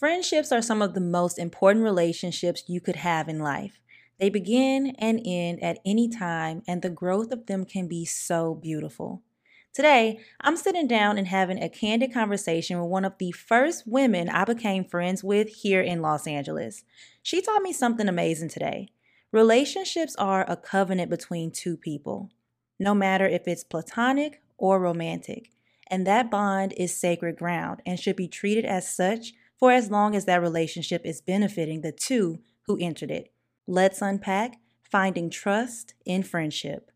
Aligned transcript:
Friendships 0.00 0.50
are 0.50 0.62
some 0.62 0.80
of 0.80 0.94
the 0.94 1.00
most 1.00 1.38
important 1.38 1.84
relationships 1.84 2.64
you 2.66 2.80
could 2.80 2.96
have 2.96 3.28
in 3.28 3.38
life. 3.38 3.82
They 4.18 4.30
begin 4.30 4.96
and 4.98 5.20
end 5.26 5.62
at 5.62 5.78
any 5.84 6.08
time, 6.08 6.62
and 6.66 6.80
the 6.80 6.88
growth 6.88 7.30
of 7.32 7.44
them 7.44 7.66
can 7.66 7.86
be 7.86 8.06
so 8.06 8.54
beautiful. 8.54 9.20
Today, 9.74 10.20
I'm 10.40 10.56
sitting 10.56 10.86
down 10.88 11.18
and 11.18 11.26
having 11.26 11.62
a 11.62 11.68
candid 11.68 12.14
conversation 12.14 12.80
with 12.80 12.88
one 12.88 13.04
of 13.04 13.18
the 13.18 13.30
first 13.32 13.86
women 13.86 14.30
I 14.30 14.46
became 14.46 14.86
friends 14.86 15.22
with 15.22 15.50
here 15.50 15.82
in 15.82 16.00
Los 16.00 16.26
Angeles. 16.26 16.82
She 17.22 17.42
taught 17.42 17.60
me 17.60 17.74
something 17.74 18.08
amazing 18.08 18.48
today. 18.48 18.88
Relationships 19.32 20.16
are 20.16 20.50
a 20.50 20.56
covenant 20.56 21.10
between 21.10 21.50
two 21.50 21.76
people, 21.76 22.30
no 22.78 22.94
matter 22.94 23.26
if 23.26 23.46
it's 23.46 23.64
platonic 23.64 24.40
or 24.56 24.80
romantic, 24.80 25.50
and 25.88 26.06
that 26.06 26.30
bond 26.30 26.72
is 26.78 26.96
sacred 26.96 27.36
ground 27.36 27.82
and 27.84 28.00
should 28.00 28.16
be 28.16 28.28
treated 28.28 28.64
as 28.64 28.90
such 28.90 29.34
for 29.60 29.70
as 29.70 29.90
long 29.90 30.16
as 30.16 30.24
that 30.24 30.40
relationship 30.40 31.02
is 31.04 31.20
benefiting 31.20 31.82
the 31.82 31.92
two 31.92 32.40
who 32.66 32.78
entered 32.80 33.10
it. 33.10 33.28
Let's 33.68 34.02
unpack 34.02 34.56
finding 34.82 35.30
trust 35.30 35.94
in 36.04 36.22
friendship. 36.24 36.89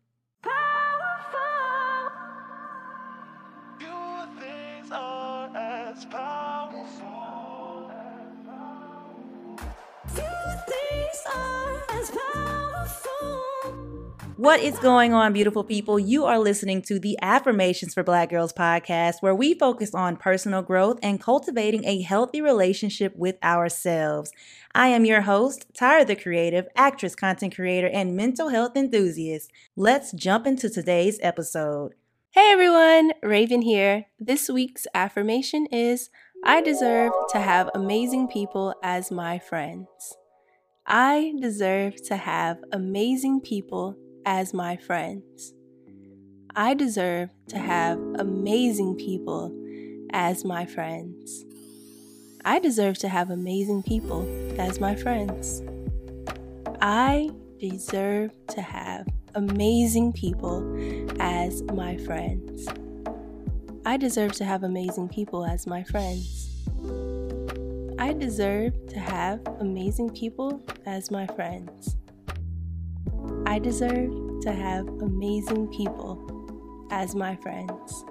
What 14.45 14.59
is 14.59 14.77
going 14.77 15.11
on, 15.11 15.33
beautiful 15.33 15.63
people? 15.63 15.97
You 15.97 16.25
are 16.25 16.37
listening 16.37 16.83
to 16.83 16.99
the 16.99 17.17
Affirmations 17.19 17.95
for 17.95 18.03
Black 18.03 18.29
Girls 18.29 18.53
podcast, 18.53 19.15
where 19.21 19.33
we 19.33 19.55
focus 19.55 19.95
on 19.95 20.17
personal 20.17 20.61
growth 20.61 20.99
and 21.01 21.19
cultivating 21.19 21.83
a 21.83 22.03
healthy 22.03 22.41
relationship 22.41 23.15
with 23.15 23.43
ourselves. 23.43 24.31
I 24.75 24.89
am 24.89 25.03
your 25.03 25.21
host, 25.21 25.65
Tyra 25.73 26.05
the 26.05 26.15
Creative, 26.15 26.67
actress, 26.75 27.15
content 27.15 27.55
creator, 27.55 27.87
and 27.87 28.15
mental 28.15 28.49
health 28.49 28.77
enthusiast. 28.77 29.49
Let's 29.75 30.11
jump 30.11 30.45
into 30.45 30.69
today's 30.69 31.17
episode. 31.23 31.95
Hey 32.29 32.51
everyone, 32.51 33.13
Raven 33.23 33.63
here. 33.63 34.05
This 34.19 34.47
week's 34.47 34.85
affirmation 34.93 35.65
is 35.71 36.11
I 36.43 36.61
deserve 36.61 37.13
to 37.31 37.39
have 37.39 37.71
amazing 37.73 38.27
people 38.27 38.75
as 38.83 39.09
my 39.09 39.39
friends. 39.39 39.87
I 40.85 41.33
deserve 41.41 41.95
to 42.03 42.17
have 42.17 42.59
amazing 42.71 43.41
people 43.41 43.97
as 44.25 44.53
my 44.53 44.75
friends. 44.75 45.53
I 46.55 46.73
deserve 46.73 47.29
to 47.49 47.57
have 47.57 47.99
amazing 48.17 48.95
people 48.95 49.51
as 50.11 50.43
my 50.43 50.65
friends. 50.65 51.45
I 52.43 52.59
deserve 52.59 52.97
to 52.99 53.09
have 53.09 53.29
amazing 53.29 53.83
people 53.83 54.25
as 54.59 54.79
my 54.79 54.95
friends. 54.95 55.61
I 56.81 57.31
deserve 57.59 58.31
to 58.49 58.61
have 58.61 59.07
amazing 59.33 60.13
people 60.13 60.63
as 61.19 61.61
my 61.63 61.97
friends. 61.97 62.67
I 63.85 63.97
deserve 63.97 64.31
to 64.33 64.45
have 64.45 64.63
amazing 64.63 65.09
people 65.09 65.45
as 65.45 65.67
my 65.67 65.83
friends. 65.83 66.49
I 67.99 68.13
deserve 68.13 68.73
to 68.87 68.99
have 68.99 69.41
amazing 69.59 70.11
people 70.11 70.61
as 70.85 71.11
my 71.11 71.27
friends. 71.27 71.97
I 73.47 73.59
deserve 73.59 74.41
to 74.41 74.51
have 74.51 74.87
amazing 74.87 75.67
people 75.67 76.87
as 76.91 77.13
my 77.15 77.35
friends. 77.35 78.03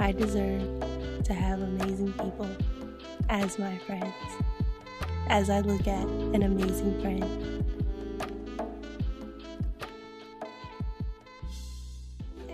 I 0.00 0.12
deserve 0.12 1.22
to 1.24 1.32
have 1.32 1.62
amazing 1.62 2.12
people 2.14 2.48
as 3.28 3.58
my 3.58 3.78
friends. 3.78 4.14
As 5.28 5.50
I 5.50 5.60
look 5.60 5.86
at 5.86 6.06
an 6.06 6.42
amazing 6.42 7.00
friend. 7.00 7.64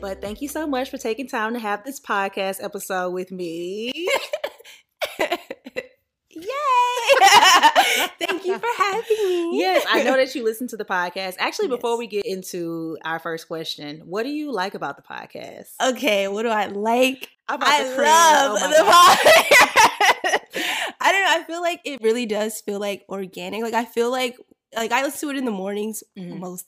But 0.01 0.21
thank 0.21 0.43
you 0.43 0.49
so 0.49 0.67
much 0.67 0.91
for 0.91 0.99
taking 0.99 1.29
time 1.29 1.55
to 1.55 1.59
have 1.59 1.83
this 1.83 1.99
podcast 1.99 2.63
episode 2.63 3.11
with 3.11 3.33
me. 3.33 3.91
Thank 8.27 8.45
you 8.45 8.59
for 8.59 8.69
having 8.77 9.17
me. 9.19 9.59
Yes, 9.65 9.85
I 9.89 10.03
know 10.03 10.17
that 10.17 10.35
you 10.35 10.45
listen 10.45 10.67
to 10.69 10.77
the 10.77 10.85
podcast. 10.85 11.37
Actually, 11.39 11.69
before 11.69 11.97
we 11.97 12.07
get 12.07 12.27
into 12.27 12.99
our 13.05 13.19
first 13.19 13.47
question, 13.49 14.03
what 14.05 14.25
do 14.25 14.31
you 14.31 14.53
like 14.53 14.75
about 14.75 14.97
the 14.97 15.03
podcast? 15.03 15.71
Okay, 15.83 16.29
what 16.29 16.43
do 16.43 16.49
I 16.49 16.67
like? 16.67 17.31
I 17.49 17.55
oh 17.55 18.03
love 18.03 18.59
oh 18.63 18.69
the 18.71 18.85
podcast. 18.91 20.41
I 21.01 21.13
don't 21.13 21.23
know. 21.23 21.41
I 21.41 21.45
feel 21.47 21.61
like 21.61 21.81
it 21.85 22.01
really 22.03 22.27
does 22.27 22.61
feel 22.61 22.81
like 22.81 23.05
organic. 23.09 23.63
Like 23.63 23.75
I 23.75 23.85
feel 23.85 24.11
like 24.11 24.39
like 24.77 24.93
I 24.93 25.03
listen 25.03 25.29
to 25.29 25.35
it 25.35 25.39
in 25.39 25.45
the 25.45 25.51
mornings 25.51 26.03
mm-hmm. 26.17 26.41
most 26.41 26.67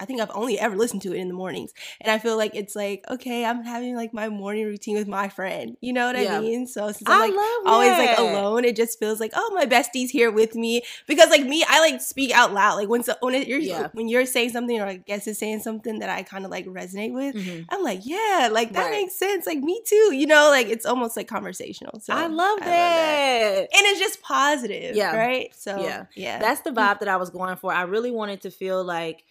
I 0.00 0.06
think 0.06 0.20
I've 0.20 0.30
only 0.34 0.58
ever 0.58 0.76
listened 0.76 1.02
to 1.02 1.12
it 1.12 1.18
in 1.18 1.28
the 1.28 1.34
mornings. 1.34 1.72
And 2.00 2.10
I 2.10 2.18
feel 2.18 2.36
like 2.36 2.54
it's 2.54 2.74
like, 2.74 3.04
okay, 3.08 3.44
I'm 3.44 3.62
having 3.62 3.94
like 3.94 4.12
my 4.12 4.28
morning 4.28 4.66
routine 4.66 4.96
with 4.96 5.06
my 5.06 5.28
friend. 5.28 5.76
You 5.80 5.92
know 5.92 6.08
what 6.08 6.20
yeah. 6.20 6.36
I 6.36 6.40
mean? 6.40 6.66
So 6.66 6.88
since 6.88 7.04
I'm 7.06 7.30
like 7.30 7.40
always 7.64 7.92
like 7.92 8.18
alone, 8.18 8.64
it 8.64 8.74
just 8.74 8.98
feels 8.98 9.20
like, 9.20 9.30
oh, 9.34 9.52
my 9.54 9.66
bestie's 9.66 10.10
here 10.10 10.32
with 10.32 10.56
me. 10.56 10.82
Because 11.06 11.30
like 11.30 11.46
me, 11.46 11.64
I 11.68 11.80
like 11.80 12.00
speak 12.00 12.32
out 12.32 12.52
loud. 12.52 12.74
Like 12.74 12.88
when 12.88 13.04
so 13.04 13.14
when 13.20 13.34
it, 13.34 13.46
you're 13.46 13.60
yeah. 13.60 13.88
when 13.92 14.08
you're 14.08 14.26
saying 14.26 14.50
something 14.50 14.80
or 14.80 14.86
I 14.86 14.96
guess 14.96 15.26
is 15.28 15.38
saying 15.38 15.60
something 15.60 16.00
that 16.00 16.08
I 16.08 16.24
kind 16.24 16.44
of 16.44 16.50
like 16.50 16.66
resonate 16.66 17.14
with, 17.14 17.36
mm-hmm. 17.36 17.62
I'm 17.68 17.82
like, 17.84 18.00
yeah, 18.02 18.48
like 18.50 18.72
that 18.72 18.86
right. 18.86 19.02
makes 19.02 19.14
sense. 19.14 19.46
Like 19.46 19.58
me 19.58 19.80
too. 19.86 20.12
You 20.12 20.26
know, 20.26 20.48
like 20.50 20.66
it's 20.66 20.86
almost 20.86 21.16
like 21.16 21.28
conversational. 21.28 22.00
So 22.00 22.12
I 22.14 22.26
love 22.26 22.58
that. 22.60 22.68
I 22.68 23.46
love 23.46 23.60
that. 23.60 23.78
And 23.78 23.86
it's 23.86 24.00
just 24.00 24.20
positive. 24.22 24.96
Yeah. 24.96 25.16
Right. 25.16 25.54
So 25.54 25.80
yeah. 25.80 26.06
Yeah. 26.16 26.40
That's 26.40 26.62
the 26.62 26.70
vibe 26.70 26.98
that 26.98 27.08
I 27.08 27.16
was 27.16 27.30
going 27.30 27.43
for. 27.56 27.72
I 27.72 27.82
really 27.82 28.10
wanted 28.10 28.42
to 28.42 28.50
feel 28.50 28.82
like 28.84 29.24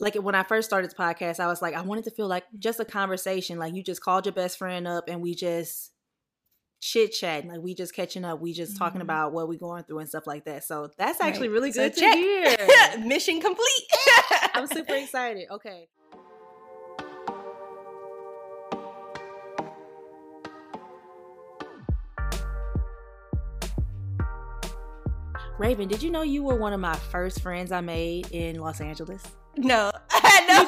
like 0.00 0.14
when 0.14 0.34
I 0.34 0.44
first 0.44 0.68
started 0.68 0.90
this 0.90 0.96
podcast, 0.96 1.40
I 1.40 1.48
was 1.48 1.60
like, 1.60 1.74
I 1.74 1.82
wanted 1.82 2.04
to 2.04 2.10
feel 2.10 2.28
like 2.28 2.44
just 2.58 2.78
a 2.78 2.84
conversation. 2.84 3.58
Like 3.58 3.74
you 3.74 3.82
just 3.82 4.00
called 4.00 4.26
your 4.26 4.32
best 4.32 4.58
friend 4.58 4.86
up 4.86 5.08
and 5.08 5.20
we 5.20 5.34
just 5.34 5.90
chit 6.80 7.12
chatting, 7.12 7.50
like 7.50 7.60
we 7.60 7.74
just 7.74 7.94
catching 7.94 8.24
up, 8.24 8.40
we 8.40 8.52
just 8.52 8.74
mm-hmm. 8.74 8.84
talking 8.84 9.00
about 9.00 9.32
what 9.32 9.48
we're 9.48 9.58
going 9.58 9.84
through 9.84 9.98
and 9.98 10.08
stuff 10.08 10.26
like 10.26 10.44
that. 10.44 10.64
So 10.64 10.90
that's 10.96 11.20
actually 11.20 11.48
right. 11.48 11.54
really 11.54 11.70
good 11.72 11.94
so 11.94 12.00
to 12.00 12.06
check. 12.06 12.16
hear. 12.16 12.98
Mission 13.06 13.40
complete. 13.40 13.84
I'm 14.54 14.66
super 14.66 14.94
excited. 15.02 15.48
Okay. 15.50 15.88
Raven, 25.58 25.88
did 25.88 26.04
you 26.04 26.10
know 26.10 26.22
you 26.22 26.44
were 26.44 26.54
one 26.54 26.72
of 26.72 26.78
my 26.78 26.94
first 26.94 27.42
friends 27.42 27.72
I 27.72 27.80
made 27.80 28.30
in 28.30 28.60
Los 28.60 28.80
Angeles? 28.80 29.24
No, 29.56 29.90
I 30.10 30.20
had 30.22 30.46
no 30.46 30.64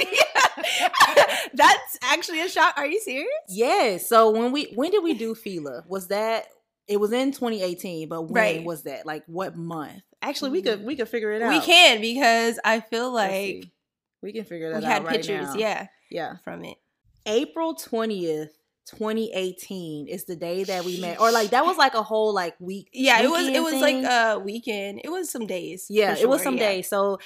idea. 0.00 1.46
That's 1.54 1.98
actually 2.02 2.40
a 2.40 2.48
shock. 2.48 2.74
Are 2.76 2.86
you 2.86 3.00
serious? 3.00 3.28
Yes. 3.48 4.08
So 4.08 4.30
when 4.30 4.50
we 4.50 4.72
when 4.74 4.90
did 4.90 5.04
we 5.04 5.14
do 5.14 5.36
Fila? 5.36 5.84
Was 5.86 6.08
that 6.08 6.46
it 6.88 6.98
was 6.98 7.12
in 7.12 7.30
2018, 7.30 8.08
but 8.08 8.22
when 8.22 8.34
right. 8.34 8.64
was 8.64 8.82
that? 8.82 9.06
Like 9.06 9.22
what 9.26 9.56
month? 9.56 10.02
Actually, 10.20 10.50
we 10.50 10.62
could 10.62 10.80
mm. 10.80 10.84
we 10.86 10.96
could 10.96 11.08
figure 11.08 11.30
it 11.30 11.40
out. 11.40 11.50
We 11.50 11.60
can 11.60 12.00
because 12.00 12.58
I 12.64 12.80
feel 12.80 13.12
like 13.12 13.66
we 14.22 14.32
can 14.32 14.44
figure 14.44 14.70
that 14.70 14.80
we 14.80 14.86
out. 14.86 14.88
We 14.88 14.92
had 14.92 15.04
right 15.04 15.16
pictures, 15.16 15.54
now. 15.54 15.60
yeah, 15.60 15.86
yeah, 16.10 16.36
from 16.42 16.64
it. 16.64 16.78
April 17.26 17.76
20th, 17.76 18.50
2018 18.86 20.08
is 20.08 20.24
the 20.24 20.34
day 20.34 20.64
that 20.64 20.84
we 20.84 21.00
met 21.00 21.20
or 21.20 21.30
like 21.30 21.50
that 21.50 21.64
was 21.64 21.76
like 21.76 21.94
a 21.94 22.02
whole 22.02 22.34
like 22.34 22.54
week 22.58 22.88
yeah 22.92 23.22
it 23.22 23.30
was 23.30 23.46
it 23.46 23.62
was 23.62 23.74
thing. 23.74 24.02
like 24.02 24.12
a 24.12 24.38
weekend 24.40 25.00
it 25.04 25.10
was 25.10 25.30
some 25.30 25.46
days 25.46 25.86
yeah 25.88 26.14
sure, 26.14 26.24
it 26.24 26.28
was 26.28 26.42
some 26.42 26.56
yeah. 26.56 26.68
days 26.68 26.88
so 26.88 27.18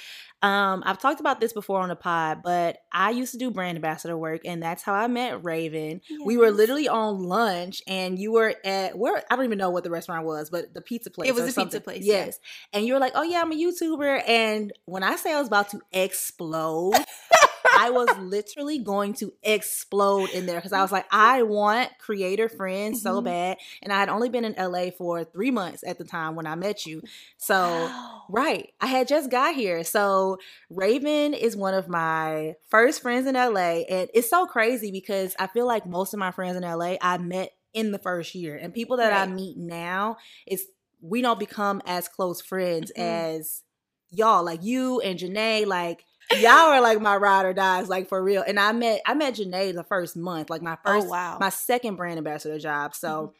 um 0.43 0.83
i've 0.85 0.99
talked 0.99 1.19
about 1.19 1.39
this 1.39 1.53
before 1.53 1.81
on 1.81 1.89
the 1.89 1.95
pod 1.95 2.41
but 2.43 2.77
i 2.91 3.09
used 3.09 3.31
to 3.31 3.39
do 3.39 3.49
brand 3.49 3.75
ambassador 3.75 4.15
work 4.15 4.41
and 4.45 4.61
that's 4.61 4.83
how 4.83 4.93
i 4.93 5.07
met 5.07 5.43
raven 5.43 5.99
yes. 6.07 6.19
we 6.23 6.37
were 6.37 6.51
literally 6.51 6.87
on 6.87 7.23
lunch 7.23 7.81
and 7.87 8.19
you 8.19 8.31
were 8.31 8.53
at 8.63 8.95
where 8.95 9.23
i 9.31 9.35
don't 9.35 9.45
even 9.45 9.57
know 9.57 9.71
what 9.71 9.83
the 9.83 9.89
restaurant 9.89 10.25
was 10.25 10.51
but 10.51 10.71
the 10.75 10.81
pizza 10.81 11.09
place 11.09 11.27
it 11.27 11.33
was 11.33 11.45
a 11.45 11.51
something. 11.51 11.69
pizza 11.69 11.81
place 11.81 12.03
yes 12.05 12.39
yeah. 12.39 12.77
and 12.77 12.85
you 12.85 12.93
were 12.93 12.99
like 12.99 13.13
oh 13.15 13.23
yeah 13.23 13.41
i'm 13.41 13.51
a 13.51 13.55
youtuber 13.55 14.21
and 14.27 14.73
when 14.85 15.01
i 15.01 15.15
say 15.15 15.33
i 15.33 15.39
was 15.39 15.47
about 15.47 15.69
to 15.69 15.81
explode 15.91 16.93
I 17.75 17.89
was 17.89 18.09
literally 18.17 18.79
going 18.79 19.13
to 19.15 19.33
explode 19.43 20.29
in 20.31 20.45
there 20.45 20.57
because 20.57 20.73
I 20.73 20.81
was 20.81 20.91
like, 20.91 21.05
I 21.11 21.43
want 21.43 21.89
creator 21.99 22.49
friends 22.49 22.99
mm-hmm. 22.99 23.15
so 23.15 23.21
bad. 23.21 23.57
And 23.81 23.91
I 23.91 23.99
had 23.99 24.09
only 24.09 24.29
been 24.29 24.45
in 24.45 24.55
LA 24.57 24.91
for 24.91 25.23
three 25.23 25.51
months 25.51 25.83
at 25.85 25.97
the 25.97 26.03
time 26.03 26.35
when 26.35 26.47
I 26.47 26.55
met 26.55 26.85
you. 26.85 27.01
So, 27.37 27.55
wow. 27.55 28.23
right, 28.29 28.69
I 28.79 28.87
had 28.87 29.07
just 29.07 29.29
got 29.29 29.55
here. 29.55 29.83
So, 29.83 30.37
Raven 30.69 31.33
is 31.33 31.55
one 31.55 31.73
of 31.73 31.87
my 31.87 32.55
first 32.69 33.01
friends 33.01 33.27
in 33.27 33.35
LA. 33.35 33.83
And 33.89 34.09
it's 34.13 34.29
so 34.29 34.45
crazy 34.45 34.91
because 34.91 35.35
I 35.39 35.47
feel 35.47 35.67
like 35.67 35.85
most 35.85 36.13
of 36.13 36.19
my 36.19 36.31
friends 36.31 36.57
in 36.57 36.63
LA 36.63 36.95
I 37.01 37.17
met 37.17 37.51
in 37.73 37.91
the 37.91 37.99
first 37.99 38.35
year. 38.35 38.55
And 38.55 38.73
people 38.73 38.97
that 38.97 39.11
right. 39.11 39.27
I 39.29 39.31
meet 39.31 39.57
now, 39.57 40.17
it's 40.45 40.63
we 41.01 41.21
don't 41.21 41.39
become 41.39 41.81
as 41.85 42.07
close 42.07 42.41
friends 42.41 42.91
mm-hmm. 42.91 43.37
as 43.37 43.63
y'all, 44.09 44.43
like 44.43 44.63
you 44.63 44.99
and 45.01 45.19
Janae, 45.19 45.65
like 45.65 46.03
y'all 46.31 46.51
are 46.51 46.81
like 46.81 47.01
my 47.01 47.15
ride 47.15 47.45
or 47.45 47.53
dies, 47.53 47.89
like 47.89 48.09
for 48.09 48.21
real. 48.21 48.43
And 48.45 48.59
I 48.59 48.71
met 48.71 49.01
I 49.05 49.13
met 49.13 49.35
Janae 49.35 49.73
the 49.73 49.83
first 49.83 50.15
month, 50.17 50.49
like 50.49 50.61
my 50.61 50.77
oh, 50.85 50.91
first, 50.91 51.07
oh, 51.07 51.09
wow. 51.09 51.37
my 51.39 51.49
second 51.49 51.95
brand 51.95 52.17
ambassador 52.17 52.59
job. 52.59 52.95
So. 52.95 53.07
Mm-hmm. 53.07 53.33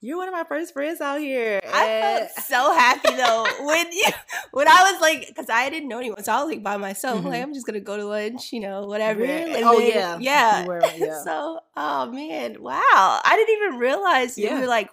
you're 0.00 0.18
one 0.18 0.28
of 0.28 0.34
my 0.34 0.44
first 0.44 0.72
friends 0.72 1.00
out 1.00 1.20
here. 1.20 1.60
I 1.64 2.28
felt 2.28 2.30
so 2.46 2.74
happy 2.74 3.14
though 3.14 3.46
when 3.66 3.92
you, 3.92 4.04
when 4.52 4.68
I 4.68 4.92
was 4.92 5.00
like, 5.00 5.28
because 5.28 5.48
I 5.48 5.70
didn't 5.70 5.88
know 5.88 5.98
anyone, 5.98 6.22
so 6.22 6.32
I 6.32 6.42
was 6.42 6.52
like 6.52 6.62
by 6.62 6.76
myself. 6.76 7.20
Mm-hmm. 7.20 7.28
Like 7.28 7.42
I'm 7.42 7.54
just 7.54 7.66
gonna 7.66 7.80
go 7.80 7.96
to 7.96 8.04
lunch, 8.04 8.52
you 8.52 8.60
know, 8.60 8.82
whatever. 8.82 9.22
oh 9.22 9.78
then, 9.78 9.92
yeah, 9.92 10.18
yeah. 10.20 10.66
Were, 10.66 10.82
yeah. 10.96 11.22
so, 11.22 11.60
oh 11.76 12.10
man, 12.10 12.62
wow! 12.62 13.20
I 13.24 13.36
didn't 13.36 13.62
even 13.62 13.78
realize 13.78 14.36
yeah. 14.36 14.54
you 14.54 14.60
were 14.60 14.66
like 14.66 14.90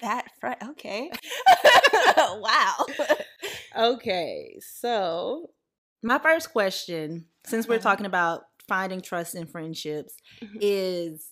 that. 0.00 0.26
Fr- 0.40 0.64
okay, 0.70 1.10
wow. 2.16 2.86
okay, 3.76 4.58
so 4.60 5.50
my 6.06 6.18
first 6.18 6.52
question, 6.52 7.26
since 7.46 7.68
we're 7.68 7.76
uh-huh. 7.76 7.82
talking 7.82 8.06
about 8.06 8.42
finding 8.68 9.00
trust 9.00 9.34
in 9.34 9.46
friendships, 9.46 10.14
mm-hmm. 10.40 10.58
is 10.60 11.30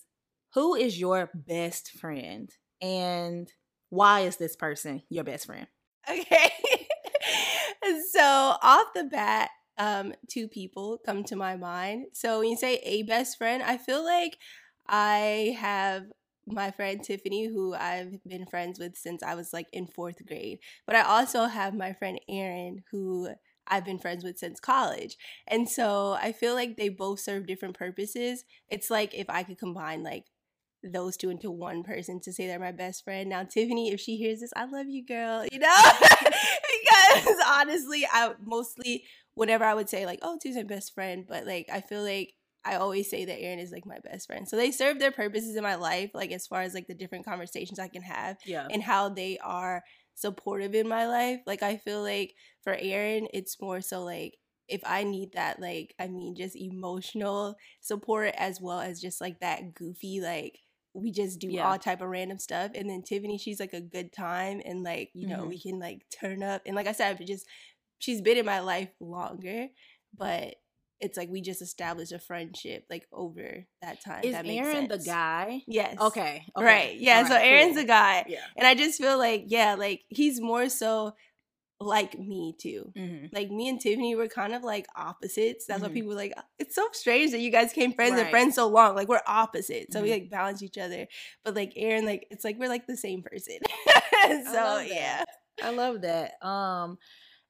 who 0.53 0.75
is 0.75 0.99
your 0.99 1.29
best 1.33 1.91
friend? 1.91 2.49
and 2.81 3.51
why 3.89 4.21
is 4.21 4.37
this 4.37 4.55
person 4.55 5.01
your 5.09 5.23
best 5.23 5.45
friend? 5.45 5.67
Okay. 6.09 6.51
so 8.11 8.21
off 8.21 8.87
the 8.93 9.05
bat, 9.05 9.49
um, 9.77 10.13
two 10.29 10.47
people 10.47 10.99
come 11.05 11.23
to 11.25 11.35
my 11.35 11.55
mind. 11.55 12.07
So 12.13 12.39
when 12.39 12.49
you 12.49 12.57
say 12.57 12.75
a 12.83 13.03
best 13.03 13.37
friend, 13.37 13.63
I 13.63 13.77
feel 13.77 14.03
like 14.03 14.37
I 14.87 15.55
have 15.59 16.03
my 16.47 16.69
friend 16.71 17.03
Tiffany, 17.03 17.47
who 17.47 17.73
I've 17.73 18.23
been 18.23 18.45
friends 18.45 18.79
with 18.79 18.95
since 18.95 19.23
I 19.23 19.33
was 19.33 19.51
like 19.51 19.67
in 19.73 19.87
fourth 19.87 20.23
grade. 20.27 20.59
But 20.85 20.95
I 20.95 21.01
also 21.01 21.45
have 21.45 21.73
my 21.73 21.93
friend 21.93 22.19
Erin, 22.29 22.83
who 22.91 23.29
I've 23.67 23.85
been 23.85 23.99
friends 23.99 24.23
with 24.23 24.37
since 24.37 24.59
college. 24.59 25.17
And 25.47 25.69
so 25.69 26.17
I 26.21 26.31
feel 26.31 26.53
like 26.53 26.77
they 26.77 26.89
both 26.89 27.19
serve 27.19 27.47
different 27.47 27.77
purposes. 27.77 28.43
It's 28.69 28.89
like 28.89 29.13
if 29.13 29.29
I 29.29 29.43
could 29.43 29.57
combine 29.57 30.03
like 30.03 30.25
those 30.83 31.17
two 31.17 31.29
into 31.29 31.49
one 31.49 31.83
person 31.83 32.19
to 32.21 32.31
say 32.31 32.47
they're 32.47 32.59
my 32.59 32.71
best 32.71 33.03
friend. 33.03 33.29
Now, 33.29 33.43
Tiffany, 33.43 33.91
if 33.91 33.99
she 33.99 34.17
hears 34.17 34.39
this, 34.39 34.53
I 34.55 34.65
love 34.65 34.87
you, 34.87 35.05
girl, 35.05 35.45
you 35.51 35.59
know? 35.59 35.75
because 36.11 37.35
honestly, 37.47 38.05
I 38.11 38.33
mostly, 38.43 39.05
whenever 39.33 39.63
I 39.63 39.73
would 39.73 39.89
say, 39.89 40.05
like, 40.05 40.19
oh, 40.21 40.37
Tiffany's 40.37 40.57
my 40.57 40.75
best 40.75 40.93
friend, 40.93 41.25
but 41.27 41.45
like, 41.45 41.67
I 41.71 41.81
feel 41.81 42.03
like 42.03 42.33
I 42.63 42.75
always 42.75 43.09
say 43.09 43.25
that 43.25 43.39
Aaron 43.39 43.59
is 43.59 43.71
like 43.71 43.85
my 43.85 43.99
best 44.03 44.27
friend. 44.27 44.47
So 44.47 44.55
they 44.55 44.71
serve 44.71 44.99
their 44.99 45.11
purposes 45.11 45.55
in 45.55 45.63
my 45.63 45.75
life, 45.75 46.11
like, 46.13 46.31
as 46.31 46.47
far 46.47 46.61
as 46.61 46.73
like 46.73 46.87
the 46.87 46.95
different 46.95 47.25
conversations 47.25 47.79
I 47.79 47.87
can 47.87 48.01
have 48.01 48.37
yeah. 48.45 48.67
and 48.69 48.83
how 48.83 49.09
they 49.09 49.37
are 49.39 49.83
supportive 50.15 50.73
in 50.73 50.87
my 50.87 51.07
life. 51.07 51.41
Like, 51.45 51.63
I 51.63 51.77
feel 51.77 52.01
like 52.01 52.33
for 52.63 52.73
Erin, 52.73 53.27
it's 53.33 53.61
more 53.61 53.81
so 53.81 54.03
like, 54.03 54.37
if 54.67 54.81
I 54.85 55.03
need 55.03 55.33
that, 55.33 55.59
like, 55.59 55.93
I 55.99 56.07
mean, 56.07 56.35
just 56.35 56.55
emotional 56.55 57.55
support 57.81 58.33
as 58.37 58.59
well 58.59 58.79
as 58.79 58.99
just 58.99 59.21
like 59.21 59.39
that 59.41 59.75
goofy, 59.75 60.21
like, 60.21 60.59
we 60.95 61.11
just 61.11 61.39
do 61.39 61.47
yeah. 61.49 61.67
all 61.67 61.77
type 61.77 62.01
of 62.01 62.07
random 62.07 62.39
stuff 62.39 62.71
and 62.73 62.89
then 62.89 63.03
tiffany 63.03 63.37
she's 63.37 63.59
like 63.59 63.73
a 63.73 63.81
good 63.81 64.13
time 64.13 64.61
and 64.63 64.81
like 64.81 65.09
you 65.13 65.27
know 65.27 65.39
mm-hmm. 65.39 65.49
we 65.49 65.59
can 65.59 65.77
like 65.77 66.05
turn 66.09 66.41
up 66.41 66.61
and 66.65 66.73
like 66.73 66.87
i 66.87 66.93
said 66.93 67.09
I've 67.09 67.25
just 67.25 67.45
she's 67.99 68.21
been 68.21 68.37
in 68.37 68.45
my 68.45 68.61
life 68.61 68.89
longer 69.01 69.67
but 70.17 70.55
it's 71.01 71.17
like 71.17 71.29
we 71.29 71.41
just 71.41 71.61
established 71.61 72.11
a 72.11 72.19
friendship 72.19 72.85
like 72.89 73.05
over 73.11 73.65
that 73.81 74.01
time. 74.03 74.21
Is 74.23 74.33
that 74.33 74.45
Erin 74.45 74.87
the 74.87 74.97
guy? 74.97 75.61
Yes. 75.67 75.97
Okay. 75.99 76.45
okay. 76.55 76.65
Right. 76.65 76.97
Yeah. 76.97 77.21
Right, 77.21 77.27
so 77.27 77.35
Aaron's 77.35 77.73
cool. 77.73 77.83
the 77.83 77.87
guy. 77.87 78.25
Yeah. 78.27 78.45
And 78.57 78.65
I 78.65 78.75
just 78.75 78.99
feel 78.99 79.17
like, 79.17 79.43
yeah, 79.47 79.75
like 79.75 80.01
he's 80.09 80.39
more 80.39 80.69
so 80.69 81.13
like 81.79 82.17
me 82.17 82.55
too. 82.59 82.91
Mm-hmm. 82.95 83.27
Like 83.33 83.51
me 83.51 83.67
and 83.67 83.79
Tiffany 83.79 84.15
were 84.15 84.27
kind 84.27 84.53
of 84.53 84.63
like 84.63 84.87
opposites. 84.95 85.65
That's 85.65 85.81
mm-hmm. 85.81 85.89
why 85.89 85.93
people 85.93 86.09
were 86.09 86.15
like, 86.15 86.33
it's 86.59 86.75
so 86.75 86.87
strange 86.93 87.31
that 87.31 87.39
you 87.39 87.51
guys 87.51 87.73
came 87.73 87.93
friends 87.93 88.13
right. 88.13 88.21
and 88.21 88.29
friends 88.29 88.55
so 88.55 88.67
long. 88.67 88.95
Like 88.95 89.09
we're 89.09 89.19
opposites. 89.27 89.93
So 89.93 89.99
mm-hmm. 89.99 90.05
we 90.05 90.11
like 90.11 90.29
balance 90.29 90.63
each 90.63 90.77
other. 90.77 91.07
But 91.43 91.55
like 91.55 91.73
Aaron, 91.75 92.05
like 92.05 92.27
it's 92.31 92.45
like 92.45 92.57
we're 92.57 92.69
like 92.69 92.87
the 92.87 92.97
same 92.97 93.21
person. 93.21 93.57
so 94.45 94.79
yeah. 94.79 95.25
I 95.61 95.71
love 95.71 96.01
that. 96.01 96.33
Um 96.45 96.97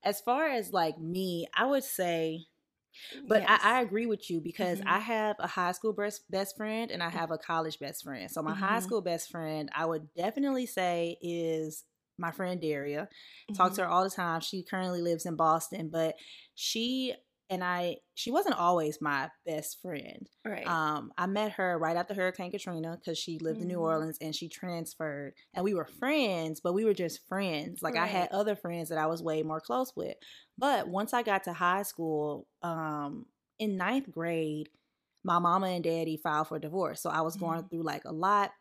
as 0.03 0.21
far 0.21 0.48
as 0.48 0.71
like 0.74 1.00
me, 1.00 1.48
I 1.56 1.65
would 1.65 1.83
say 1.83 2.45
but 3.27 3.42
yes. 3.42 3.62
I, 3.63 3.77
I, 3.77 3.81
agree 3.81 4.06
with 4.06 4.30
you 4.30 4.42
because 4.42 4.80
mm-hmm. 4.80 4.89
I 4.89 5.00
have 5.00 5.36
a 5.39 5.47
high 5.47 5.71
school 5.71 5.94
best, 5.94 6.30
best 6.30 6.57
friend 6.57 6.92
and 6.92 7.01
I 7.03 7.09
have 7.09 7.31
a 7.31 7.38
college 7.38 7.80
best 7.80 8.03
friend. 8.03 8.30
So 8.30 8.42
my 8.42 8.51
mm-hmm. 8.51 8.63
high 8.63 8.80
school 8.80 9.01
best 9.01 9.30
friend, 9.30 9.69
I 9.75 9.86
would 9.86 10.13
definitely 10.15 10.65
say 10.65 11.18
is 11.21 11.83
my 12.18 12.31
friend 12.31 12.62
Daria. 12.62 13.01
Mm-hmm. 13.01 13.56
Talk 13.56 13.74
to 13.74 13.81
her 13.81 13.88
all 13.88 14.03
the 14.03 14.09
time. 14.09 14.42
She 14.42 14.63
currently 14.63 15.01
lives 15.01 15.25
in 15.25 15.36
Boston, 15.36 15.89
but 15.92 16.15
she 16.56 17.13
and 17.50 17.63
I 17.63 17.97
she 18.13 18.31
wasn't 18.31 18.57
always 18.57 19.00
my 19.01 19.30
best 19.45 19.81
friend. 19.81 20.27
Right. 20.45 20.68
Um 20.68 21.12
I 21.18 21.27
met 21.27 21.53
her 21.53 21.77
right 21.77 21.95
after 21.95 22.13
Hurricane 22.13 22.51
Katrina 22.51 23.00
cuz 23.03 23.18
she 23.18 23.39
lived 23.39 23.56
mm-hmm. 23.56 23.63
in 23.63 23.68
New 23.68 23.75
mm-hmm. 23.75 23.83
Orleans 23.83 24.18
and 24.21 24.36
she 24.36 24.50
transferred 24.50 25.33
and 25.53 25.63
we 25.63 25.74
were 25.74 25.86
friends, 25.86 26.59
but 26.62 26.74
we 26.74 26.86
were 26.86 26.94
just 26.94 27.27
friends. 27.27 27.81
Like 27.81 27.95
right. 27.95 28.03
I 28.03 28.07
had 28.07 28.31
other 28.31 28.56
friends 28.56 28.89
that 28.89 28.97
I 28.97 29.06
was 29.07 29.21
way 29.21 29.44
more 29.44 29.62
close 29.62 29.94
with. 29.95 30.15
But 30.57 30.88
once 30.88 31.13
I 31.13 31.24
got 31.24 31.44
to 31.44 31.53
high 31.53 31.83
school, 31.83 32.47
um 32.62 33.25
in 33.59 33.77
ninth 33.77 34.12
grade, 34.12 34.69
my 35.24 35.39
mama 35.39 35.68
and 35.68 35.83
daddy 35.83 36.18
filed 36.18 36.48
for 36.48 36.59
divorce. 36.59 37.01
So 37.01 37.09
I 37.09 37.21
was 37.21 37.36
going 37.36 37.59
mm-hmm. 37.59 37.68
through 37.68 37.83
like 37.83 38.06
a 38.06 38.12
lot 38.12 38.51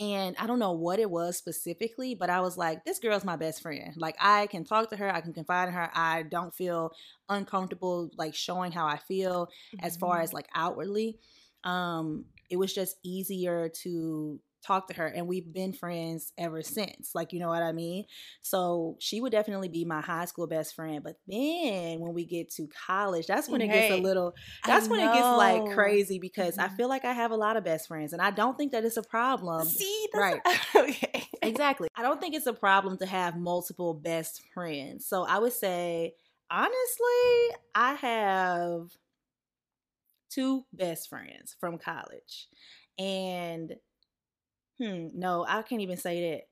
and 0.00 0.34
I 0.38 0.46
don't 0.46 0.58
know 0.58 0.72
what 0.72 0.98
it 0.98 1.08
was 1.08 1.36
specifically, 1.36 2.14
but 2.14 2.28
I 2.28 2.40
was 2.40 2.56
like, 2.58 2.84
this 2.84 2.98
girl's 2.98 3.24
my 3.24 3.36
best 3.36 3.62
friend. 3.62 3.94
Like, 3.96 4.16
I 4.18 4.48
can 4.48 4.64
talk 4.64 4.90
to 4.90 4.96
her, 4.96 5.12
I 5.12 5.20
can 5.20 5.32
confide 5.32 5.68
in 5.68 5.74
her. 5.74 5.90
I 5.94 6.24
don't 6.24 6.54
feel 6.54 6.90
uncomfortable, 7.28 8.10
like, 8.18 8.34
showing 8.34 8.72
how 8.72 8.86
I 8.86 8.98
feel 8.98 9.46
mm-hmm. 9.46 9.86
as 9.86 9.96
far 9.96 10.20
as 10.20 10.30
mm-hmm. 10.30 10.36
like 10.36 10.48
outwardly. 10.54 11.18
Um, 11.62 12.24
it 12.50 12.56
was 12.56 12.74
just 12.74 12.96
easier 13.04 13.68
to 13.82 14.40
talk 14.64 14.88
to 14.88 14.94
her 14.94 15.06
and 15.06 15.26
we've 15.26 15.52
been 15.52 15.72
friends 15.72 16.32
ever 16.38 16.62
since 16.62 17.14
like 17.14 17.32
you 17.32 17.40
know 17.40 17.48
what 17.48 17.62
i 17.62 17.72
mean? 17.72 18.04
So 18.42 18.96
she 19.00 19.20
would 19.20 19.32
definitely 19.32 19.68
be 19.68 19.84
my 19.84 20.00
high 20.00 20.24
school 20.24 20.46
best 20.46 20.74
friend 20.74 21.02
but 21.02 21.16
then 21.26 22.00
when 22.00 22.14
we 22.14 22.24
get 22.24 22.50
to 22.52 22.68
college 22.86 23.26
that's 23.26 23.48
when 23.48 23.60
it 23.60 23.68
gets 23.68 23.92
a 23.92 24.00
little 24.00 24.34
that's 24.64 24.88
when 24.88 25.00
it 25.00 25.12
gets 25.12 25.26
like 25.26 25.74
crazy 25.74 26.18
because 26.18 26.56
mm-hmm. 26.56 26.72
i 26.72 26.76
feel 26.76 26.88
like 26.88 27.04
i 27.04 27.12
have 27.12 27.30
a 27.30 27.36
lot 27.36 27.56
of 27.56 27.64
best 27.64 27.88
friends 27.88 28.12
and 28.12 28.22
i 28.22 28.30
don't 28.30 28.56
think 28.56 28.72
that 28.72 28.84
it's 28.84 28.96
a 28.96 29.02
problem. 29.02 29.66
See 29.66 30.08
right. 30.14 30.40
okay. 30.76 31.26
Exactly. 31.42 31.88
I 31.94 32.02
don't 32.02 32.20
think 32.20 32.34
it's 32.34 32.46
a 32.46 32.52
problem 32.52 32.98
to 32.98 33.06
have 33.06 33.36
multiple 33.36 33.94
best 33.94 34.42
friends. 34.52 35.06
So 35.06 35.24
i 35.24 35.38
would 35.38 35.52
say 35.52 36.14
honestly 36.50 37.56
i 37.74 37.94
have 38.00 38.88
two 40.30 40.64
best 40.72 41.08
friends 41.08 41.56
from 41.58 41.78
college 41.78 42.48
and 42.98 43.74
Hmm, 44.80 45.08
no, 45.14 45.44
I 45.48 45.62
can't 45.62 45.82
even 45.82 45.96
say 45.96 46.30
that. 46.30 46.42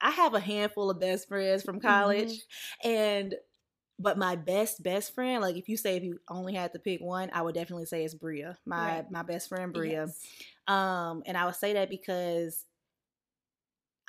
I 0.00 0.10
have 0.10 0.34
a 0.34 0.40
handful 0.40 0.90
of 0.90 1.00
best 1.00 1.28
friends 1.28 1.62
from 1.62 1.80
college, 1.80 2.32
mm-hmm. 2.32 2.88
and 2.88 3.34
but 3.98 4.18
my 4.18 4.36
best 4.36 4.82
best 4.82 5.14
friend, 5.14 5.40
like 5.40 5.56
if 5.56 5.68
you 5.68 5.76
say 5.76 5.96
if 5.96 6.02
you 6.02 6.18
only 6.28 6.54
had 6.54 6.72
to 6.72 6.78
pick 6.78 7.00
one, 7.00 7.30
I 7.32 7.42
would 7.42 7.54
definitely 7.54 7.86
say 7.86 8.04
it's 8.04 8.14
Bria, 8.14 8.58
my 8.66 8.96
right. 8.96 9.10
my 9.10 9.22
best 9.22 9.48
friend 9.48 9.72
Bria. 9.72 10.06
Yes. 10.06 10.20
Um, 10.68 11.22
and 11.26 11.36
I 11.36 11.46
would 11.46 11.56
say 11.56 11.74
that 11.74 11.88
because 11.88 12.64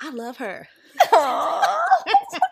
I 0.00 0.10
love 0.10 0.36
her. 0.38 0.68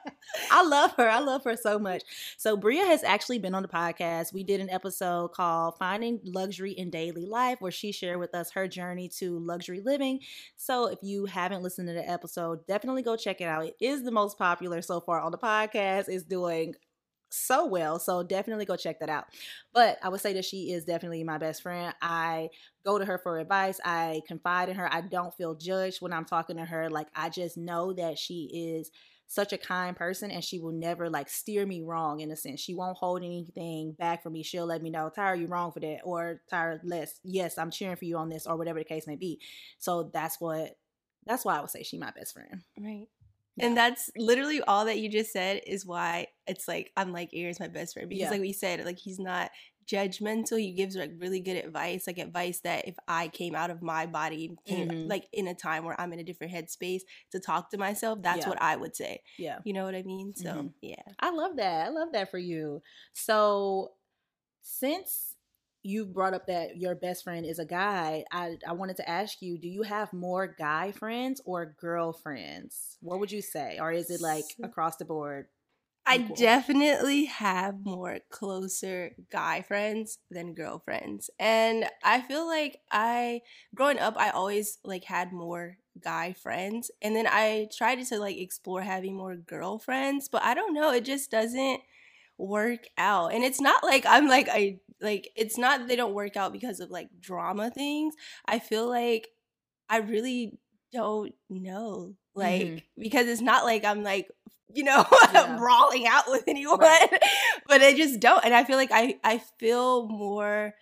I 0.50 0.62
love 0.62 0.93
her. 0.97 1.09
I 1.09 1.21
love 1.21 1.45
her 1.45 1.57
so 1.57 1.79
much. 1.79 2.03
So 2.37 2.57
Bria 2.57 2.85
has 2.85 3.05
actually 3.05 3.38
been 3.38 3.55
on 3.55 3.62
the 3.62 3.69
podcast. 3.69 4.33
We 4.33 4.43
did 4.45 4.61
an 4.61 4.71
episode 4.71 5.33
called 5.33 5.76
Finding 5.79 6.21
Luxury 6.25 6.73
in 6.73 6.91
Daily 6.91 7.26
Life 7.26 7.61
where 7.61 7.73
she 7.73 7.93
shared 7.93 8.19
with 8.19 8.35
us 8.35 8.50
her 8.53 8.69
journey 8.69 9.09
to 9.19 9.38
luxury 9.38 9.81
living. 9.81 10.21
So 10.57 10.87
if 10.87 10.99
you 11.03 11.26
haven't 11.26 11.62
listened 11.62 11.88
to 11.88 11.95
the 11.95 12.09
episode, 12.09 12.67
definitely 12.67 13.03
go 13.03 13.17
check 13.17 13.41
it 13.41 13.45
out. 13.45 13.67
It 13.67 13.76
is 13.81 14.05
the 14.05 14.11
most 14.11 14.38
popular 14.38 14.83
so 14.83 15.00
far 15.00 15.21
on 15.21 15.33
the 15.33 15.38
podcast. 15.38 16.09
It's 16.09 16.25
doing 16.25 16.75
so 17.31 17.67
well. 17.67 17.99
So 17.99 18.23
definitely 18.23 18.65
go 18.65 18.76
check 18.76 19.00
that 19.00 19.09
out. 19.09 19.26
But 19.73 19.99
I 20.03 20.09
would 20.09 20.21
say 20.21 20.33
that 20.35 20.45
she 20.45 20.73
is 20.73 20.85
definitely 20.85 21.25
my 21.25 21.38
best 21.38 21.62
friend. 21.62 21.95
I 22.00 22.49
go 22.85 22.99
to 22.99 23.05
her 23.05 23.19
for 23.19 23.38
advice. 23.38 23.81
I 23.85 24.23
confide 24.26 24.69
in 24.69 24.76
her. 24.76 24.93
I 24.93 25.00
don't 25.03 25.35
feel 25.35 25.55
judged 25.55 26.00
when 26.00 26.12
I'm 26.12 26.25
talking 26.25 26.57
to 26.57 26.65
her. 26.65 26.88
Like 26.88 27.09
I 27.15 27.29
just 27.29 27.57
know 27.57 27.93
that 27.95 28.19
she 28.19 28.75
is 28.76 28.91
such 29.26 29.52
a 29.52 29.59
kind 29.59 29.97
person 29.97 30.30
and 30.30 30.45
she 30.45 30.61
will 30.61 30.73
never 30.73 31.11
like 31.11 31.28
steer 31.28 31.66
me 31.66 31.83
wrong 31.83 32.21
in 32.21 32.30
a 32.30 32.37
sense. 32.37 32.61
She 32.61 32.75
won't 32.75 32.97
hold 32.97 33.23
anything 33.23 33.92
back 33.99 34.23
from 34.23 34.33
me. 34.35 34.42
She'll 34.42 34.66
let 34.66 34.83
me 34.83 34.90
know, 34.90 35.11
Tyra, 35.16 35.38
you 35.38 35.47
wrong 35.47 35.73
for 35.73 35.80
that. 35.80 36.00
Or 36.04 36.40
Tyra, 36.52 36.78
less, 36.85 37.18
yes, 37.25 37.59
I'm 37.59 37.71
cheering 37.71 37.97
for 37.97 38.04
you 38.04 38.16
on 38.18 38.28
this, 38.28 38.47
or 38.47 38.56
whatever 38.56 38.78
the 38.78 38.85
case 38.85 39.06
may 39.06 39.16
be. 39.16 39.40
So 39.78 40.11
that's 40.12 40.40
what 40.40 40.76
that's 41.26 41.45
why 41.45 41.56
I 41.56 41.61
would 41.61 41.71
say 41.71 41.83
she 41.83 41.99
my 41.99 42.12
best 42.12 42.35
friend. 42.35 42.62
Right. 42.78 43.09
Yeah. 43.56 43.66
And 43.66 43.76
that's 43.76 44.11
literally 44.16 44.61
all 44.61 44.85
that 44.85 44.99
you 44.99 45.09
just 45.09 45.33
said 45.33 45.62
is 45.66 45.85
why 45.85 46.28
it's 46.47 46.68
like 46.68 46.92
I'm 46.97 47.12
like 47.12 47.30
Erin's 47.33 47.59
my 47.59 47.68
best 47.68 47.95
friend 47.95 48.09
because 48.09 48.25
yeah. 48.25 48.30
like 48.30 48.40
we 48.40 48.52
said 48.52 48.85
like 48.85 48.99
he's 48.99 49.18
not 49.18 49.50
judgmental. 49.90 50.61
He 50.61 50.73
gives 50.73 50.97
like 50.97 51.12
really 51.19 51.40
good 51.40 51.57
advice, 51.57 52.07
like 52.07 52.19
advice 52.19 52.61
that 52.61 52.88
if 52.88 52.97
I 53.07 53.28
came 53.28 53.55
out 53.55 53.71
of 53.71 53.83
my 53.83 54.07
body, 54.07 54.57
came 54.66 54.88
mm-hmm. 54.88 55.09
like 55.09 55.26
in 55.33 55.49
a 55.49 55.55
time 55.55 55.85
where 55.85 56.00
I'm 56.00 56.12
in 56.12 56.21
a 56.21 56.25
different 56.25 56.52
headspace 56.52 57.02
to 57.33 57.40
talk 57.40 57.71
to 57.71 57.78
myself, 57.78 58.21
that's 58.23 58.40
yeah. 58.40 58.49
what 58.49 58.61
I 58.61 58.76
would 58.76 58.97
say. 58.97 59.23
Yeah. 59.38 59.59
You 59.64 59.73
know 59.73 59.85
what 59.85 59.95
I 59.95 60.02
mean? 60.02 60.35
So, 60.35 60.50
mm-hmm. 60.50 60.66
yeah. 60.83 61.02
I 61.21 61.31
love 61.31 61.57
that. 61.57 61.87
I 61.87 61.88
love 61.90 62.09
that 62.12 62.31
for 62.31 62.38
you. 62.38 62.83
So, 63.12 63.93
since 64.62 65.37
you 65.87 66.05
brought 66.05 66.35
up 66.35 66.49
that 66.49 66.76
your 66.76 66.97
best 66.97 67.23
friend 67.23 67.47
is 67.47 67.61
a 67.61 67.64
guy. 67.64 68.25
I 68.33 68.57
I 68.66 68.73
wanted 68.73 68.97
to 68.97 69.09
ask 69.09 69.40
you, 69.40 69.57
do 69.57 69.69
you 69.69 69.83
have 69.83 70.12
more 70.12 70.49
guy 70.49 70.90
friends 70.90 71.40
or 71.45 71.76
girlfriends? 71.81 72.99
What 73.00 73.21
would 73.21 73.31
you 73.31 73.40
say? 73.40 73.78
Or 73.81 73.93
is 73.93 74.11
it 74.11 74.21
like 74.21 74.45
across 74.62 74.97
the 74.97 75.05
board? 75.05 75.47
I 76.06 76.18
definitely 76.18 77.25
have 77.25 77.84
more 77.84 78.18
closer 78.30 79.10
guy 79.30 79.62
friends 79.62 80.18
than 80.30 80.54
girlfriends. 80.54 81.30
And 81.38 81.86
I 82.04 82.20
feel 82.20 82.46
like 82.46 82.78
I 82.92 83.40
growing 83.75 83.98
up 83.98 84.14
I 84.16 84.30
always 84.30 84.78
like 84.84 85.04
had 85.04 85.32
more 85.32 85.78
guy 86.00 86.32
friends 86.32 86.90
and 87.02 87.16
then 87.16 87.26
I 87.26 87.68
tried 87.76 88.04
to 88.04 88.18
like 88.18 88.36
explore 88.38 88.82
having 88.82 89.16
more 89.16 89.34
girlfriends, 89.34 90.28
but 90.28 90.42
I 90.44 90.54
don't 90.54 90.75
know, 90.75 90.92
it 90.92 91.04
just 91.04 91.30
doesn't 91.30 91.80
work 92.38 92.86
out. 92.96 93.34
And 93.34 93.42
it's 93.42 93.60
not 93.60 93.82
like 93.82 94.06
I'm 94.06 94.28
like 94.28 94.48
I 94.48 94.78
like 95.00 95.30
it's 95.34 95.58
not 95.58 95.80
that 95.80 95.88
they 95.88 95.96
don't 95.96 96.14
work 96.14 96.36
out 96.36 96.52
because 96.52 96.78
of 96.78 96.90
like 96.90 97.08
drama 97.20 97.70
things. 97.70 98.14
I 98.46 98.60
feel 98.60 98.88
like 98.88 99.28
I 99.88 99.98
really 99.98 100.58
don't 100.92 101.34
know. 101.50 102.14
Like 102.34 102.62
mm-hmm. 102.62 103.00
because 103.00 103.26
it's 103.26 103.42
not 103.42 103.64
like 103.64 103.84
I'm 103.84 104.02
like 104.02 104.28
you 104.73 104.85
know, 104.85 105.04
yeah. 105.32 105.56
brawling 105.58 106.06
out 106.06 106.25
with 106.28 106.44
anyone. 106.46 106.78
Right. 106.78 107.08
but 107.68 107.82
I 107.82 107.94
just 107.94 108.20
don't. 108.20 108.44
And 108.44 108.54
I 108.54 108.64
feel 108.64 108.76
like 108.76 108.90
I 108.92 109.18
I 109.25 109.38
feel 109.58 110.08
more 110.08 110.75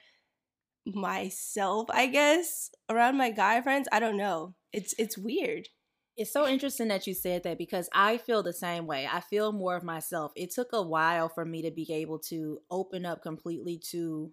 myself, 0.86 1.88
I 1.90 2.06
guess, 2.06 2.70
around 2.88 3.16
my 3.16 3.30
guy 3.30 3.60
friends. 3.60 3.88
I 3.92 4.00
don't 4.00 4.16
know. 4.16 4.54
It's 4.72 4.94
it's 4.98 5.18
weird. 5.18 5.68
It's 6.16 6.32
so 6.32 6.46
interesting 6.46 6.88
that 6.88 7.08
you 7.08 7.14
said 7.14 7.42
that 7.42 7.58
because 7.58 7.88
I 7.92 8.18
feel 8.18 8.42
the 8.42 8.52
same 8.52 8.86
way. 8.86 9.08
I 9.10 9.20
feel 9.20 9.50
more 9.50 9.74
of 9.74 9.82
myself. 9.82 10.32
It 10.36 10.52
took 10.52 10.68
a 10.72 10.82
while 10.82 11.28
for 11.28 11.44
me 11.44 11.62
to 11.62 11.72
be 11.72 11.92
able 11.92 12.20
to 12.30 12.60
open 12.70 13.04
up 13.04 13.20
completely 13.20 13.78
to 13.90 14.32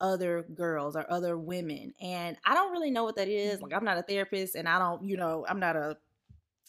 other 0.00 0.46
girls 0.54 0.96
or 0.96 1.10
other 1.10 1.36
women. 1.36 1.92
And 2.00 2.38
I 2.44 2.54
don't 2.54 2.72
really 2.72 2.90
know 2.90 3.04
what 3.04 3.16
that 3.16 3.28
is. 3.28 3.60
Like, 3.60 3.72
mm-hmm. 3.72 3.78
I'm 3.78 3.84
not 3.84 3.98
a 3.98 4.02
therapist 4.02 4.54
and 4.54 4.66
I 4.66 4.78
don't, 4.78 5.04
you 5.04 5.18
know, 5.18 5.44
I'm 5.46 5.60
not 5.60 5.76
a 5.76 5.98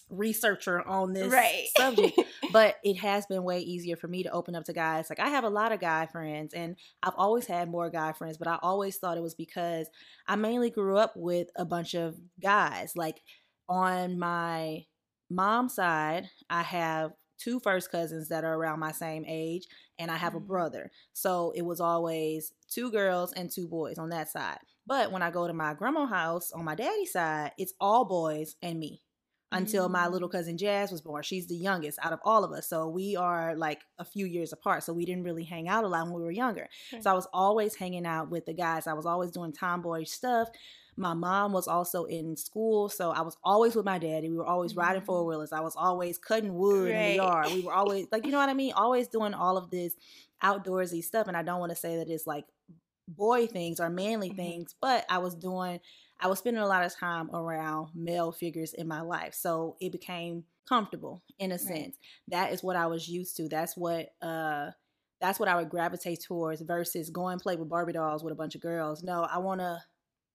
researcher 0.10 0.86
on 0.88 1.14
this 1.14 1.32
right. 1.32 1.68
subject, 1.76 2.20
but 2.52 2.76
it 2.84 2.96
has 2.98 3.26
been 3.26 3.44
way 3.44 3.60
easier 3.60 3.96
for 3.96 4.08
me 4.08 4.24
to 4.24 4.32
open 4.32 4.56
up 4.56 4.66
to 4.66 4.74
guys. 4.74 5.10
Like 5.10 5.20
I 5.20 5.30
have 5.30 5.44
a 5.44 5.50
lot 5.50 5.72
of 5.72 5.80
guy 5.80 6.06
friends 6.06 6.54
and 6.54 6.76
I've 7.02 7.16
always 7.18 7.48
had 7.48 7.70
more 7.70 7.90
guy 7.90 8.14
friends, 8.14 8.38
but 8.38 8.48
I 8.48 8.60
always 8.62 8.98
thought 8.98 9.18
it 9.18 9.24
was 9.24 9.36
because 9.36 9.90
I 10.28 10.36
mainly 10.36 10.70
grew 10.70 10.98
up 10.98 11.14
with 11.16 11.48
a 11.56 11.66
bunch 11.66 11.94
of 11.96 12.16
guys. 12.42 12.94
Like 12.96 13.22
on 13.68 14.20
my 14.20 14.86
mom's 15.30 15.76
side, 15.76 16.30
I 16.50 16.62
have 16.62 17.12
two 17.38 17.60
first 17.60 17.92
cousins 17.92 18.30
that 18.30 18.44
are 18.44 18.54
around 18.54 18.80
my 18.80 18.92
same 18.92 19.26
age 19.28 19.68
and 20.00 20.10
I 20.10 20.18
have 20.18 20.34
mm-hmm. 20.34 20.44
a 20.44 20.48
brother. 20.48 20.92
So 21.14 21.52
it 21.56 21.64
was 21.64 21.82
always 21.82 22.54
two 22.70 22.92
girls 22.92 23.34
and 23.34 23.52
two 23.52 23.68
boys 23.68 23.98
on 23.98 24.10
that 24.10 24.30
side. 24.30 24.60
But 24.88 25.12
when 25.12 25.24
I 25.24 25.32
go 25.32 25.48
to 25.48 25.54
my 25.54 25.74
grandma's 25.74 26.10
house 26.10 26.52
on 26.52 26.64
my 26.64 26.76
daddy's 26.76 27.12
side, 27.12 27.54
it's 27.58 27.74
all 27.80 28.06
boys 28.06 28.56
and 28.62 28.80
me 28.80 29.02
until 29.52 29.90
my 29.90 30.08
little 30.08 30.28
mm. 30.28 30.32
cousin 30.32 30.58
Jazz 30.58 30.92
was 30.92 31.02
born. 31.02 31.24
She's 31.24 31.48
the 31.48 31.56
youngest 31.56 32.00
out 32.02 32.14
of 32.14 32.20
all 32.24 32.44
of 32.44 32.52
us. 32.52 32.68
So 32.68 32.88
we 32.88 33.16
are 33.16 33.56
like 33.56 33.82
a 34.00 34.06
few 34.06 34.26
years 34.26 34.52
apart. 34.52 34.84
So 34.84 34.94
we 34.94 35.06
didn't 35.06 35.24
really 35.24 35.44
hang 35.44 35.68
out 35.68 35.84
a 35.84 35.88
lot 35.88 36.06
when 36.06 36.16
we 36.16 36.24
were 36.24 36.32
younger. 36.32 36.68
So 37.00 37.10
I 37.10 37.14
was 37.14 37.28
always 37.34 37.76
hanging 37.76 38.06
out 38.06 38.30
with 38.30 38.46
the 38.46 38.54
guys. 38.54 38.88
I 38.88 38.94
was 38.94 39.06
always 39.06 39.32
doing 39.32 39.54
tomboy 39.54 40.04
stuff. 40.06 40.50
My 40.98 41.14
mom 41.14 41.52
was 41.52 41.68
also 41.68 42.06
in 42.06 42.38
school, 42.38 42.88
so 42.88 43.12
I 43.12 43.20
was 43.20 43.36
always 43.44 43.76
with 43.76 43.84
my 43.84 43.98
daddy. 43.98 44.30
We 44.30 44.38
were 44.38 44.46
always 44.46 44.78
riding 44.78 45.02
four 45.02 45.24
mm. 45.24 45.28
wheelers. 45.28 45.52
I 45.52 45.60
was 45.60 45.76
always 45.76 46.18
cutting 46.18 46.54
wood 46.54 46.90
right. 46.90 46.96
in 46.96 47.10
the 47.10 47.16
yard. 47.16 47.48
We 47.52 47.62
were 47.62 47.74
always 47.74 48.08
like, 48.14 48.26
you 48.26 48.32
know 48.32 48.38
what 48.38 48.48
I 48.48 48.54
mean? 48.54 48.72
Always 48.74 49.10
doing 49.10 49.34
all 49.34 49.58
of 49.58 49.70
this 49.70 49.94
outdoorsy 50.42 51.04
stuff. 51.04 51.28
And 51.28 51.36
I 51.36 51.44
don't 51.44 51.60
want 51.60 51.72
to 51.72 51.76
say 51.76 51.98
that 51.98 52.10
it's 52.10 52.26
like 52.26 52.46
boy 53.08 53.48
things 53.48 53.80
or 53.80 53.90
manly 53.90 54.30
mm-hmm. 54.30 54.38
things, 54.38 54.76
but 54.82 55.06
I 55.10 55.18
was 55.18 55.36
doing 55.36 55.80
I 56.20 56.28
was 56.28 56.40
spending 56.40 56.64
a 56.64 56.68
lot 56.68 56.86
of 56.86 56.96
time 56.96 57.30
around 57.34 57.90
male 57.94 58.32
figures 58.32 58.74
in 58.74 58.88
my 58.88 59.02
life. 59.02 59.34
So 59.34 59.76
it 59.82 59.92
became 59.92 60.46
comfortable 60.68 61.24
in 61.40 61.52
a 61.52 61.56
right. 61.56 61.62
sense. 61.62 61.98
That 62.30 62.54
is 62.54 62.64
what 62.64 62.76
I 62.76 62.88
was 62.88 63.08
used 63.08 63.38
to. 63.38 63.48
That's 63.48 63.76
what 63.76 64.10
uh 64.22 64.72
that's 65.22 65.40
what 65.40 65.50
I 65.50 65.56
would 65.56 65.70
gravitate 65.70 66.22
towards 66.22 66.62
versus 66.62 67.10
going 67.10 67.40
play 67.40 67.56
with 67.56 67.70
Barbie 67.70 67.94
dolls 67.94 68.24
with 68.24 68.34
a 68.34 68.36
bunch 68.36 68.56
of 68.56 68.62
girls. 68.62 69.02
No, 69.04 69.24
I 69.24 69.38
want 69.40 69.62
to 69.62 69.82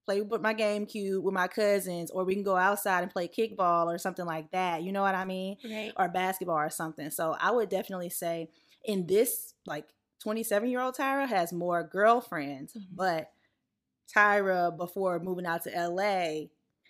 play 0.06 0.22
with 0.22 0.40
my 0.40 0.54
GameCube 0.54 1.22
with 1.22 1.34
my 1.34 1.48
cousins, 1.48 2.10
or 2.10 2.24
we 2.24 2.34
can 2.34 2.42
go 2.42 2.56
outside 2.56 3.02
and 3.02 3.10
play 3.10 3.28
kickball 3.28 3.86
or 3.86 3.98
something 3.98 4.24
like 4.24 4.50
that. 4.52 4.82
You 4.82 4.92
know 4.92 5.02
what 5.02 5.14
I 5.14 5.24
mean? 5.24 5.56
Right. 5.64 5.92
Or 5.96 6.08
basketball 6.08 6.56
or 6.56 6.70
something. 6.70 7.10
So 7.10 7.36
I 7.38 7.50
would 7.50 7.68
definitely 7.68 8.10
say 8.10 8.48
in 8.84 9.06
this 9.06 9.54
like 9.66 9.84
27 10.22 10.68
year 10.68 10.80
old 10.80 10.96
Tyra 10.96 11.28
has 11.28 11.52
more 11.52 11.82
girlfriends, 11.82 12.72
mm-hmm. 12.72 12.94
but 12.94 13.30
Tyra 14.14 14.76
before 14.76 15.18
moving 15.18 15.46
out 15.46 15.64
to 15.64 15.70
LA 15.70 16.46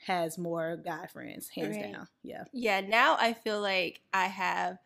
has 0.07 0.39
more 0.39 0.77
guy 0.77 1.07
friends, 1.07 1.49
hands 1.49 1.77
right. 1.77 1.93
down. 1.93 2.09
Yeah. 2.23 2.45
Yeah. 2.53 2.81
Now 2.81 3.17
I 3.19 3.35
feel 3.35 3.61
like 3.61 4.01
I 4.13 4.27
have 4.27 4.79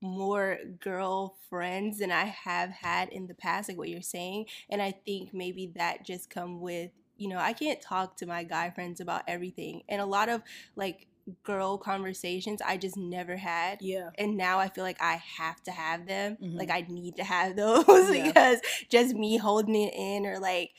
more 0.00 0.58
girl 0.80 1.36
friends 1.48 1.98
than 1.98 2.10
I 2.10 2.24
have 2.24 2.70
had 2.70 3.10
in 3.10 3.26
the 3.26 3.34
past, 3.34 3.68
like 3.68 3.78
what 3.78 3.88
you're 3.88 4.00
saying. 4.00 4.46
And 4.70 4.80
I 4.80 4.92
think 4.92 5.34
maybe 5.34 5.72
that 5.76 6.06
just 6.06 6.30
come 6.30 6.60
with, 6.60 6.90
you 7.16 7.28
know, 7.28 7.38
I 7.38 7.52
can't 7.52 7.82
talk 7.82 8.16
to 8.18 8.26
my 8.26 8.44
guy 8.44 8.70
friends 8.70 9.00
about 9.00 9.22
everything. 9.28 9.82
And 9.88 10.00
a 10.00 10.06
lot 10.06 10.28
of 10.28 10.42
like 10.76 11.06
girl 11.42 11.76
conversations 11.76 12.62
I 12.62 12.76
just 12.76 12.96
never 12.96 13.36
had. 13.36 13.82
Yeah. 13.82 14.10
And 14.16 14.36
now 14.36 14.58
I 14.58 14.68
feel 14.68 14.84
like 14.84 15.02
I 15.02 15.20
have 15.36 15.62
to 15.64 15.70
have 15.70 16.06
them. 16.06 16.38
Mm-hmm. 16.42 16.56
Like 16.56 16.70
I 16.70 16.86
need 16.88 17.16
to 17.16 17.24
have 17.24 17.56
those 17.56 18.14
yeah. 18.14 18.26
because 18.26 18.60
just 18.88 19.14
me 19.14 19.36
holding 19.36 19.74
it 19.74 19.94
in 19.94 20.26
or 20.26 20.38
like 20.38 20.70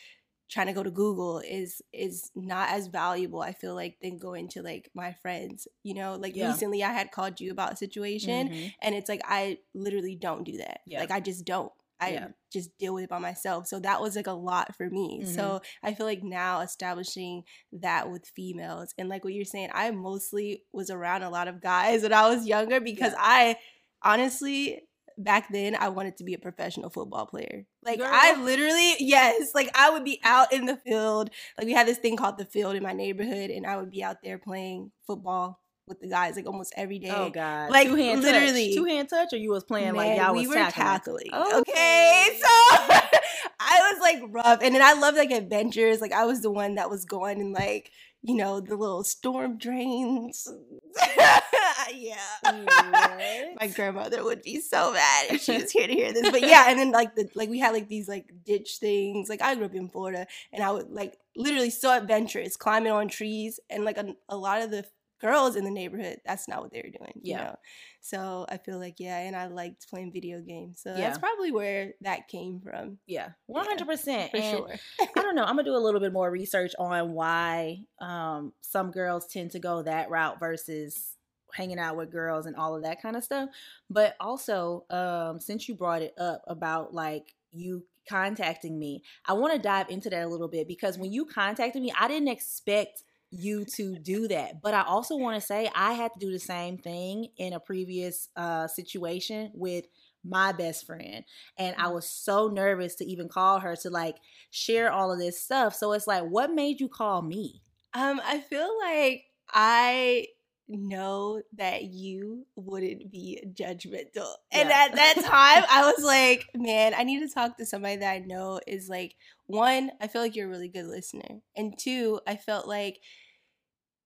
trying 0.51 0.67
to 0.67 0.73
go 0.73 0.83
to 0.83 0.91
Google 0.91 1.39
is 1.39 1.81
is 1.93 2.29
not 2.35 2.69
as 2.69 2.87
valuable 2.87 3.41
I 3.41 3.53
feel 3.53 3.73
like 3.73 3.97
than 4.01 4.17
going 4.17 4.49
to 4.49 4.61
like 4.61 4.91
my 4.93 5.13
friends. 5.13 5.67
You 5.83 5.95
know, 5.95 6.15
like 6.15 6.35
yeah. 6.35 6.51
recently 6.51 6.83
I 6.83 6.91
had 6.91 7.11
called 7.11 7.39
you 7.39 7.51
about 7.51 7.73
a 7.73 7.77
situation 7.77 8.49
mm-hmm. 8.49 8.67
and 8.81 8.93
it's 8.93 9.09
like 9.09 9.21
I 9.23 9.59
literally 9.73 10.15
don't 10.15 10.43
do 10.43 10.57
that. 10.57 10.81
Yeah. 10.85 10.99
Like 10.99 11.11
I 11.11 11.21
just 11.21 11.45
don't. 11.45 11.71
I 12.01 12.13
yeah. 12.13 12.27
just 12.51 12.75
deal 12.79 12.95
with 12.95 13.03
it 13.03 13.09
by 13.11 13.19
myself. 13.19 13.67
So 13.67 13.79
that 13.79 14.01
was 14.01 14.15
like 14.15 14.25
a 14.25 14.31
lot 14.31 14.75
for 14.75 14.89
me. 14.89 15.21
Mm-hmm. 15.21 15.33
So 15.33 15.61
I 15.83 15.93
feel 15.93 16.07
like 16.07 16.23
now 16.23 16.61
establishing 16.61 17.43
that 17.73 18.09
with 18.09 18.25
females 18.35 18.93
and 18.97 19.07
like 19.07 19.23
what 19.23 19.33
you're 19.33 19.45
saying, 19.45 19.69
I 19.71 19.91
mostly 19.91 20.63
was 20.73 20.89
around 20.89 21.21
a 21.23 21.29
lot 21.29 21.47
of 21.47 21.61
guys 21.61 22.01
when 22.01 22.11
I 22.11 22.27
was 22.27 22.47
younger 22.47 22.81
because 22.81 23.13
I 23.17 23.55
honestly 24.03 24.81
back 25.23 25.51
then 25.51 25.75
I 25.75 25.89
wanted 25.89 26.17
to 26.17 26.23
be 26.23 26.33
a 26.33 26.39
professional 26.39 26.89
football 26.89 27.25
player. 27.25 27.65
Like 27.83 27.99
Girl. 27.99 28.09
I 28.11 28.41
literally, 28.41 28.95
yes, 28.99 29.51
like 29.53 29.69
I 29.75 29.89
would 29.89 30.03
be 30.03 30.19
out 30.23 30.53
in 30.53 30.65
the 30.65 30.77
field. 30.77 31.29
Like 31.57 31.67
we 31.67 31.73
had 31.73 31.87
this 31.87 31.97
thing 31.97 32.17
called 32.17 32.37
the 32.37 32.45
field 32.45 32.75
in 32.75 32.83
my 32.83 32.93
neighborhood, 32.93 33.49
and 33.49 33.65
I 33.65 33.77
would 33.77 33.91
be 33.91 34.03
out 34.03 34.17
there 34.23 34.37
playing 34.37 34.91
football 35.07 35.59
with 35.87 35.99
the 35.99 36.07
guys 36.07 36.35
like 36.35 36.45
almost 36.45 36.73
every 36.77 36.97
oh, 36.97 37.07
day. 37.07 37.13
Oh 37.13 37.29
god. 37.29 37.69
Like 37.69 37.87
two 37.87 37.95
hand 37.95 38.21
literally 38.21 38.69
touch. 38.69 38.75
two 38.75 38.85
hand 38.85 39.09
touch 39.09 39.33
or 39.33 39.37
you 39.37 39.51
was 39.51 39.63
playing 39.63 39.93
Man, 39.93 39.95
like 39.95 40.17
y'all 40.17 40.33
we 40.33 40.47
was 40.47 40.49
were 40.49 40.55
tackling. 40.55 40.85
tackling. 40.85 41.29
Oh. 41.33 41.59
Okay. 41.59 42.27
so 42.39 42.47
I 43.59 43.91
was 43.91 44.01
like 44.01 44.21
rough. 44.29 44.59
And 44.61 44.73
then 44.73 44.81
I 44.81 44.93
loved 44.93 45.17
like 45.17 45.31
adventures. 45.31 46.01
Like 46.01 46.13
I 46.13 46.25
was 46.25 46.41
the 46.41 46.51
one 46.51 46.75
that 46.75 46.89
was 46.89 47.05
going 47.05 47.41
and 47.41 47.53
like 47.53 47.91
you 48.23 48.35
know, 48.35 48.59
the 48.59 48.75
little 48.75 49.03
storm 49.03 49.57
drains. 49.57 50.47
yeah. 51.95 52.15
My 53.59 53.67
grandmother 53.67 54.23
would 54.23 54.41
be 54.41 54.59
so 54.59 54.93
mad 54.93 55.25
if 55.29 55.41
she 55.41 55.57
was 55.57 55.71
here 55.71 55.87
to 55.87 55.93
hear 55.93 56.13
this. 56.13 56.29
But 56.29 56.41
yeah, 56.41 56.65
and 56.67 56.79
then 56.79 56.91
like 56.91 57.15
the 57.15 57.29
like 57.35 57.49
we 57.49 57.59
had 57.59 57.73
like 57.73 57.87
these 57.87 58.07
like 58.07 58.31
ditch 58.45 58.77
things. 58.79 59.29
Like 59.29 59.41
I 59.41 59.55
grew 59.55 59.65
up 59.65 59.75
in 59.75 59.89
Florida 59.89 60.27
and 60.51 60.63
I 60.63 60.71
would 60.71 60.89
like 60.89 61.17
literally 61.35 61.69
so 61.69 61.95
adventurous, 61.95 62.55
climbing 62.55 62.91
on 62.91 63.07
trees 63.07 63.59
and 63.69 63.85
like 63.85 63.97
a, 63.97 64.15
a 64.29 64.37
lot 64.37 64.61
of 64.61 64.71
the 64.71 64.85
girls 65.21 65.55
in 65.55 65.63
the 65.63 65.71
neighborhood, 65.71 66.17
that's 66.25 66.47
not 66.47 66.61
what 66.61 66.71
they 66.71 66.81
were 66.83 66.97
doing. 66.97 67.13
Yeah. 67.21 67.37
You 67.37 67.43
know? 67.43 67.55
So 68.01 68.45
I 68.49 68.57
feel 68.57 68.79
like, 68.79 68.95
yeah, 68.97 69.19
and 69.19 69.35
I 69.35 69.47
liked 69.47 69.87
playing 69.89 70.11
video 70.11 70.41
games. 70.41 70.81
So 70.81 70.89
yeah. 70.89 71.01
that's 71.01 71.19
probably 71.19 71.51
where 71.51 71.93
that 72.01 72.27
came 72.27 72.59
from. 72.59 72.97
Yeah, 73.05 73.29
100%. 73.49 74.07
Yeah, 74.07 74.27
for 74.27 74.37
and 74.37 74.57
sure. 74.57 74.75
I 74.99 75.21
don't 75.21 75.35
know. 75.35 75.43
I'm 75.45 75.55
going 75.55 75.65
to 75.65 75.71
do 75.71 75.75
a 75.75 75.77
little 75.77 75.99
bit 75.99 76.11
more 76.11 76.29
research 76.29 76.73
on 76.79 77.13
why 77.13 77.79
um, 77.99 78.53
some 78.61 78.91
girls 78.91 79.27
tend 79.27 79.51
to 79.51 79.59
go 79.59 79.83
that 79.83 80.09
route 80.09 80.39
versus 80.39 81.15
hanging 81.53 81.79
out 81.79 81.97
with 81.97 82.11
girls 82.11 82.45
and 82.45 82.55
all 82.55 82.75
of 82.75 82.83
that 82.83 83.01
kind 83.01 83.15
of 83.15 83.23
stuff. 83.23 83.49
But 83.89 84.15
also, 84.19 84.85
um, 84.89 85.39
since 85.39 85.67
you 85.67 85.75
brought 85.75 86.01
it 86.01 86.13
up 86.17 86.41
about 86.47 86.93
like 86.93 87.35
you 87.51 87.85
contacting 88.09 88.79
me, 88.79 89.03
I 89.25 89.33
want 89.33 89.53
to 89.53 89.59
dive 89.59 89.89
into 89.89 90.09
that 90.09 90.23
a 90.23 90.27
little 90.27 90.47
bit 90.47 90.67
because 90.67 90.97
when 90.97 91.11
you 91.11 91.25
contacted 91.25 91.81
me, 91.81 91.93
I 91.97 92.07
didn't 92.07 92.29
expect 92.29 93.03
you 93.31 93.65
to 93.65 93.97
do 93.97 94.27
that. 94.27 94.61
But 94.61 94.73
I 94.73 94.83
also 94.83 95.15
want 95.15 95.39
to 95.39 95.45
say 95.45 95.69
I 95.73 95.93
had 95.93 96.13
to 96.13 96.19
do 96.19 96.31
the 96.31 96.39
same 96.39 96.77
thing 96.77 97.29
in 97.37 97.53
a 97.53 97.59
previous 97.59 98.29
uh, 98.35 98.67
situation 98.67 99.51
with 99.53 99.85
my 100.23 100.51
best 100.51 100.85
friend. 100.85 101.23
And 101.57 101.75
I 101.77 101.85
mm. 101.85 101.95
was 101.95 102.07
so 102.07 102.47
nervous 102.47 102.95
to 102.95 103.05
even 103.05 103.29
call 103.29 103.59
her 103.59 103.75
to 103.77 103.89
like 103.89 104.17
share 104.51 104.91
all 104.91 105.11
of 105.11 105.19
this 105.19 105.41
stuff. 105.41 105.73
So 105.73 105.93
it's 105.93 106.07
like, 106.07 106.23
what 106.23 106.53
made 106.53 106.79
you 106.79 106.87
call 106.87 107.21
me? 107.21 107.61
Um, 107.93 108.21
I 108.23 108.39
feel 108.39 108.69
like 108.83 109.23
I 109.49 110.27
know 110.67 111.41
that 111.57 111.83
you 111.83 112.45
wouldn't 112.55 113.11
be 113.11 113.43
judgmental. 113.53 114.33
And 114.51 114.69
yeah. 114.69 114.87
at 114.87 114.95
that 114.95 115.15
time, 115.15 115.65
I 115.69 115.91
was 115.91 116.03
like, 116.03 116.47
man, 116.55 116.93
I 116.95 117.03
need 117.03 117.19
to 117.27 117.33
talk 117.33 117.57
to 117.57 117.65
somebody 117.65 117.97
that 117.97 118.11
I 118.11 118.19
know 118.19 118.59
is 118.67 118.89
like, 118.89 119.15
one, 119.47 119.91
I 119.99 120.07
feel 120.07 120.21
like 120.21 120.35
you're 120.35 120.47
a 120.47 120.49
really 120.49 120.69
good 120.69 120.85
listener. 120.85 121.41
And 121.55 121.77
two, 121.77 122.21
I 122.25 122.37
felt 122.37 122.67
like 122.67 122.99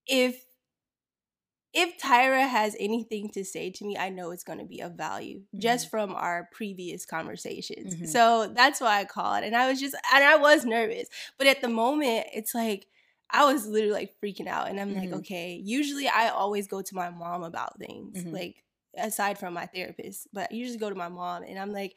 if 0.08 0.46
if 1.76 1.98
Tyra 2.00 2.48
has 2.48 2.74
anything 2.80 3.30
to 3.32 3.44
say 3.44 3.70
to 3.70 3.86
me, 3.86 3.98
I 3.98 4.08
know 4.08 4.32
it's 4.32 4.46
going 4.46 4.60
to 4.60 4.66
be 4.66 4.80
of 4.80 4.94
value 4.94 5.40
mm-hmm. 5.40 5.60
just 5.60 5.92
from 5.92 6.16
our 6.16 6.48
previous 6.54 7.06
conversations. 7.06 7.96
Mm-hmm. 7.96 8.06
So 8.06 8.48
that's 8.56 8.80
why 8.80 9.02
I 9.02 9.04
called. 9.04 9.44
And 9.44 9.54
I 9.54 9.70
was 9.70 9.82
just, 9.82 9.94
and 10.14 10.24
I 10.24 10.38
was 10.38 10.64
nervous. 10.64 11.10
But 11.38 11.48
at 11.48 11.60
the 11.60 11.68
moment, 11.68 12.28
it's 12.34 12.56
like, 12.56 12.88
I 13.30 13.52
was 13.52 13.68
literally 13.68 13.94
like 13.94 14.16
freaking 14.24 14.48
out. 14.48 14.70
And 14.70 14.80
I'm 14.80 14.92
mm-hmm. 14.92 15.00
like, 15.00 15.14
okay, 15.20 15.62
usually 15.62 16.08
I 16.08 16.30
always 16.30 16.68
go 16.68 16.82
to 16.82 16.96
my 16.96 17.10
mom 17.10 17.44
about 17.44 17.78
things, 17.78 18.20
mm-hmm. 18.20 18.34
like 18.34 18.64
aside 18.98 19.38
from 19.38 19.54
my 19.54 19.66
therapist, 19.66 20.30
but 20.32 20.48
I 20.52 20.56
usually 20.56 20.80
go 20.80 20.90
to 20.90 20.96
my 20.96 21.10
mom 21.10 21.44
and 21.44 21.60
I'm 21.60 21.74
like, 21.74 21.94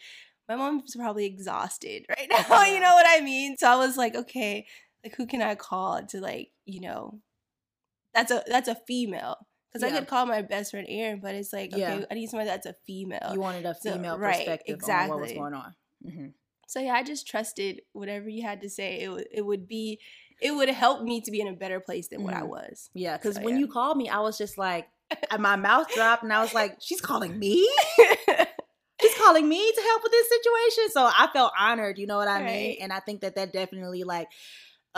my 0.48 0.56
mom's 0.56 0.96
probably 0.96 1.26
exhausted 1.26 2.04
right 2.18 2.28
now. 2.28 2.64
you 2.64 2.80
know 2.80 2.94
what 2.94 3.06
I 3.08 3.20
mean? 3.20 3.56
So 3.56 3.68
I 3.68 3.76
was 3.76 3.96
like, 3.96 4.16
okay, 4.16 4.66
like 5.04 5.14
who 5.14 5.26
can 5.26 5.40
I 5.40 5.54
call 5.54 6.04
to 6.06 6.20
like, 6.20 6.48
you 6.64 6.80
know, 6.80 7.20
that's 8.18 8.30
a 8.32 8.42
that's 8.50 8.68
a 8.68 8.74
female. 8.86 9.36
Because 9.72 9.86
yeah. 9.88 9.94
I 9.94 9.98
could 10.00 10.08
call 10.08 10.24
my 10.24 10.40
best 10.40 10.70
friend 10.70 10.86
Erin, 10.88 11.20
but 11.20 11.34
it's 11.34 11.52
like, 11.52 11.72
okay, 11.74 11.80
yeah. 11.80 12.04
I 12.10 12.14
need 12.14 12.30
somebody 12.30 12.48
that's 12.48 12.64
a 12.64 12.74
female. 12.86 13.30
You 13.34 13.40
wanted 13.40 13.66
a 13.66 13.74
female 13.74 14.14
so, 14.14 14.20
perspective 14.20 14.48
right, 14.48 14.76
exactly. 14.76 15.10
on 15.10 15.10
what 15.10 15.20
was 15.20 15.32
going 15.32 15.52
on. 15.52 15.74
Mm-hmm. 16.06 16.26
So 16.68 16.80
yeah, 16.80 16.94
I 16.94 17.02
just 17.02 17.26
trusted 17.26 17.82
whatever 17.92 18.28
you 18.28 18.42
had 18.42 18.62
to 18.62 18.70
say. 18.70 19.00
It 19.00 19.10
would 19.10 19.26
it 19.30 19.42
would 19.44 19.68
be 19.68 20.00
it 20.40 20.52
would 20.52 20.68
help 20.70 21.02
me 21.02 21.20
to 21.22 21.30
be 21.30 21.40
in 21.40 21.48
a 21.48 21.52
better 21.52 21.80
place 21.80 22.08
than 22.08 22.20
mm-hmm. 22.20 22.26
what 22.26 22.34
I 22.34 22.40
mm-hmm. 22.40 22.48
was. 22.48 22.90
Yeah, 22.94 23.16
because 23.16 23.36
so, 23.36 23.42
when 23.42 23.54
yeah. 23.54 23.60
you 23.60 23.68
called 23.68 23.96
me, 23.96 24.08
I 24.08 24.20
was 24.20 24.38
just 24.38 24.56
like, 24.56 24.88
my 25.38 25.56
mouth 25.56 25.92
dropped, 25.94 26.22
and 26.22 26.32
I 26.32 26.40
was 26.40 26.54
like, 26.54 26.76
she's 26.80 27.00
calling 27.00 27.38
me. 27.38 27.68
she's 29.00 29.14
calling 29.16 29.48
me 29.48 29.72
to 29.72 29.80
help 29.82 30.02
with 30.02 30.12
this 30.12 30.28
situation. 30.28 30.92
So 30.92 31.04
I 31.04 31.28
felt 31.32 31.52
honored. 31.58 31.98
You 31.98 32.06
know 32.06 32.16
what 32.16 32.28
I 32.28 32.40
right. 32.40 32.46
mean? 32.46 32.76
And 32.80 32.92
I 32.92 33.00
think 33.00 33.20
that 33.20 33.36
that 33.36 33.52
definitely 33.52 34.04
like 34.04 34.28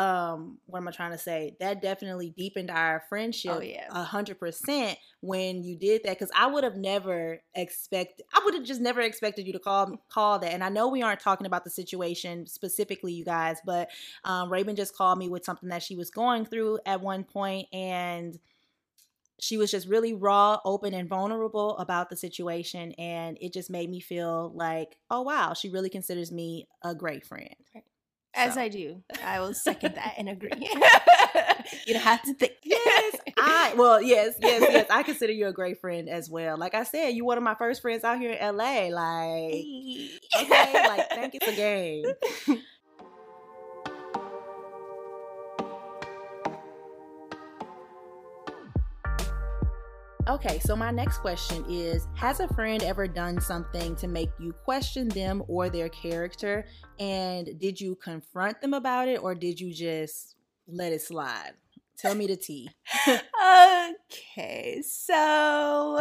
um 0.00 0.56
what 0.64 0.78
am 0.78 0.88
i 0.88 0.90
trying 0.90 1.10
to 1.10 1.18
say 1.18 1.54
that 1.60 1.82
definitely 1.82 2.30
deepened 2.30 2.70
our 2.70 3.02
friendship 3.10 3.54
oh, 3.54 3.60
yeah. 3.60 3.86
a 3.90 4.02
hundred 4.02 4.38
percent 4.40 4.98
when 5.20 5.62
you 5.62 5.76
did 5.76 6.00
that 6.02 6.18
because 6.18 6.30
i 6.34 6.46
would 6.46 6.64
have 6.64 6.76
never 6.76 7.38
expected 7.54 8.24
i 8.34 8.40
would 8.44 8.54
have 8.54 8.64
just 8.64 8.80
never 8.80 9.02
expected 9.02 9.46
you 9.46 9.52
to 9.52 9.58
call 9.58 10.00
call 10.08 10.38
that 10.38 10.52
and 10.52 10.64
i 10.64 10.70
know 10.70 10.88
we 10.88 11.02
aren't 11.02 11.20
talking 11.20 11.46
about 11.46 11.64
the 11.64 11.70
situation 11.70 12.46
specifically 12.46 13.12
you 13.12 13.26
guys 13.26 13.58
but 13.66 13.90
um 14.24 14.50
raven 14.50 14.74
just 14.74 14.96
called 14.96 15.18
me 15.18 15.28
with 15.28 15.44
something 15.44 15.68
that 15.68 15.82
she 15.82 15.96
was 15.96 16.10
going 16.10 16.46
through 16.46 16.78
at 16.86 17.02
one 17.02 17.22
point 17.22 17.68
and 17.70 18.38
she 19.42 19.56
was 19.56 19.70
just 19.70 19.88
really 19.88 20.12
raw, 20.12 20.58
open, 20.66 20.92
and 20.92 21.08
vulnerable 21.08 21.78
about 21.78 22.10
the 22.10 22.16
situation. 22.16 22.92
And 22.92 23.38
it 23.40 23.54
just 23.54 23.70
made 23.70 23.88
me 23.88 23.98
feel 23.98 24.52
like, 24.54 24.98
oh, 25.10 25.22
wow, 25.22 25.54
she 25.54 25.70
really 25.70 25.88
considers 25.88 26.30
me 26.30 26.68
a 26.84 26.94
great 26.94 27.24
friend. 27.24 27.54
Right. 27.74 27.84
As 28.34 28.54
so. 28.54 28.60
I 28.60 28.68
do. 28.68 29.02
I 29.24 29.40
will 29.40 29.54
second 29.54 29.96
that 29.96 30.14
and 30.16 30.28
agree. 30.28 30.50
you 31.86 31.94
don't 31.94 32.02
have 32.02 32.22
to 32.22 32.34
think. 32.34 32.52
yes. 32.62 33.16
I 33.36 33.74
well, 33.76 34.00
yes, 34.00 34.36
yes, 34.40 34.62
yes. 34.70 34.86
I 34.90 35.02
consider 35.02 35.32
you 35.32 35.48
a 35.48 35.52
great 35.52 35.80
friend 35.80 36.08
as 36.08 36.30
well. 36.30 36.56
Like 36.56 36.74
I 36.74 36.84
said, 36.84 37.08
you 37.08 37.24
one 37.24 37.38
of 37.38 37.44
my 37.44 37.54
first 37.54 37.82
friends 37.82 38.04
out 38.04 38.18
here 38.18 38.32
in 38.32 38.56
LA. 38.56 38.88
Like 38.88 39.64
okay, 40.36 40.86
like 40.86 41.08
thank 41.10 41.34
you 41.34 41.40
for 41.42 41.52
Okay, 50.30 50.60
so 50.60 50.76
my 50.76 50.92
next 50.92 51.18
question 51.18 51.64
is 51.68 52.06
Has 52.14 52.38
a 52.38 52.46
friend 52.54 52.84
ever 52.84 53.08
done 53.08 53.40
something 53.40 53.96
to 53.96 54.06
make 54.06 54.30
you 54.38 54.52
question 54.52 55.08
them 55.08 55.42
or 55.48 55.68
their 55.68 55.88
character? 55.88 56.66
And 57.00 57.58
did 57.58 57.80
you 57.80 57.96
confront 57.96 58.60
them 58.60 58.72
about 58.72 59.08
it 59.08 59.20
or 59.20 59.34
did 59.34 59.58
you 59.58 59.74
just 59.74 60.36
let 60.68 60.92
it 60.92 61.02
slide? 61.02 61.54
Tell 61.98 62.14
me 62.14 62.28
the 62.28 62.36
tea. 62.36 62.70
okay, 63.08 64.82
so 64.86 65.98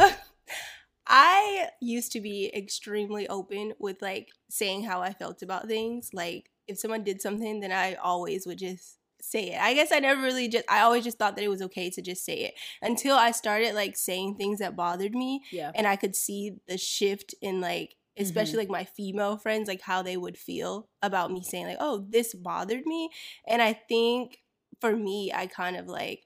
I 1.08 1.70
used 1.82 2.12
to 2.12 2.22
be 2.22 2.52
extremely 2.56 3.28
open 3.30 3.74
with 3.80 4.00
like 4.00 4.30
saying 4.48 4.84
how 4.84 5.02
I 5.02 5.12
felt 5.12 5.42
about 5.42 5.68
things. 5.68 6.12
Like, 6.14 6.52
if 6.68 6.78
someone 6.78 7.04
did 7.04 7.20
something, 7.20 7.62
then 7.62 7.72
I 7.72 7.96
always 7.96 8.46
would 8.46 8.60
just 8.60 8.99
say 9.22 9.52
it. 9.52 9.60
I 9.60 9.74
guess 9.74 9.92
I 9.92 10.00
never 10.00 10.22
really 10.22 10.48
just 10.48 10.66
I 10.70 10.82
always 10.82 11.04
just 11.04 11.18
thought 11.18 11.36
that 11.36 11.44
it 11.44 11.50
was 11.50 11.62
okay 11.64 11.90
to 11.92 12.02
just 12.02 12.26
say 12.26 12.36
it 12.42 12.54
until 12.82 13.16
I 13.16 13.32
started 13.32 13.76
like 13.76 13.98
saying 13.98 14.36
things 14.36 14.60
that 14.60 14.76
bothered 14.76 15.14
me. 15.14 15.42
Yeah. 15.52 15.72
And 15.76 15.88
I 15.88 15.96
could 15.96 16.16
see 16.16 16.58
the 16.68 16.78
shift 16.78 17.36
in 17.42 17.62
like 17.62 17.96
especially 18.18 18.64
mm-hmm. 18.64 18.74
like 18.74 18.82
my 18.82 18.84
female 18.86 19.38
friends 19.38 19.68
like 19.68 19.82
how 19.82 20.02
they 20.02 20.18
would 20.18 20.38
feel 20.38 20.90
about 21.02 21.32
me 21.32 21.42
saying 21.42 21.68
like, 21.68 21.78
"Oh, 21.80 22.06
this 22.10 22.34
bothered 22.34 22.86
me." 22.86 23.10
And 23.48 23.62
I 23.62 23.74
think 23.74 24.40
for 24.82 24.96
me, 24.96 25.32
I 25.34 25.48
kind 25.48 25.76
of 25.76 25.88
like 25.88 26.24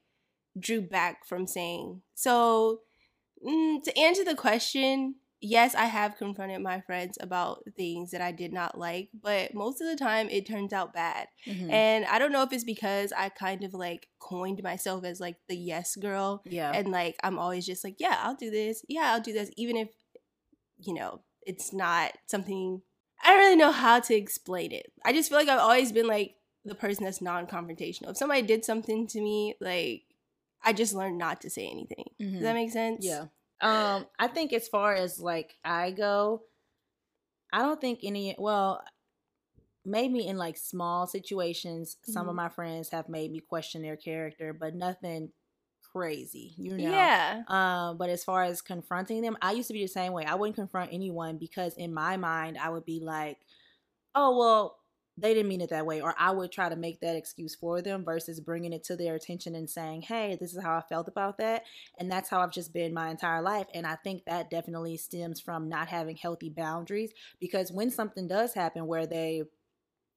drew 0.60 0.82
back 0.82 1.26
from 1.26 1.48
saying. 1.48 2.02
So, 2.16 2.82
mm, 3.46 3.82
to 3.84 3.98
answer 3.98 4.24
the 4.24 4.36
question, 4.36 5.16
yes, 5.44 5.76
I 5.76 5.86
have 5.86 6.18
confronted 6.18 6.62
my 6.62 6.80
friends 6.80 7.18
about 7.20 7.64
things 7.76 8.12
that 8.12 8.22
I 8.22 8.32
did 8.32 8.54
not 8.54 8.78
like, 8.78 9.10
but 9.14 9.54
most 9.54 9.82
of 9.82 9.88
the 9.88 9.98
time 9.98 10.30
it 10.30 10.48
turns 10.48 10.72
out 10.72 10.94
bad. 10.94 11.28
Mm-hmm. 11.46 11.70
And 11.70 12.06
I 12.06 12.18
don't 12.18 12.32
know 12.32 12.44
if 12.44 12.54
it's 12.54 12.64
because 12.64 13.12
I 13.12 13.28
kind 13.30 13.64
of 13.64 13.74
like 13.74 14.08
coined 14.20 14.64
myself 14.64 15.04
as 15.04 15.20
like 15.20 15.36
the 15.50 15.58
yes 15.58 15.98
girl. 15.98 16.42
Yeah. 16.46 16.72
And 16.74 16.90
like 16.90 17.18
I'm 17.24 17.38
always 17.38 17.66
just 17.66 17.84
like, 17.84 17.98
yeah, 18.00 18.20
I'll 18.24 18.36
do 18.36 18.50
this. 18.50 18.86
Yeah, 18.88 19.12
I'll 19.14 19.22
do 19.22 19.34
this. 19.34 19.52
Even 19.58 19.76
if, 19.76 19.90
you 20.80 20.94
know, 20.94 21.22
it's 21.46 21.74
not 21.74 22.14
something 22.26 22.82
I 23.22 23.30
don't 23.30 23.40
really 23.40 23.56
know 23.58 23.72
how 23.72 24.00
to 24.00 24.16
explain 24.16 24.72
it. 24.72 24.92
I 25.06 25.14
just 25.14 25.30
feel 25.30 25.38
like 25.38 25.50
I've 25.50 25.60
always 25.60 25.92
been 25.92 26.08
like 26.08 26.36
the 26.64 26.76
person 26.76 27.04
that's 27.04 27.22
non 27.22 27.48
confrontational. 27.48 28.12
If 28.12 28.18
somebody 28.18 28.42
did 28.44 28.64
something 28.64 29.08
to 29.08 29.22
me, 29.22 29.56
like 29.60 30.04
I 30.64 30.72
just 30.72 30.94
learned 30.94 31.18
not 31.18 31.42
to 31.42 31.50
say 31.50 31.68
anything. 31.68 32.06
Mm-hmm. 32.22 32.34
Does 32.34 32.44
that 32.44 32.56
make 32.56 32.72
sense? 32.72 33.06
Yeah. 33.06 33.26
Um, 33.64 34.06
I 34.20 34.28
think 34.28 34.54
as 34.54 34.68
far 34.68 34.94
as 34.94 35.20
like 35.20 35.56
I 35.64 35.92
go, 35.92 36.44
I 37.52 37.60
don't 37.60 37.80
think 37.80 38.00
any. 38.04 38.36
Well, 38.38 38.84
maybe 39.86 40.28
in 40.28 40.38
like 40.38 40.58
small 40.58 41.08
situations, 41.08 41.96
mm-hmm. 41.96 42.12
some 42.12 42.28
of 42.28 42.32
mm-hmm. 42.32 42.38
my 42.38 42.50
friends 42.50 42.90
have 42.90 43.10
made 43.10 43.32
me 43.32 43.40
question 43.40 43.82
their 43.82 43.96
character, 43.98 44.54
but 44.54 44.76
nothing 44.76 45.30
crazy, 45.94 46.54
you 46.58 46.78
know. 46.78 46.92
Yeah. 46.92 47.44
Um, 47.48 47.98
but 47.98 48.10
as 48.10 48.24
far 48.24 48.44
as 48.44 48.62
confronting 48.62 49.22
them, 49.22 49.38
I 49.42 49.52
used 49.52 49.68
to 49.68 49.74
be 49.74 49.82
the 49.82 49.88
same 49.88 50.14
way. 50.14 50.26
I 50.26 50.36
wouldn't 50.36 50.56
confront 50.56 50.94
anyone 50.94 51.38
because 51.38 51.76
in 51.76 51.94
my 51.94 52.18
mind, 52.18 52.58
I 52.58 52.70
would 52.70 52.86
be 52.86 53.00
like, 53.00 53.38
"Oh 54.16 54.38
well, 54.38 54.78
they 55.18 55.34
didn't 55.34 55.50
mean 55.50 55.62
it 55.62 55.70
that 55.70 55.86
way 55.86 56.02
or 56.02 56.16
i 56.18 56.32
would 56.32 56.52
try 56.52 56.70
to 56.70 56.76
make 56.76 57.00
that 57.00 57.16
excuse 57.16 57.56
for 57.56 57.82
them 57.82 58.04
versus 58.04 58.40
bringing 58.40 58.74
it 58.74 58.84
to 58.84 58.96
their 58.96 59.16
attention 59.16 59.56
and 59.56 59.70
saying 59.70 60.02
hey 60.02 60.38
this 60.40 60.54
is 60.54 60.64
how 60.64 60.76
i 60.76 60.82
felt 60.82 61.08
about 61.08 61.38
that 61.38 61.64
and 62.00 62.12
that's 62.12 62.30
how 62.30 62.40
i've 62.40 62.52
just 62.52 62.74
been 62.74 62.94
my 62.94 63.10
entire 63.10 63.42
life 63.42 63.68
and 63.74 63.86
i 63.86 63.96
think 64.04 64.24
that 64.26 64.50
definitely 64.50 64.98
stems 64.98 65.40
from 65.40 65.70
not 65.70 65.88
having 65.88 66.16
healthy 66.16 66.50
boundaries 66.50 67.12
because 67.40 67.72
when 67.72 67.92
something 67.92 68.28
does 68.28 68.54
happen 68.54 68.88
where 68.88 69.06
they 69.08 69.44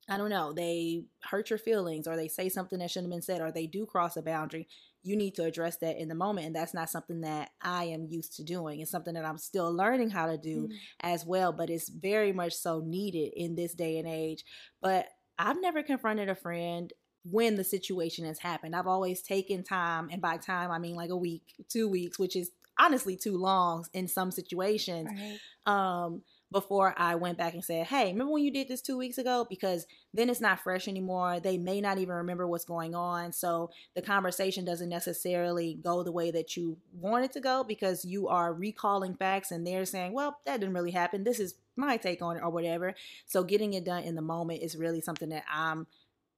I 0.08 0.18
don't 0.18 0.30
know, 0.30 0.52
they 0.52 1.02
hurt 1.24 1.50
your 1.50 1.58
feelings 1.58 2.06
or 2.06 2.16
they 2.16 2.28
say 2.28 2.48
something 2.48 2.78
that 2.78 2.90
shouldn't 2.90 3.12
have 3.12 3.16
been 3.16 3.22
said 3.22 3.40
or 3.40 3.50
they 3.50 3.66
do 3.66 3.86
cross 3.86 4.16
a 4.16 4.22
boundary, 4.22 4.68
you 5.06 5.16
need 5.16 5.34
to 5.36 5.44
address 5.44 5.76
that 5.78 6.00
in 6.00 6.08
the 6.08 6.14
moment. 6.14 6.46
And 6.46 6.56
that's 6.56 6.74
not 6.74 6.90
something 6.90 7.20
that 7.20 7.50
I 7.62 7.84
am 7.84 8.06
used 8.06 8.36
to 8.36 8.44
doing. 8.44 8.80
It's 8.80 8.90
something 8.90 9.14
that 9.14 9.24
I'm 9.24 9.38
still 9.38 9.72
learning 9.72 10.10
how 10.10 10.26
to 10.26 10.36
do 10.36 10.64
mm-hmm. 10.64 10.74
as 11.00 11.24
well, 11.24 11.52
but 11.52 11.70
it's 11.70 11.88
very 11.88 12.32
much 12.32 12.54
so 12.54 12.82
needed 12.84 13.32
in 13.36 13.54
this 13.54 13.74
day 13.74 13.98
and 13.98 14.08
age. 14.08 14.44
But 14.82 15.06
I've 15.38 15.60
never 15.60 15.82
confronted 15.82 16.28
a 16.28 16.34
friend 16.34 16.92
when 17.24 17.54
the 17.56 17.64
situation 17.64 18.24
has 18.24 18.38
happened. 18.38 18.74
I've 18.74 18.86
always 18.86 19.22
taken 19.22 19.62
time, 19.62 20.08
and 20.10 20.20
by 20.20 20.38
time 20.38 20.70
I 20.70 20.78
mean 20.78 20.96
like 20.96 21.10
a 21.10 21.16
week, 21.16 21.54
two 21.68 21.88
weeks, 21.88 22.18
which 22.18 22.34
is 22.36 22.50
honestly 22.78 23.16
too 23.16 23.36
long 23.36 23.86
in 23.92 24.08
some 24.08 24.30
situations. 24.30 25.08
Right. 25.08 25.38
Um, 25.66 26.22
before 26.52 26.94
I 26.96 27.16
went 27.16 27.38
back 27.38 27.54
and 27.54 27.64
said, 27.64 27.86
Hey, 27.86 28.06
remember 28.06 28.32
when 28.32 28.44
you 28.44 28.52
did 28.52 28.68
this 28.68 28.80
two 28.80 28.96
weeks 28.96 29.18
ago? 29.18 29.46
Because 29.48 29.86
then 30.14 30.30
it's 30.30 30.40
not 30.40 30.60
fresh 30.60 30.86
anymore. 30.86 31.40
They 31.40 31.58
may 31.58 31.80
not 31.80 31.98
even 31.98 32.14
remember 32.14 32.46
what's 32.46 32.64
going 32.64 32.94
on. 32.94 33.32
So 33.32 33.70
the 33.94 34.02
conversation 34.02 34.64
doesn't 34.64 34.88
necessarily 34.88 35.78
go 35.82 36.02
the 36.02 36.12
way 36.12 36.30
that 36.30 36.56
you 36.56 36.78
want 36.92 37.24
it 37.24 37.32
to 37.32 37.40
go 37.40 37.64
because 37.64 38.04
you 38.04 38.28
are 38.28 38.54
recalling 38.54 39.14
facts 39.14 39.50
and 39.50 39.66
they're 39.66 39.84
saying, 39.84 40.12
Well, 40.12 40.38
that 40.46 40.60
didn't 40.60 40.74
really 40.74 40.92
happen. 40.92 41.24
This 41.24 41.40
is 41.40 41.54
my 41.76 41.96
take 41.96 42.22
on 42.22 42.36
it 42.36 42.42
or 42.42 42.50
whatever. 42.50 42.94
So 43.26 43.42
getting 43.42 43.74
it 43.74 43.84
done 43.84 44.04
in 44.04 44.14
the 44.14 44.22
moment 44.22 44.62
is 44.62 44.76
really 44.76 45.00
something 45.00 45.28
that 45.30 45.44
I'm 45.52 45.86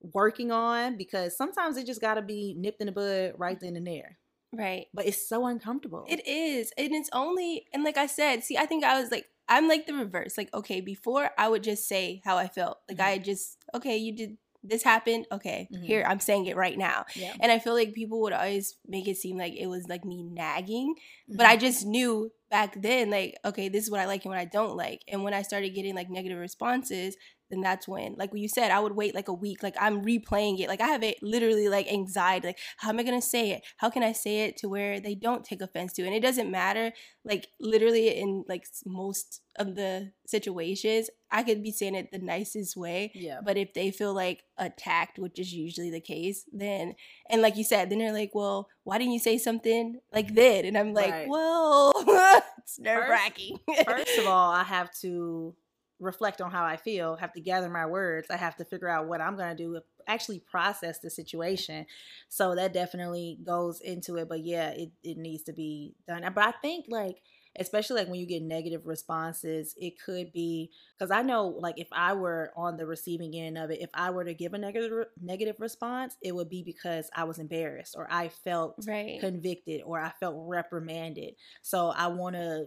working 0.01 0.51
on 0.51 0.97
because 0.97 1.37
sometimes 1.37 1.77
it 1.77 1.87
just 1.87 2.01
got 2.01 2.15
to 2.15 2.23
be 2.23 2.55
nipped 2.57 2.81
in 2.81 2.87
the 2.87 2.93
bud 2.93 3.35
right 3.39 3.59
then 3.61 3.77
and 3.77 3.87
there. 3.87 4.19
Right. 4.53 4.87
But 4.95 5.07
it's 5.07 5.29
so 5.29 5.47
uncomfortable. 5.47 6.07
It 6.09 6.27
is. 6.27 6.73
And 6.79 6.93
it's 6.93 7.11
only, 7.13 7.67
and 7.73 7.85
like 7.85 7.99
I 7.99 8.07
said, 8.07 8.43
see, 8.45 8.57
I 8.57 8.67
think 8.67 8.85
I 8.85 9.01
was 9.01 9.11
like, 9.11 9.27
I'm 9.49 9.69
like 9.69 9.87
the 9.87 9.95
reverse. 9.95 10.37
Like, 10.37 10.53
okay, 10.55 10.81
before 10.81 11.31
I 11.39 11.49
would 11.49 11.63
just 11.63 11.89
say 11.89 12.21
how 12.25 12.37
I 12.37 12.49
felt. 12.49 12.79
Like, 12.89 12.99
mm-hmm. 12.99 13.09
I 13.09 13.19
just, 13.19 13.59
okay, 13.75 13.97
you 13.97 14.15
did 14.15 14.37
this 14.65 14.83
happened. 14.83 15.27
Okay, 15.31 15.69
Mhm. 15.73 15.85
here 15.85 16.05
I'm 16.07 16.21
saying 16.21 16.47
it 16.47 16.57
right 16.57 16.77
now. 16.77 17.05
Yeah. 17.15 17.35
And 17.41 17.53
I 17.53 17.59
feel 17.59 17.75
like 17.75 17.95
people 17.95 18.21
would 18.23 18.33
always 18.33 18.75
make 18.87 19.07
it 19.07 19.17
seem 19.17 19.39
like 19.39 19.55
it 19.55 19.69
was 19.69 19.87
like 19.89 20.05
me 20.05 20.23
nagging, 20.25 20.97
but 21.29 21.47
I 21.47 21.57
just 21.57 21.87
knew 21.87 22.33
back 22.51 22.81
then, 22.81 23.09
like, 23.11 23.37
okay, 23.45 23.69
this 23.69 23.85
is 23.85 23.91
what 23.91 24.01
I 24.01 24.07
like 24.07 24.25
and 24.25 24.31
what 24.31 24.39
I 24.39 24.47
don't 24.47 24.77
like. 24.77 25.03
And 25.07 25.23
when 25.23 25.33
I 25.33 25.43
started 25.43 25.75
getting 25.75 25.95
like 25.95 26.11
negative 26.11 26.39
responses, 26.39 27.17
then 27.51 27.61
that's 27.61 27.89
when, 27.89 28.15
like 28.17 28.31
you 28.35 28.49
said, 28.49 28.71
I 28.71 28.81
would 28.81 28.97
wait 28.97 29.15
like 29.15 29.29
a 29.29 29.33
week. 29.33 29.63
Like 29.63 29.77
I'm 29.81 30.03
replaying 30.03 30.61
it. 30.61 30.69
Like 30.69 30.81
I 30.81 30.87
have 30.89 31.03
it 31.03 31.19
literally 31.23 31.69
like 31.69 31.91
anxiety. 31.91 32.49
Like, 32.49 32.59
how 32.79 32.91
am 32.91 32.99
I 32.99 33.03
gonna 33.03 33.23
say 33.23 33.53
it? 33.53 33.63
How 33.79 33.91
can 33.91 34.03
I 34.03 34.13
say 34.13 34.47
it 34.47 34.57
to 34.59 34.69
where 34.69 35.01
they 35.01 35.15
don't 35.15 35.45
take 35.45 35.63
offense 35.63 35.93
to? 35.95 36.03
it? 36.03 36.07
And 36.07 36.15
it 36.15 36.23
doesn't 36.23 36.51
matter. 36.51 36.93
Like 37.25 37.49
literally 37.61 38.09
in 38.09 38.45
like 38.49 38.65
most 38.85 39.43
of 39.59 39.75
the 39.75 40.13
situations, 40.27 41.11
I 41.31 41.43
could 41.43 41.63
be 41.63 41.73
saying 41.73 41.95
it 41.95 42.11
the 42.11 42.19
nicest 42.19 42.77
way. 42.77 43.13
yeah. 43.15 43.41
But 43.45 43.57
if 43.57 43.75
they 43.75 43.91
feel 43.91 44.15
like 44.15 44.45
attacked, 44.57 45.19
which 45.19 45.39
is 45.39 45.53
usually 45.53 45.91
the 45.91 46.01
case, 46.01 46.45
then 46.53 46.95
and 47.29 47.43
like 47.43 47.57
you 47.57 47.65
said, 47.65 47.91
then 47.91 47.99
they're 47.99 48.13
like, 48.13 48.35
"Well, 48.35 48.69
why 48.85 48.99
didn't 48.99 49.13
you 49.13 49.19
say 49.19 49.39
something 49.39 50.01
like 50.13 50.27
mm-hmm. 50.27 50.37
that?" 50.37 50.65
And 50.65 50.79
I'm 50.79 50.95
like, 50.95 51.11
Right. 51.11 51.29
"Well, 51.29 51.93
it's 52.59 52.79
nerve 52.79 53.09
wracking." 53.09 53.59
First 53.85 54.19
of 54.19 54.27
all, 54.27 54.51
I 54.51 54.63
have 54.63 54.91
to 55.01 55.55
reflect 56.01 56.41
on 56.41 56.51
how 56.51 56.65
I 56.65 56.77
feel, 56.77 57.17
have 57.17 57.33
to 57.33 57.41
gather 57.41 57.69
my 57.69 57.87
words. 57.87 58.29
I 58.31 58.37
have 58.37 58.57
to 58.57 58.65
figure 58.65 58.89
out 58.89 59.07
what 59.07 59.21
I'm 59.21 59.37
going 59.37 59.57
to 59.57 59.63
do, 59.63 59.81
actually 60.07 60.41
process 60.41 60.99
the 60.99 61.11
situation. 61.11 61.87
So 62.29 62.55
that 62.55 62.73
definitely 62.73 63.39
goes 63.45 63.81
into 63.81 64.17
it. 64.17 64.29
But 64.29 64.45
yeah, 64.45 64.71
it, 64.71 64.91
it 65.03 65.17
needs 65.17 65.45
to 65.45 65.53
be 65.53 65.95
done. 66.07 66.23
But 66.35 66.45
I 66.45 66.53
think, 66.63 66.87
like, 66.89 67.17
especially 67.59 68.01
like 68.01 68.09
when 68.09 68.21
you 68.21 68.27
get 68.27 68.43
negative 68.43 68.87
responses, 68.87 69.75
it 69.77 69.95
could 70.01 70.33
be 70.33 70.71
because 70.97 71.11
I 71.11 71.23
know, 71.23 71.49
like, 71.49 71.79
if 71.79 71.89
I 71.93 72.13
were 72.13 72.53
on 72.57 72.77
the 72.77 72.87
receiving 72.87 73.35
end 73.35 73.59
of 73.59 73.71
it, 73.71 73.81
if 73.81 73.91
I 73.95 74.11
were 74.11 74.25
to 74.25 74.35
give 74.35 74.55
a 74.55 74.59
negative 74.59 75.07
negative 75.21 75.57
response, 75.59 76.17
it 76.23 76.35
would 76.35 76.49
be 76.49 76.63
because 76.63 77.11
I 77.15 77.25
was 77.25 77.39
embarrassed 77.39 77.95
or 77.97 78.07
I 78.11 78.29
felt 78.29 78.77
right. 78.87 79.19
convicted 79.21 79.83
or 79.85 79.99
I 80.01 80.13
felt 80.21 80.37
reprimanded. 80.39 81.35
So 81.63 81.89
I 81.89 82.07
want 82.09 82.37
to. 82.37 82.67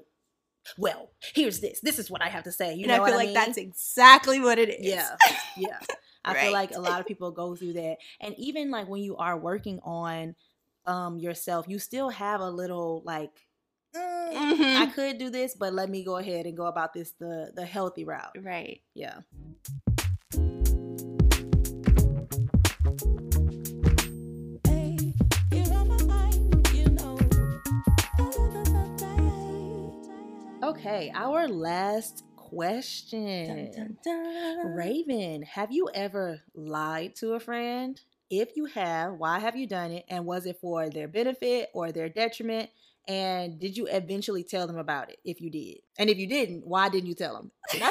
Well, 0.78 1.12
here's 1.34 1.60
this. 1.60 1.80
This 1.82 2.00
is 2.00 2.10
what 2.10 2.22
I 2.22 2.30
have 2.30 2.44
to 2.44 2.52
say. 2.52 2.74
You 2.76 2.84
and 2.84 2.92
know 2.92 3.04
I 3.04 3.06
feel 3.08 3.16
I 3.16 3.18
like 3.18 3.28
mean? 3.28 3.34
that's 3.34 3.58
exactly 3.58 4.40
what 4.40 4.60
it 4.60 4.70
is. 4.70 4.88
yeah, 4.88 5.16
yeah. 5.56 5.80
I 6.26 6.36
feel 6.36 6.52
like 6.52 6.72
a 6.76 6.80
lot 6.80 7.00
of 7.02 7.08
people 7.08 7.32
go 7.32 7.56
through 7.56 7.74
that, 7.74 7.98
and 8.20 8.36
even 8.38 8.70
like 8.72 8.88
when 8.88 9.02
you 9.02 9.18
are 9.18 9.38
working 9.38 9.80
on 9.84 10.36
um 10.86 11.18
yourself, 11.20 11.66
you 11.68 11.80
still 11.80 12.10
have 12.10 12.42
a 12.42 12.50
little 12.50 13.02
like. 13.06 13.32
"Mm, 13.96 14.36
I 14.78 14.86
Mhm. 14.86 14.94
could 14.94 15.18
do 15.18 15.30
this, 15.30 15.56
but 15.56 15.74
let 15.74 15.90
me 15.90 16.04
go 16.04 16.18
ahead 16.18 16.46
and 16.46 16.56
go 16.56 16.66
about 16.68 16.94
this 16.94 17.12
the 17.20 17.52
the 17.56 17.66
healthy 17.66 18.06
route. 18.06 18.38
Right. 18.42 18.82
Yeah. 18.94 19.22
Okay, 30.72 31.12
our 31.14 31.50
last 31.50 32.24
question. 32.38 33.72
Dun, 33.74 33.98
dun, 34.06 34.56
dun. 34.64 34.68
Raven, 34.74 35.42
have 35.42 35.70
you 35.74 35.90
ever 35.94 36.40
lied 36.56 37.14
to 37.18 37.34
a 37.34 37.42
friend? 37.42 38.00
If 38.30 38.56
you 38.56 38.66
have, 38.68 39.16
why 39.16 39.40
have 39.40 39.58
you 39.58 39.68
done 39.68 39.92
it? 39.92 40.06
And 40.08 40.26
was 40.26 40.46
it 40.46 40.60
for 40.62 40.90
their 40.90 41.10
benefit 41.10 41.72
or 41.74 41.92
their 41.92 42.08
detriment? 42.08 42.70
And 43.06 43.60
did 43.60 43.76
you 43.76 43.88
eventually 43.88 44.46
tell 44.46 44.66
them 44.66 44.78
about 44.78 45.10
it 45.10 45.18
if 45.26 45.42
you 45.42 45.50
did? 45.50 45.80
And 46.00 46.10
if 46.10 46.18
you 46.18 46.28
didn't, 46.28 46.66
why 46.66 46.88
didn't 46.88 47.08
you 47.08 47.16
tell 47.16 47.34
them? 47.34 47.52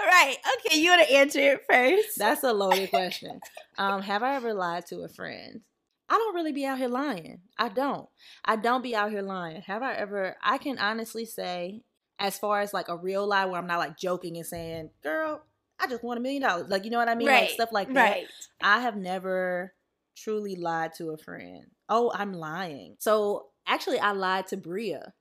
right. 0.00 0.36
Okay, 0.66 0.80
you 0.80 0.90
want 0.90 1.06
to 1.06 1.14
answer 1.14 1.38
it 1.38 1.62
first. 1.70 2.18
That's 2.18 2.42
a 2.42 2.52
loaded 2.52 2.90
question. 2.90 3.40
Um, 3.80 4.02
have 4.02 4.24
I 4.24 4.34
ever 4.34 4.54
lied 4.54 4.86
to 4.86 5.02
a 5.02 5.08
friend? 5.08 5.60
I 6.08 6.16
don't 6.16 6.34
really 6.34 6.52
be 6.52 6.64
out 6.64 6.78
here 6.78 6.88
lying. 6.88 7.40
I 7.58 7.68
don't. 7.68 8.08
I 8.44 8.56
don't 8.56 8.82
be 8.82 8.96
out 8.96 9.10
here 9.10 9.22
lying. 9.22 9.62
Have 9.62 9.82
I 9.82 9.94
ever? 9.94 10.36
I 10.42 10.58
can 10.58 10.78
honestly 10.78 11.24
say, 11.24 11.82
as 12.18 12.38
far 12.38 12.60
as 12.60 12.72
like 12.72 12.88
a 12.88 12.96
real 12.96 13.26
lie 13.26 13.44
where 13.44 13.60
I'm 13.60 13.66
not 13.66 13.78
like 13.78 13.98
joking 13.98 14.36
and 14.36 14.46
saying, 14.46 14.90
"Girl, 15.02 15.42
I 15.78 15.86
just 15.86 16.02
want 16.02 16.18
a 16.18 16.22
million 16.22 16.42
dollars," 16.42 16.68
like 16.68 16.84
you 16.84 16.90
know 16.90 16.98
what 16.98 17.08
I 17.08 17.14
mean, 17.14 17.28
like 17.28 17.50
stuff 17.50 17.72
like 17.72 17.92
that. 17.92 18.10
Right. 18.10 18.26
I 18.60 18.80
have 18.80 18.96
never 18.96 19.74
truly 20.16 20.56
lied 20.56 20.94
to 20.94 21.10
a 21.10 21.16
friend. 21.16 21.66
Oh, 21.88 22.10
I'm 22.14 22.32
lying. 22.32 22.96
So 22.98 23.48
actually, 23.66 24.00
I 24.00 24.12
lied 24.12 24.46
to 24.48 24.56
Bria 24.56 25.12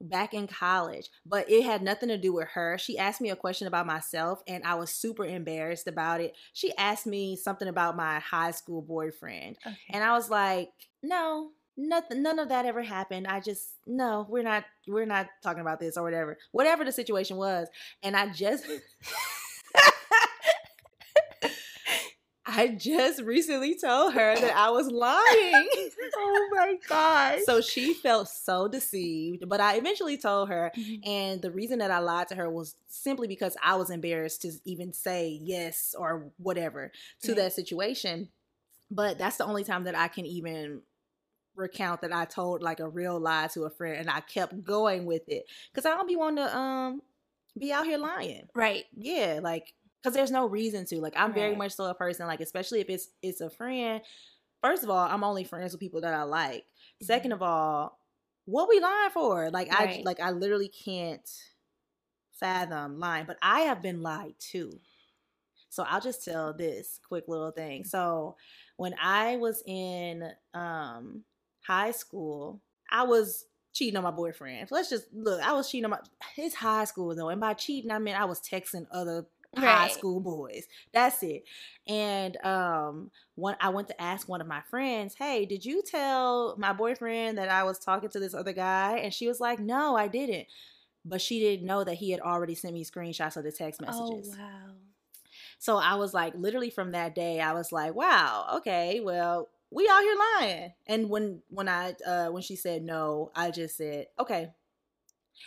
back 0.00 0.32
in 0.34 0.46
college, 0.46 1.08
but 1.26 1.50
it 1.50 1.62
had 1.64 1.82
nothing 1.82 2.08
to 2.08 2.16
do 2.18 2.32
with 2.32 2.48
her. 2.54 2.78
She 2.78 2.96
asked 2.98 3.20
me 3.20 3.30
a 3.30 3.36
question 3.36 3.66
about 3.66 3.86
myself, 3.86 4.42
and 4.46 4.64
I 4.64 4.74
was 4.74 4.90
super 4.90 5.24
embarrassed 5.24 5.86
about 5.86 6.20
it. 6.20 6.34
She 6.52 6.74
asked 6.76 7.06
me 7.06 7.36
something 7.36 7.68
about 7.68 7.96
my 7.96 8.18
high 8.20 8.52
school 8.52 8.82
boyfriend, 8.82 9.56
Okay. 9.66 9.76
and 9.90 10.02
I 10.04 10.12
was 10.12 10.30
like, 10.30 10.70
no. 11.02 11.50
Nothing, 11.76 12.22
none 12.22 12.38
of 12.38 12.50
that 12.50 12.66
ever 12.66 12.82
happened. 12.82 13.26
I 13.26 13.40
just 13.40 13.70
no, 13.86 14.26
we're 14.28 14.42
not, 14.42 14.64
we're 14.86 15.06
not 15.06 15.28
talking 15.42 15.62
about 15.62 15.80
this 15.80 15.96
or 15.96 16.02
whatever, 16.02 16.36
whatever 16.52 16.84
the 16.84 16.92
situation 16.92 17.38
was. 17.38 17.68
And 18.02 18.14
I 18.14 18.30
just, 18.30 18.66
I 22.52 22.68
just 22.68 23.22
recently 23.22 23.76
told 23.78 24.14
her 24.14 24.34
that 24.34 24.56
I 24.56 24.70
was 24.70 24.88
lying. 24.88 25.68
oh 26.16 26.48
my 26.52 26.74
god. 26.88 27.38
so 27.44 27.60
she 27.60 27.94
felt 27.94 28.28
so 28.28 28.66
deceived, 28.68 29.48
but 29.48 29.60
I 29.60 29.76
eventually 29.76 30.16
told 30.18 30.48
her. 30.48 30.72
Mhm. 30.76 31.06
And 31.06 31.42
the 31.42 31.50
reason 31.50 31.78
that 31.78 31.90
I 31.90 31.98
lied 32.00 32.28
to 32.28 32.34
her 32.34 32.50
was 32.50 32.74
simply 32.88 33.28
because 33.28 33.56
I 33.62 33.76
was 33.76 33.90
embarrassed 33.90 34.42
to 34.42 34.52
even 34.64 34.92
say 34.92 35.38
yes 35.40 35.94
or 35.98 36.30
whatever 36.38 36.90
to 37.22 37.28
Right. 37.32 37.36
that 37.36 37.52
situation. 37.52 38.28
But 38.90 39.18
that's 39.18 39.36
the 39.36 39.44
only 39.46 39.62
time 39.64 39.84
that 39.84 39.96
I 39.96 40.08
can 40.08 40.26
even 40.26 40.82
recount 41.56 42.00
that 42.02 42.12
I 42.12 42.24
told 42.24 42.62
like 42.62 42.80
a 42.80 42.88
real 42.88 43.18
lie 43.20 43.48
to 43.54 43.64
a 43.64 43.70
friend 43.70 43.96
and 43.98 44.10
I 44.10 44.20
kept 44.20 44.64
going 44.64 45.04
with 45.06 45.28
it. 45.28 45.44
Cause 45.74 45.84
I 45.86 45.90
don't 45.90 46.08
be 46.08 46.16
wanting 46.16 46.44
to 46.44 46.56
um 46.56 47.02
be 47.58 47.72
out 47.72 47.84
here 47.84 47.98
lying 47.98 48.48
right. 48.54 48.84
yeah 48.96 49.40
like 49.42 49.74
because 50.02 50.14
there's 50.14 50.30
no 50.30 50.46
reason 50.46 50.84
to 50.86 51.00
like 51.00 51.14
i'm 51.16 51.32
very 51.32 51.54
much 51.54 51.72
so 51.72 51.84
a 51.84 51.94
person 51.94 52.26
like 52.26 52.40
especially 52.40 52.80
if 52.80 52.88
it's 52.88 53.08
it's 53.22 53.40
a 53.40 53.50
friend 53.50 54.00
first 54.62 54.82
of 54.82 54.90
all 54.90 55.06
i'm 55.08 55.24
only 55.24 55.44
friends 55.44 55.72
with 55.72 55.80
people 55.80 56.00
that 56.00 56.14
i 56.14 56.22
like. 56.22 56.64
Second 57.02 57.32
of 57.32 57.42
all 57.42 57.98
what 58.46 58.68
we 58.68 58.80
lying 58.80 59.10
for? 59.10 59.50
Like 59.50 59.68
i 59.70 60.02
like 60.04 60.20
i 60.20 60.30
literally 60.30 60.68
can't 60.68 61.28
fathom 62.32 62.98
lying 62.98 63.26
but 63.26 63.36
i 63.42 63.60
have 63.60 63.82
been 63.82 64.02
lied 64.02 64.34
to. 64.52 64.78
So 65.68 65.84
i'll 65.86 66.00
just 66.00 66.24
tell 66.24 66.52
this 66.52 66.98
quick 67.06 67.24
little 67.28 67.50
thing. 67.50 67.84
So 67.84 68.36
when 68.76 68.94
i 69.00 69.36
was 69.36 69.62
in 69.66 70.30
um 70.54 71.24
high 71.62 71.90
school 71.90 72.60
i 72.90 73.02
was 73.02 73.44
cheating 73.72 73.96
on 73.96 74.02
my 74.02 74.10
boyfriend. 74.10 74.68
Let's 74.70 74.90
just 74.90 75.06
look 75.12 75.40
i 75.42 75.52
was 75.52 75.70
cheating 75.70 75.84
on 75.84 75.90
my 75.90 75.98
it's 76.36 76.54
high 76.54 76.84
school 76.84 77.14
though 77.14 77.28
and 77.28 77.40
by 77.40 77.54
cheating 77.54 77.90
i 77.90 77.98
mean 77.98 78.14
i 78.14 78.24
was 78.24 78.40
texting 78.40 78.86
other 78.90 79.26
high 79.56 79.88
school 79.88 80.20
boys 80.20 80.64
that's 80.92 81.22
it 81.22 81.44
and 81.86 82.36
um 82.44 83.10
one 83.34 83.56
i 83.60 83.68
went 83.68 83.88
to 83.88 84.00
ask 84.00 84.28
one 84.28 84.40
of 84.40 84.46
my 84.46 84.60
friends 84.70 85.14
hey 85.18 85.44
did 85.44 85.64
you 85.64 85.82
tell 85.82 86.54
my 86.58 86.72
boyfriend 86.72 87.36
that 87.38 87.48
i 87.48 87.62
was 87.64 87.78
talking 87.78 88.08
to 88.08 88.20
this 88.20 88.34
other 88.34 88.52
guy 88.52 88.98
and 88.98 89.12
she 89.12 89.26
was 89.26 89.40
like 89.40 89.58
no 89.58 89.96
i 89.96 90.06
didn't 90.08 90.46
but 91.04 91.20
she 91.20 91.40
didn't 91.40 91.66
know 91.66 91.84
that 91.84 91.94
he 91.96 92.10
had 92.10 92.20
already 92.20 92.54
sent 92.54 92.74
me 92.74 92.84
screenshots 92.84 93.36
of 93.36 93.44
the 93.44 93.52
text 93.52 93.80
messages 93.80 94.30
Oh 94.30 94.38
wow. 94.38 94.74
so 95.58 95.76
I 95.76 95.94
was 95.94 96.14
like, 96.14 96.34
literally 96.34 96.70
from 96.70 96.92
that 96.92 97.14
day, 97.14 97.40
I 97.40 97.52
was 97.52 97.72
like, 97.72 97.94
wow, 97.94 98.46
okay, 98.58 99.00
well, 99.00 99.48
we 99.70 99.88
out 99.88 100.02
here 100.02 100.16
lying. 100.40 100.72
And 100.86 101.08
when 101.10 101.42
when 101.48 101.68
I 101.68 101.94
uh 102.06 102.28
when 102.28 102.42
she 102.42 102.56
said 102.56 102.82
no, 102.82 103.30
I 103.34 103.50
just 103.50 103.76
said, 103.76 104.06
okay. 104.18 104.50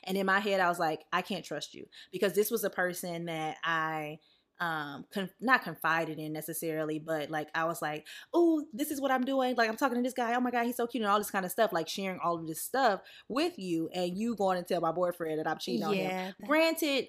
And 0.03 0.17
in 0.17 0.25
my 0.25 0.39
head, 0.39 0.59
I 0.59 0.69
was 0.69 0.79
like, 0.79 1.01
I 1.11 1.21
can't 1.21 1.45
trust 1.45 1.73
you 1.73 1.85
because 2.11 2.33
this 2.33 2.51
was 2.51 2.63
a 2.63 2.69
person 2.69 3.25
that 3.25 3.57
I 3.63 4.19
um 4.59 5.03
con- 5.11 5.29
not 5.41 5.63
confided 5.63 6.19
in 6.19 6.31
necessarily 6.31 6.99
but 6.99 7.31
like 7.31 7.49
i 7.55 7.65
was 7.65 7.81
like 7.81 8.05
oh 8.35 8.63
this 8.71 8.91
is 8.91 9.01
what 9.01 9.09
i'm 9.09 9.25
doing. 9.25 9.55
Like 9.55 9.67
i'm 9.67 9.75
talking 9.75 9.97
to 9.97 10.03
this 10.03 10.13
guy. 10.13 10.35
Oh 10.35 10.39
my 10.39 10.51
god 10.51 10.65
he's 10.65 10.77
so 10.77 10.85
cute 10.85 11.01
and 11.01 11.11
all 11.11 11.17
this 11.17 11.31
kind 11.31 11.43
of 11.43 11.51
stuff 11.51 11.73
like 11.73 11.87
sharing 11.89 12.19
all 12.23 12.35
of 12.37 12.45
this 12.45 12.61
stuff 12.61 13.01
with 13.27 13.57
you 13.57 13.89
and 13.93 14.15
you 14.15 14.35
going 14.35 14.61
to 14.61 14.63
tell 14.63 14.79
my 14.79 14.91
boyfriend 14.91 15.39
that 15.39 15.47
i'm 15.47 15.57
cheating 15.57 15.83
on 15.83 15.93
him. 15.95 16.33
Granted 16.47 17.07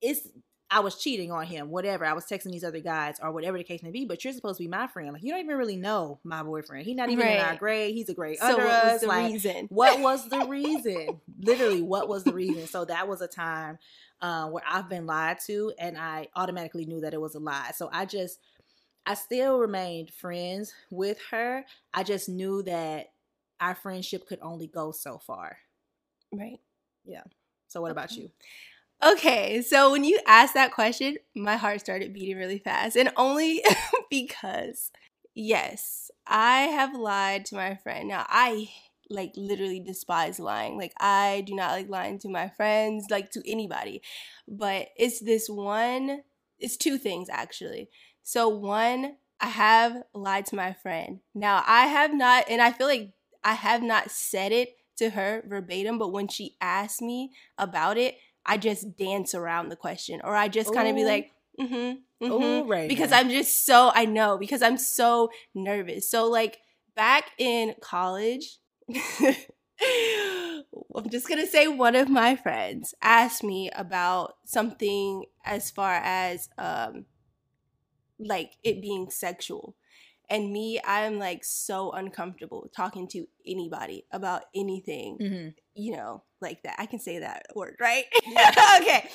it's 0.00 0.26
I 0.70 0.80
was 0.80 0.96
cheating 0.96 1.30
on 1.30 1.44
him, 1.46 1.70
whatever. 1.70 2.04
I 2.04 2.14
was 2.14 2.24
texting 2.24 2.50
these 2.50 2.64
other 2.64 2.80
guys 2.80 3.16
or 3.22 3.30
whatever 3.30 3.58
the 3.58 3.64
case 3.64 3.82
may 3.82 3.90
be, 3.90 4.06
but 4.06 4.24
you're 4.24 4.32
supposed 4.32 4.56
to 4.58 4.64
be 4.64 4.68
my 4.68 4.86
friend. 4.86 5.12
Like 5.12 5.22
you 5.22 5.30
don't 5.30 5.40
even 5.44 5.56
really 5.56 5.76
know 5.76 6.18
my 6.24 6.42
boyfriend. 6.42 6.86
He's 6.86 6.96
not 6.96 7.10
even 7.10 7.26
in 7.28 7.38
our 7.40 7.54
grade. 7.56 7.94
He's 7.94 8.08
a 8.08 8.14
grade 8.14 8.38
So 8.38 8.46
under 8.46 8.64
what 8.64 8.84
was 8.84 8.92
us. 8.94 9.00
the 9.02 9.06
like 9.06 9.32
reason? 9.32 9.66
what 9.68 10.00
was 10.00 10.28
the 10.28 10.46
reason? 10.48 11.20
Literally, 11.40 11.82
what 11.82 12.08
was 12.08 12.24
the 12.24 12.32
reason? 12.32 12.66
So 12.66 12.84
that 12.86 13.06
was 13.06 13.20
a 13.20 13.28
time 13.28 13.78
uh, 14.20 14.46
where 14.48 14.64
I've 14.68 14.88
been 14.88 15.06
lied 15.06 15.36
to, 15.46 15.72
and 15.78 15.98
I 15.98 16.28
automatically 16.34 16.86
knew 16.86 17.02
that 17.02 17.12
it 17.14 17.20
was 17.20 17.34
a 17.34 17.40
lie. 17.40 17.72
So 17.76 17.90
I 17.92 18.06
just, 18.06 18.40
I 19.06 19.14
still 19.14 19.58
remained 19.58 20.10
friends 20.10 20.72
with 20.90 21.18
her. 21.30 21.64
I 21.92 22.02
just 22.04 22.28
knew 22.28 22.62
that 22.62 23.12
our 23.60 23.74
friendship 23.74 24.26
could 24.26 24.38
only 24.42 24.66
go 24.66 24.92
so 24.92 25.18
far. 25.18 25.58
Right. 26.32 26.58
Yeah. 27.04 27.22
So 27.68 27.80
what 27.82 27.90
about 27.92 28.12
you? 28.12 28.30
Okay, 29.04 29.60
so 29.60 29.90
when 29.90 30.02
you 30.02 30.18
asked 30.26 30.54
that 30.54 30.72
question, 30.72 31.16
my 31.36 31.56
heart 31.56 31.80
started 31.80 32.14
beating 32.14 32.36
really 32.38 32.58
fast. 32.58 32.96
And 32.96 33.10
only 33.16 33.62
because, 34.10 34.90
yes, 35.34 36.10
I 36.26 36.62
have 36.62 36.94
lied 36.94 37.44
to 37.46 37.54
my 37.54 37.74
friend. 37.76 38.08
Now, 38.08 38.24
I 38.28 38.70
like 39.10 39.32
literally 39.36 39.80
despise 39.80 40.40
lying. 40.40 40.78
Like, 40.78 40.94
I 40.98 41.44
do 41.46 41.54
not 41.54 41.72
like 41.72 41.90
lying 41.90 42.18
to 42.20 42.30
my 42.30 42.48
friends, 42.48 43.06
like 43.10 43.30
to 43.32 43.42
anybody. 43.50 44.00
But 44.48 44.88
it's 44.96 45.20
this 45.20 45.48
one, 45.50 46.22
it's 46.58 46.78
two 46.78 46.96
things 46.96 47.28
actually. 47.30 47.90
So, 48.22 48.48
one, 48.48 49.16
I 49.38 49.48
have 49.48 50.02
lied 50.14 50.46
to 50.46 50.56
my 50.56 50.72
friend. 50.72 51.20
Now, 51.34 51.62
I 51.66 51.88
have 51.88 52.14
not, 52.14 52.46
and 52.48 52.62
I 52.62 52.72
feel 52.72 52.86
like 52.86 53.10
I 53.42 53.52
have 53.52 53.82
not 53.82 54.10
said 54.10 54.52
it 54.52 54.76
to 54.96 55.10
her 55.10 55.42
verbatim, 55.46 55.98
but 55.98 56.12
when 56.12 56.28
she 56.28 56.56
asked 56.62 57.02
me 57.02 57.32
about 57.58 57.98
it, 57.98 58.16
I 58.46 58.56
just 58.56 58.96
dance 58.96 59.34
around 59.34 59.68
the 59.68 59.76
question 59.76 60.20
or 60.22 60.34
I 60.34 60.48
just 60.48 60.74
kind 60.74 60.88
of 60.88 60.94
be 60.94 61.04
like, 61.04 61.32
mm-hmm, 61.58 62.24
mm-hmm. 62.24 62.68
right. 62.68 62.88
Because 62.88 63.12
I'm 63.12 63.30
just 63.30 63.64
so, 63.64 63.90
I 63.94 64.04
know, 64.04 64.38
because 64.38 64.62
I'm 64.62 64.78
so 64.78 65.30
nervous. 65.54 66.10
So, 66.10 66.26
like, 66.26 66.58
back 66.94 67.30
in 67.38 67.74
college, 67.80 68.58
I'm 70.94 71.10
just 71.10 71.28
gonna 71.28 71.46
say 71.46 71.68
one 71.68 71.96
of 71.96 72.08
my 72.08 72.36
friends 72.36 72.94
asked 73.02 73.42
me 73.42 73.70
about 73.74 74.36
something 74.44 75.24
as 75.44 75.70
far 75.70 75.94
as 75.94 76.48
um 76.58 77.06
like 78.18 78.52
it 78.62 78.80
being 78.80 79.10
sexual. 79.10 79.74
And 80.30 80.52
me, 80.52 80.80
I'm 80.84 81.18
like 81.18 81.44
so 81.44 81.92
uncomfortable 81.92 82.70
talking 82.74 83.08
to 83.08 83.26
anybody 83.46 84.06
about 84.10 84.44
anything, 84.54 85.18
mm-hmm. 85.20 85.48
you 85.74 85.96
know, 85.96 86.22
like 86.40 86.62
that. 86.62 86.76
I 86.78 86.86
can 86.86 86.98
say 86.98 87.18
that 87.18 87.46
word, 87.54 87.76
right? 87.80 88.04
Yeah. 88.26 88.50
okay. 88.80 89.08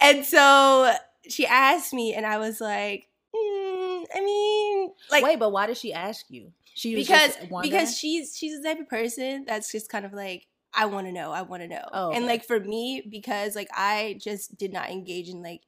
And 0.00 0.24
so 0.24 0.92
she 1.28 1.46
asked 1.46 1.92
me, 1.92 2.14
and 2.14 2.24
I 2.26 2.38
was 2.38 2.60
like, 2.60 3.08
mm, 3.34 4.04
I 4.14 4.20
mean, 4.20 4.90
like, 5.10 5.24
wait, 5.24 5.38
but 5.38 5.50
why 5.50 5.66
did 5.66 5.76
she 5.76 5.92
ask 5.92 6.26
you? 6.28 6.52
She 6.74 6.94
because 6.94 7.36
because 7.60 7.98
she's 7.98 8.36
she's 8.36 8.60
the 8.60 8.68
type 8.68 8.80
of 8.80 8.88
person 8.88 9.44
that's 9.46 9.70
just 9.70 9.90
kind 9.90 10.06
of 10.06 10.12
like 10.12 10.46
I 10.74 10.86
want 10.86 11.06
to 11.06 11.12
know, 11.12 11.30
I 11.30 11.42
want 11.42 11.62
to 11.62 11.68
know, 11.68 11.84
oh, 11.92 12.08
okay. 12.08 12.16
and 12.16 12.26
like 12.26 12.46
for 12.46 12.58
me 12.58 13.02
because 13.08 13.54
like 13.54 13.68
I 13.74 14.18
just 14.20 14.56
did 14.56 14.72
not 14.72 14.90
engage 14.90 15.28
in 15.28 15.42
like 15.42 15.62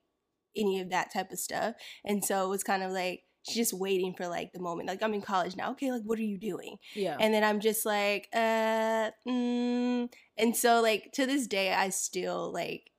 any 0.57 0.81
of 0.81 0.91
that 0.91 1.13
type 1.13 1.31
of 1.31 1.39
stuff, 1.39 1.75
and 2.05 2.25
so 2.25 2.45
it 2.47 2.49
was 2.49 2.65
kind 2.65 2.83
of 2.83 2.91
like 2.91 3.23
she's 3.45 3.57
just 3.57 3.73
waiting 3.73 4.15
for 4.15 4.27
like 4.27 4.53
the 4.53 4.61
moment. 4.61 4.89
Like 4.89 5.03
I'm 5.03 5.15
in 5.15 5.23
college 5.23 5.57
now. 5.57 5.73
Okay, 5.73 5.93
like 5.93 6.03
what 6.03 6.19
are 6.19 6.23
you 6.23 6.39
doing? 6.39 6.77
Yeah. 6.95 7.17
And 7.21 7.33
then 7.33 7.45
I'm 7.45 7.61
just 7.61 7.85
like, 7.85 8.29
uh, 8.33 9.11
mm. 9.27 10.13
and 10.37 10.57
so 10.57 10.81
like 10.81 11.13
to 11.13 11.27
this 11.27 11.47
day, 11.47 11.73
I 11.73 11.91
still 11.91 12.53
like, 12.53 12.91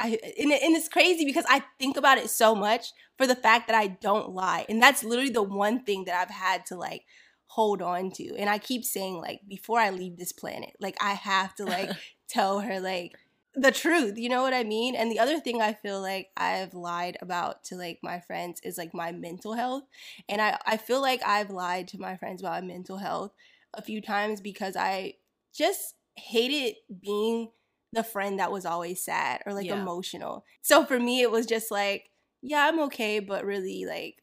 I 0.00 0.18
and, 0.38 0.52
and 0.52 0.76
it's 0.76 0.88
crazy 0.88 1.24
because 1.24 1.44
I 1.48 1.62
think 1.78 1.96
about 1.96 2.18
it 2.18 2.30
so 2.30 2.54
much 2.54 2.92
for 3.16 3.26
the 3.26 3.34
fact 3.34 3.66
that 3.68 3.76
I 3.76 3.88
don't 3.88 4.30
lie, 4.30 4.64
and 4.68 4.80
that's 4.80 5.02
literally 5.02 5.30
the 5.30 5.42
one 5.42 5.84
thing 5.84 6.04
that 6.04 6.20
I've 6.20 6.34
had 6.34 6.66
to 6.66 6.76
like 6.76 7.02
hold 7.46 7.82
on 7.82 8.10
to. 8.12 8.36
And 8.36 8.48
I 8.48 8.58
keep 8.58 8.84
saying 8.84 9.16
like 9.16 9.40
before 9.48 9.80
I 9.80 9.90
leave 9.90 10.16
this 10.16 10.32
planet, 10.32 10.70
like 10.80 10.96
I 11.00 11.14
have 11.14 11.54
to 11.56 11.64
like 11.64 11.90
tell 12.28 12.60
her 12.60 12.80
like 12.80 13.16
the 13.60 13.72
truth 13.72 14.16
you 14.16 14.28
know 14.28 14.42
what 14.42 14.54
i 14.54 14.62
mean? 14.62 14.94
And 14.94 15.10
the 15.10 15.18
other 15.18 15.40
thing 15.40 15.60
i 15.60 15.72
feel 15.72 16.00
like 16.00 16.28
i've 16.36 16.74
lied 16.74 17.16
about 17.20 17.64
to 17.64 17.76
like 17.76 17.98
my 18.02 18.20
friends 18.20 18.60
is 18.62 18.78
like 18.78 18.94
my 18.94 19.12
mental 19.12 19.54
health. 19.54 19.84
And 20.28 20.40
i 20.40 20.58
i 20.66 20.76
feel 20.76 21.00
like 21.00 21.22
i've 21.24 21.50
lied 21.50 21.88
to 21.88 21.98
my 21.98 22.16
friends 22.16 22.42
about 22.42 22.62
my 22.62 22.66
mental 22.66 22.98
health 22.98 23.32
a 23.74 23.82
few 23.82 24.00
times 24.00 24.40
because 24.40 24.76
i 24.76 25.14
just 25.54 25.94
hated 26.16 26.76
being 27.00 27.50
the 27.92 28.02
friend 28.02 28.38
that 28.38 28.52
was 28.52 28.66
always 28.66 29.02
sad 29.02 29.40
or 29.46 29.54
like 29.54 29.66
yeah. 29.66 29.80
emotional. 29.80 30.44
So 30.60 30.84
for 30.84 30.98
me 30.98 31.22
it 31.22 31.30
was 31.30 31.46
just 31.46 31.70
like 31.70 32.10
yeah 32.42 32.68
i'm 32.68 32.78
okay 32.78 33.18
but 33.18 33.44
really 33.44 33.84
like 33.84 34.22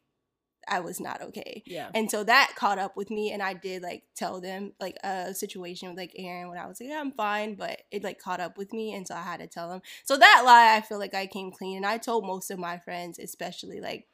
I 0.68 0.80
was 0.80 1.00
not 1.00 1.22
okay. 1.22 1.64
Yeah. 1.66 1.90
And 1.94 2.10
so 2.10 2.24
that 2.24 2.54
caught 2.56 2.80
up 2.80 2.96
with 2.98 3.10
me 3.10 3.32
and 3.32 3.42
I 3.42 3.54
did 3.54 3.82
like 3.82 4.04
tell 4.16 4.42
them 4.42 4.74
like 4.80 4.98
a 5.04 5.34
situation 5.34 5.90
with 5.90 5.98
like 5.98 6.14
Aaron 6.16 6.50
when 6.50 6.58
I 6.58 6.68
was 6.68 6.80
like, 6.80 6.90
yeah, 6.90 7.00
I'm 7.00 7.12
fine, 7.12 7.56
but 7.56 7.82
it 7.92 8.04
like 8.04 8.20
caught 8.20 8.40
up 8.40 8.58
with 8.58 8.74
me 8.74 8.94
and 8.94 9.08
so 9.08 9.16
I 9.16 9.22
had 9.22 9.40
to 9.40 9.48
tell 9.48 9.70
them. 9.70 9.82
So 10.04 10.18
that 10.18 10.44
lie 10.46 10.76
I 10.76 10.82
feel 10.82 11.00
like 11.00 11.14
I 11.14 11.28
came 11.28 11.52
clean 11.52 11.78
and 11.78 11.86
I 11.86 11.98
told 11.98 12.26
most 12.26 12.52
of 12.52 12.60
my 12.60 12.78
friends, 12.78 13.20
especially 13.20 13.82
like 13.82 14.08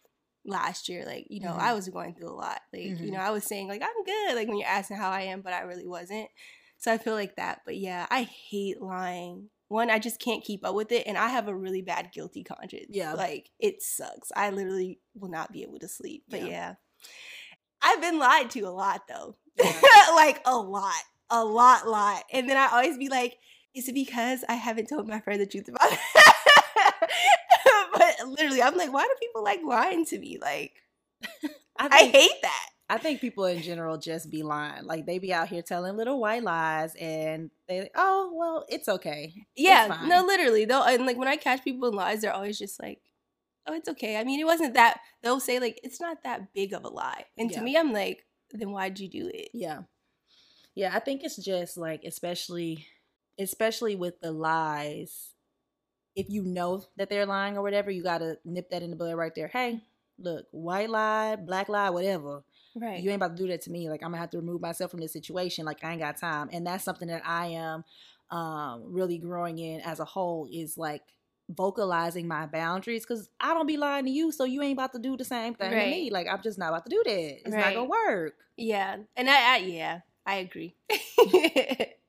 last 0.46 0.90
year, 0.90 1.06
like, 1.06 1.28
you 1.30 1.40
know, 1.40 1.52
mm-hmm. 1.52 1.62
I 1.62 1.74
was 1.74 1.88
going 1.90 2.16
through 2.16 2.30
a 2.30 2.36
lot. 2.36 2.62
Like, 2.74 2.84
mm-hmm. 2.84 3.04
you 3.04 3.12
know, 3.12 3.20
I 3.20 3.32
was 3.32 3.44
saying 3.44 3.68
like 3.68 3.82
I'm 3.82 4.04
good, 4.04 4.36
like 4.36 4.48
when 4.48 4.58
you're 4.58 4.68
asking 4.68 4.98
how 4.98 5.10
I 5.10 5.22
am, 5.22 5.42
but 5.42 5.54
I 5.54 5.62
really 5.62 5.88
wasn't. 5.88 6.30
So 6.78 6.92
I 6.92 6.98
feel 6.98 7.14
like 7.14 7.36
that. 7.36 7.62
But 7.66 7.78
yeah, 7.78 8.08
I 8.10 8.24
hate 8.24 8.82
lying 8.82 9.50
one 9.72 9.90
i 9.90 9.98
just 9.98 10.20
can't 10.20 10.44
keep 10.44 10.66
up 10.66 10.76
with 10.76 10.92
it 10.92 11.08
and 11.08 11.18
i 11.18 11.30
have 11.30 11.48
a 11.48 11.56
really 11.56 11.82
bad 11.82 12.12
guilty 12.14 12.44
conscience. 12.44 12.88
Yeah. 12.90 13.14
Like 13.14 13.50
it 13.60 13.82
sucks. 13.82 14.32
I 14.36 14.50
literally 14.52 15.00
will 15.16 15.30
not 15.30 15.52
be 15.52 15.64
able 15.64 15.80
to 15.80 15.88
sleep 15.88 16.24
but 16.30 16.42
yeah, 16.42 16.48
yeah. 16.48 16.74
i've 17.82 18.02
been 18.02 18.20
lied 18.20 18.50
to 18.52 18.62
a 18.62 18.70
lot 18.70 19.02
though. 19.08 19.36
Yeah. 19.58 19.72
like 20.16 20.42
a 20.46 20.56
lot 20.56 21.04
a 21.30 21.44
lot 21.44 21.88
lot. 21.88 22.24
And 22.32 22.50
then 22.50 22.58
i 22.58 22.68
always 22.68 22.98
be 22.98 23.10
like 23.10 23.38
is 23.74 23.88
it 23.88 23.94
because 23.94 24.44
i 24.50 24.54
haven't 24.54 24.90
told 24.90 25.08
my 25.08 25.22
friend 25.22 25.42
the 25.42 25.48
truth 25.48 25.68
about 25.68 25.92
it? 25.92 26.00
But 27.94 28.28
literally 28.28 28.62
i'm 28.62 28.76
like 28.78 28.92
why 28.92 29.04
do 29.04 29.14
people 29.20 29.44
like 29.44 29.62
lying 29.66 30.06
to 30.06 30.20
me? 30.20 30.38
Like 30.42 30.74
I, 31.78 31.88
think, 31.88 31.94
I 31.94 32.18
hate 32.18 32.42
that 32.42 32.70
I 32.92 32.98
think 32.98 33.22
people 33.22 33.46
in 33.46 33.62
general 33.62 33.98
just 33.98 34.30
be 34.30 34.44
lying. 34.44 34.84
Like 34.84 35.06
they 35.06 35.18
be 35.18 35.34
out 35.34 35.48
here 35.48 35.62
telling 35.62 35.96
little 35.96 36.20
white 36.20 36.44
lies 36.44 36.94
and 36.96 37.50
they 37.70 37.90
oh 37.96 38.34
well 38.36 38.66
it's 38.68 38.90
okay. 38.90 39.34
Yeah, 39.56 40.02
it's 40.02 40.10
no, 40.10 40.26
literally. 40.26 40.66
They'll 40.66 40.84
and 40.84 41.06
like 41.06 41.16
when 41.16 41.30
I 41.30 41.38
catch 41.38 41.64
people 41.64 41.88
in 41.88 41.96
lies, 41.96 42.20
they're 42.20 42.34
always 42.34 42.60
just 42.60 42.82
like, 42.82 43.00
Oh, 43.66 43.74
it's 43.74 43.88
okay. 43.88 44.18
I 44.18 44.26
mean 44.26 44.42
it 44.42 44.46
wasn't 44.46 44.74
that 44.74 45.00
they'll 45.24 45.40
say 45.40 45.60
like 45.60 45.80
it's 45.86 46.02
not 46.02 46.24
that 46.24 46.54
big 46.54 46.74
of 46.74 46.84
a 46.84 46.90
lie. 46.90 47.24
And 47.38 47.50
yeah. 47.50 47.60
to 47.60 47.64
me 47.64 47.78
I'm 47.78 47.94
like, 47.94 48.26
then 48.52 48.72
why'd 48.72 49.00
you 49.00 49.08
do 49.08 49.32
it? 49.34 49.52
Yeah. 49.54 49.84
Yeah, 50.76 50.92
I 50.94 51.00
think 51.00 51.24
it's 51.24 51.38
just 51.38 51.78
like 51.78 52.04
especially 52.04 52.86
especially 53.40 53.96
with 53.96 54.20
the 54.20 54.34
lies, 54.34 55.30
if 56.14 56.30
you 56.30 56.44
know 56.44 56.84
that 56.98 57.10
they're 57.10 57.26
lying 57.26 57.56
or 57.56 57.62
whatever, 57.62 57.90
you 57.90 58.04
gotta 58.04 58.38
nip 58.44 58.70
that 58.72 58.84
in 58.84 58.90
the 58.90 58.98
bud 58.98 59.16
right 59.16 59.34
there. 59.34 59.48
Hey, 59.48 59.80
look, 60.20 60.48
white 60.52 60.90
lie, 60.90 61.38
black 61.38 61.70
lie, 61.70 61.90
whatever 61.90 62.44
Right. 62.76 63.02
You 63.02 63.10
ain't 63.10 63.22
about 63.22 63.36
to 63.36 63.44
do 63.44 63.50
that 63.50 63.62
to 63.64 63.72
me. 63.72 63.90
Like 63.90 64.02
I'm 64.04 64.12
gonna 64.12 64.22
have 64.22 64.30
to 64.32 64.38
remove 64.38 64.62
myself 64.62 64.92
from 64.92 65.02
this 65.02 65.14
situation. 65.14 65.66
Like 65.66 65.84
I 65.84 65.92
ain't 65.92 66.02
got 66.02 66.18
time. 66.18 66.50
And 66.52 66.66
that's 66.66 66.84
something 66.84 67.08
that 67.10 67.24
I 67.26 67.48
am 67.48 67.84
um 68.30 68.84
really 68.86 69.18
growing 69.18 69.58
in 69.58 69.82
as 69.82 70.00
a 70.00 70.06
whole 70.06 70.48
is 70.52 70.78
like 70.78 71.02
vocalizing 71.50 72.28
my 72.28 72.46
boundaries 72.46 73.06
because 73.06 73.30
I 73.40 73.54
don't 73.54 73.68
be 73.68 73.78
lying 73.78 74.06
to 74.06 74.12
you, 74.12 74.32
so 74.32 74.46
you 74.46 74.62
ain't 74.62 74.78
about 74.78 74.94
to 74.94 75.00
do 75.00 75.18
the 75.18 75.26
same 75.26 75.54
thing 75.54 75.72
right. 75.72 75.86
to 75.86 75.92
me. 75.92 76.10
Like 76.12 76.28
I'm 76.28 76.42
just 76.42 76.58
not 76.58 76.70
about 76.70 76.86
to 76.86 76.90
do 76.90 77.02
that. 77.06 77.12
It's 77.12 77.50
right. 77.50 77.60
not 77.60 77.74
gonna 77.74 77.90
work. 77.90 78.36
Yeah, 78.58 78.98
and 79.16 79.30
I, 79.30 79.56
I 79.56 79.58
yeah, 79.58 80.00
I 80.26 80.36
agree. 80.36 80.76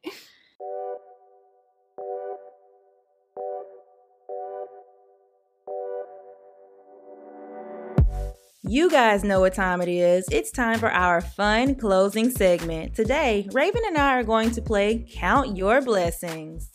You 8.64 8.88
guys 8.88 9.24
know 9.24 9.40
what 9.40 9.54
time 9.54 9.82
it 9.82 9.88
is. 9.88 10.24
It's 10.30 10.52
time 10.52 10.78
for 10.78 10.88
our 10.88 11.20
fun 11.20 11.74
closing 11.74 12.30
segment. 12.30 12.94
Today, 12.94 13.48
Raven 13.52 13.82
and 13.88 13.98
I 13.98 14.20
are 14.20 14.22
going 14.22 14.52
to 14.52 14.62
play 14.62 15.04
Count 15.10 15.56
Your 15.56 15.80
Blessings. 15.80 16.70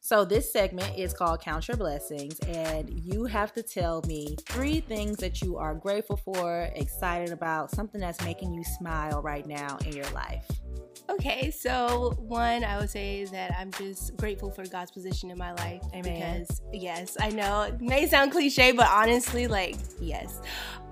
So, 0.00 0.24
this 0.24 0.52
segment 0.52 0.98
is 0.98 1.14
called 1.14 1.40
Count 1.40 1.68
Your 1.68 1.76
Blessings, 1.76 2.36
and 2.40 2.90
you 3.04 3.26
have 3.26 3.52
to 3.52 3.62
tell 3.62 4.02
me 4.08 4.34
three 4.48 4.80
things 4.80 5.18
that 5.18 5.40
you 5.40 5.56
are 5.56 5.72
grateful 5.72 6.16
for, 6.16 6.68
excited 6.74 7.30
about, 7.30 7.70
something 7.70 8.00
that's 8.00 8.20
making 8.24 8.52
you 8.52 8.64
smile 8.64 9.22
right 9.22 9.46
now 9.46 9.78
in 9.86 9.92
your 9.92 10.10
life. 10.10 10.50
Okay, 11.10 11.50
so 11.50 12.14
one, 12.18 12.62
I 12.62 12.78
would 12.78 12.88
say 12.90 13.24
that 13.24 13.52
I'm 13.58 13.72
just 13.72 14.16
grateful 14.16 14.50
for 14.50 14.64
God's 14.64 14.92
position 14.92 15.30
in 15.30 15.38
my 15.38 15.52
life. 15.54 15.82
Amen. 15.92 16.44
Because 16.46 16.62
yes, 16.72 17.16
I 17.20 17.30
know 17.30 17.62
it 17.62 17.80
may 17.80 18.06
sound 18.06 18.30
cliche, 18.30 18.70
but 18.72 18.86
honestly, 18.88 19.48
like 19.48 19.76
yes. 20.00 20.40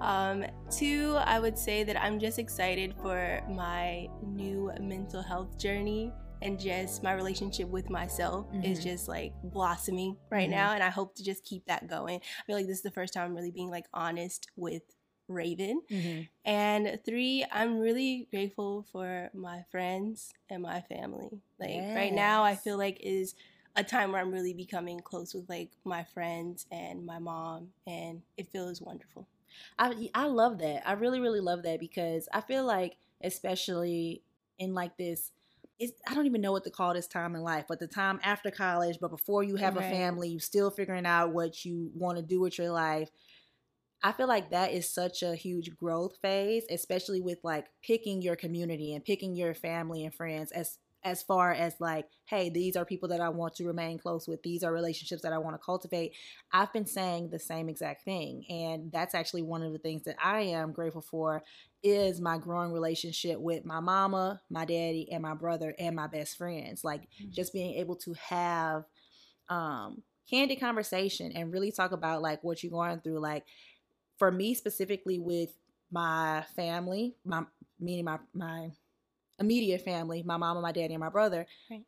Um, 0.00 0.44
two, 0.70 1.16
I 1.20 1.38
would 1.38 1.56
say 1.56 1.84
that 1.84 2.00
I'm 2.02 2.18
just 2.18 2.38
excited 2.38 2.94
for 3.00 3.40
my 3.48 4.08
new 4.22 4.72
mental 4.80 5.22
health 5.22 5.56
journey 5.56 6.12
and 6.42 6.58
just 6.58 7.02
my 7.02 7.12
relationship 7.12 7.68
with 7.68 7.90
myself 7.90 8.46
mm-hmm. 8.48 8.64
is 8.64 8.82
just 8.82 9.08
like 9.08 9.32
blossoming 9.42 10.16
right 10.30 10.42
mm-hmm. 10.42 10.52
now 10.52 10.72
and 10.72 10.84
i 10.84 10.88
hope 10.88 11.14
to 11.16 11.24
just 11.24 11.44
keep 11.44 11.66
that 11.66 11.88
going 11.88 12.20
i 12.22 12.42
feel 12.46 12.54
like 12.54 12.66
this 12.66 12.76
is 12.76 12.82
the 12.82 12.92
first 12.92 13.12
time 13.12 13.24
i'm 13.24 13.34
really 13.34 13.50
being 13.50 13.70
like 13.70 13.86
honest 13.92 14.46
with 14.54 14.82
Raven. 15.28 15.82
Mm-hmm. 15.90 16.22
And 16.44 16.98
three, 17.04 17.44
I'm 17.52 17.78
really 17.78 18.26
grateful 18.30 18.86
for 18.90 19.30
my 19.34 19.64
friends 19.70 20.32
and 20.50 20.62
my 20.62 20.80
family. 20.82 21.30
Like 21.60 21.70
yes. 21.70 21.96
right 21.96 22.12
now, 22.12 22.42
I 22.42 22.56
feel 22.56 22.78
like 22.78 22.98
is 23.00 23.34
a 23.76 23.84
time 23.84 24.12
where 24.12 24.20
I'm 24.20 24.32
really 24.32 24.54
becoming 24.54 25.00
close 25.00 25.34
with 25.34 25.48
like 25.48 25.70
my 25.84 26.02
friends 26.02 26.66
and 26.72 27.04
my 27.06 27.18
mom, 27.18 27.68
and 27.86 28.22
it 28.36 28.48
feels 28.48 28.80
wonderful. 28.80 29.26
I 29.78 30.10
I 30.14 30.26
love 30.26 30.58
that. 30.58 30.88
I 30.88 30.92
really 30.92 31.20
really 31.20 31.40
love 31.40 31.62
that 31.64 31.80
because 31.80 32.28
I 32.32 32.40
feel 32.40 32.64
like 32.64 32.96
especially 33.22 34.22
in 34.58 34.74
like 34.74 34.96
this 34.96 35.32
it's, 35.78 35.92
I 36.08 36.14
don't 36.14 36.26
even 36.26 36.40
know 36.40 36.52
what 36.52 36.64
to 36.64 36.70
call 36.70 36.94
this 36.94 37.06
time 37.06 37.36
in 37.36 37.42
life, 37.42 37.66
but 37.68 37.78
the 37.78 37.86
time 37.86 38.18
after 38.24 38.50
college, 38.50 38.98
but 39.00 39.10
before 39.10 39.44
you 39.44 39.56
have 39.56 39.76
right. 39.76 39.86
a 39.86 39.90
family, 39.90 40.28
you 40.28 40.40
still 40.40 40.70
figuring 40.70 41.06
out 41.06 41.32
what 41.32 41.64
you 41.64 41.90
want 41.94 42.16
to 42.16 42.22
do 42.22 42.40
with 42.40 42.58
your 42.58 42.70
life. 42.70 43.10
I 44.02 44.12
feel 44.12 44.28
like 44.28 44.50
that 44.50 44.72
is 44.72 44.88
such 44.88 45.22
a 45.22 45.34
huge 45.34 45.76
growth 45.76 46.18
phase, 46.22 46.64
especially 46.70 47.20
with 47.20 47.38
like 47.42 47.66
picking 47.82 48.22
your 48.22 48.36
community 48.36 48.94
and 48.94 49.04
picking 49.04 49.34
your 49.34 49.54
family 49.54 50.04
and 50.04 50.14
friends 50.14 50.52
as 50.52 50.78
as 51.04 51.22
far 51.22 51.52
as 51.52 51.74
like, 51.78 52.06
hey, 52.26 52.50
these 52.50 52.76
are 52.76 52.84
people 52.84 53.08
that 53.08 53.20
I 53.20 53.28
want 53.28 53.54
to 53.56 53.64
remain 53.64 53.98
close 53.98 54.26
with. 54.26 54.42
These 54.42 54.64
are 54.64 54.72
relationships 54.72 55.22
that 55.22 55.32
I 55.32 55.38
want 55.38 55.54
to 55.54 55.64
cultivate. 55.64 56.12
I've 56.52 56.72
been 56.72 56.86
saying 56.86 57.30
the 57.30 57.38
same 57.38 57.68
exact 57.68 58.04
thing. 58.04 58.44
And 58.50 58.90
that's 58.90 59.14
actually 59.14 59.42
one 59.42 59.62
of 59.62 59.72
the 59.72 59.78
things 59.78 60.02
that 60.04 60.16
I 60.22 60.40
am 60.40 60.72
grateful 60.72 61.02
for 61.02 61.42
is 61.82 62.20
my 62.20 62.36
growing 62.36 62.72
relationship 62.72 63.38
with 63.38 63.64
my 63.64 63.80
mama, 63.80 64.40
my 64.50 64.64
daddy, 64.64 65.08
and 65.12 65.22
my 65.22 65.34
brother 65.34 65.74
and 65.78 65.94
my 65.94 66.08
best 66.08 66.36
friends. 66.36 66.82
Like 66.82 67.02
mm-hmm. 67.02 67.30
just 67.30 67.52
being 67.52 67.74
able 67.76 67.96
to 67.96 68.14
have 68.14 68.84
um 69.48 70.02
candid 70.28 70.60
conversation 70.60 71.32
and 71.32 71.52
really 71.52 71.72
talk 71.72 71.92
about 71.92 72.22
like 72.22 72.42
what 72.44 72.62
you're 72.62 72.72
going 72.72 73.00
through. 73.00 73.18
Like 73.18 73.44
for 74.18 74.30
me 74.30 74.54
specifically 74.54 75.18
with 75.18 75.50
my 75.90 76.44
family, 76.56 77.16
my 77.24 77.44
meaning 77.80 78.04
my 78.04 78.18
my 78.34 78.70
immediate 79.38 79.82
family, 79.82 80.22
my 80.22 80.36
mom 80.36 80.56
and 80.56 80.62
my 80.62 80.72
daddy 80.72 80.94
and 80.94 81.00
my 81.00 81.08
brother. 81.10 81.46
Right. 81.70 81.84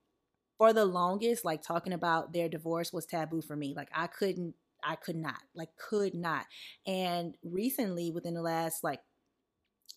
For 0.59 0.73
the 0.73 0.85
longest, 0.85 1.45
like 1.45 1.62
talking 1.62 1.95
about 1.95 2.33
their 2.33 2.49
divorce 2.49 2.93
was 2.93 3.07
taboo 3.07 3.43
for 3.43 3.57
me. 3.57 3.75
Like 3.77 3.88
I 3.95 4.07
couldn't 4.07 4.55
I 4.83 4.97
could 4.97 5.16
not, 5.16 5.40
like 5.55 5.71
could 5.77 6.14
not. 6.14 6.47
And 6.87 7.37
recently 7.43 8.11
within 8.11 8.35
the 8.35 8.43
last 8.43 8.85
like 8.85 9.01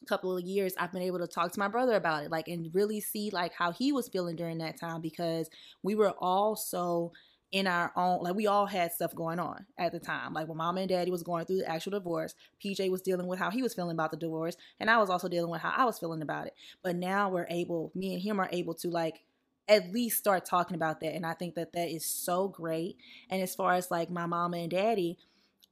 couple 0.07 0.35
of 0.35 0.43
years 0.43 0.73
I've 0.77 0.91
been 0.91 1.01
able 1.01 1.19
to 1.19 1.27
talk 1.27 1.51
to 1.53 1.59
my 1.59 1.69
brother 1.69 1.95
about 1.95 2.23
it 2.25 2.31
like 2.31 2.49
and 2.49 2.69
really 2.73 2.99
see 2.99 3.29
like 3.31 3.53
how 3.53 3.71
he 3.71 3.93
was 3.93 4.09
feeling 4.09 4.35
during 4.35 4.57
that 4.57 4.77
time 4.79 5.01
because 5.01 5.49
we 5.81 5.95
were 5.95 6.13
all 6.19 6.55
so 6.55 7.13
in 7.53 7.67
our 7.67 7.91
own 7.95 8.23
like 8.23 8.33
we 8.33 8.47
all 8.47 8.65
had 8.65 8.91
stuff 8.91 9.13
going 9.13 9.39
on 9.39 9.63
at 9.77 9.91
the 9.91 9.99
time. 9.99 10.33
Like 10.33 10.47
when 10.47 10.57
mama 10.57 10.81
and 10.81 10.89
daddy 10.89 11.11
was 11.11 11.21
going 11.21 11.45
through 11.45 11.59
the 11.59 11.69
actual 11.69 11.91
divorce 11.91 12.33
pj 12.61 12.89
was 12.89 13.03
dealing 13.03 13.27
with 13.27 13.37
how 13.37 13.51
he 13.51 13.61
was 13.61 13.75
feeling 13.75 13.91
about 13.91 14.09
the 14.09 14.17
divorce 14.17 14.57
and 14.79 14.89
i 14.89 14.97
was 14.97 15.09
also 15.09 15.29
dealing 15.29 15.51
with 15.51 15.61
how 15.61 15.71
i 15.77 15.85
was 15.85 15.99
feeling 15.99 16.23
about 16.23 16.47
it. 16.47 16.53
But 16.81 16.95
now 16.95 17.29
we're 17.29 17.47
able 17.49 17.91
me 17.93 18.13
and 18.13 18.21
him 18.21 18.39
are 18.41 18.49
able 18.51 18.73
to 18.75 18.89
like 18.89 19.21
at 19.69 19.93
least 19.93 20.17
start 20.17 20.45
talking 20.45 20.75
about 20.75 20.99
that 20.99 21.13
and 21.13 21.25
i 21.25 21.33
think 21.33 21.53
that 21.55 21.73
that 21.73 21.89
is 21.89 22.05
so 22.05 22.47
great. 22.47 22.97
And 23.29 23.41
as 23.41 23.55
far 23.55 23.73
as 23.73 23.91
like 23.91 24.09
my 24.09 24.25
mama 24.25 24.57
and 24.57 24.71
daddy 24.71 25.19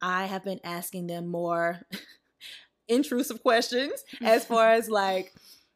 i 0.03 0.27
have 0.27 0.43
been 0.43 0.59
asking 0.63 1.07
them 1.07 1.27
more 1.27 1.81
intrusive 2.87 3.41
questions 3.41 4.03
as 4.21 4.45
far 4.45 4.71
as 4.71 4.87
like 4.87 5.33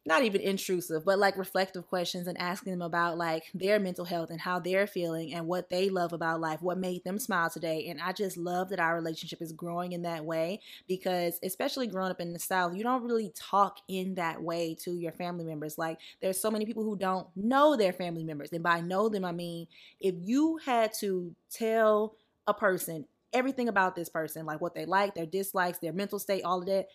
not 0.08 0.24
even 0.24 0.40
intrusive, 0.42 1.04
but 1.04 1.18
like 1.18 1.36
reflective 1.36 1.88
questions 1.88 2.28
and 2.28 2.40
asking 2.40 2.72
them 2.72 2.84
about 2.84 3.18
like 3.18 3.46
their 3.56 3.80
mental 3.80 4.06
health 4.06 4.30
and 4.30 4.40
how 4.40 4.60
they're 4.60 4.86
feeling 4.86 5.34
and 5.34 5.48
what 5.48 5.70
they 5.70 5.90
love 5.90 6.14
about 6.14 6.40
life, 6.40 6.62
what 6.62 6.78
made 6.78 7.04
them 7.04 7.18
smile 7.18 7.50
today. 7.50 7.88
And 7.88 8.00
I 8.00 8.12
just 8.12 8.38
love 8.38 8.70
that 8.70 8.80
our 8.80 8.94
relationship 8.94 9.42
is 9.42 9.52
growing 9.52 9.94
in 9.94 10.04
that 10.04 10.24
way 10.24 10.62
because, 10.88 11.40
especially 11.44 11.88
growing 11.88 12.12
up 12.12 12.22
in 12.22 12.34
the 12.34 12.40
South, 12.40 12.76
you 12.76 12.84
don't 12.84 13.04
really 13.04 13.32
talk 13.36 13.80
in 13.88 14.16
that 14.16 14.42
way 14.42 14.76
to 14.82 14.96
your 14.96 15.12
family 15.12 15.44
members. 15.44 15.78
Like, 15.78 15.98
there's 16.22 16.40
so 16.40 16.52
many 16.52 16.66
people 16.66 16.84
who 16.84 16.96
don't 16.96 17.28
know 17.36 17.76
their 17.76 17.94
family 17.94 18.24
members. 18.24 18.52
And 18.54 18.62
by 18.62 18.82
know 18.82 19.10
them, 19.10 19.26
I 19.26 19.32
mean, 19.32 19.68
if 20.00 20.14
you 20.20 20.60
had 20.64 20.94
to 21.00 21.34
tell 21.50 22.16
a 22.46 22.54
person 22.54 23.06
everything 23.34 23.68
about 23.68 23.96
this 23.96 24.08
person, 24.08 24.46
like 24.46 24.62
what 24.62 24.74
they 24.74 24.86
like, 24.86 25.14
their 25.14 25.26
dislikes, 25.26 25.80
their 25.80 25.92
mental 25.92 26.20
state, 26.20 26.44
all 26.44 26.60
of 26.60 26.68
that, 26.68 26.88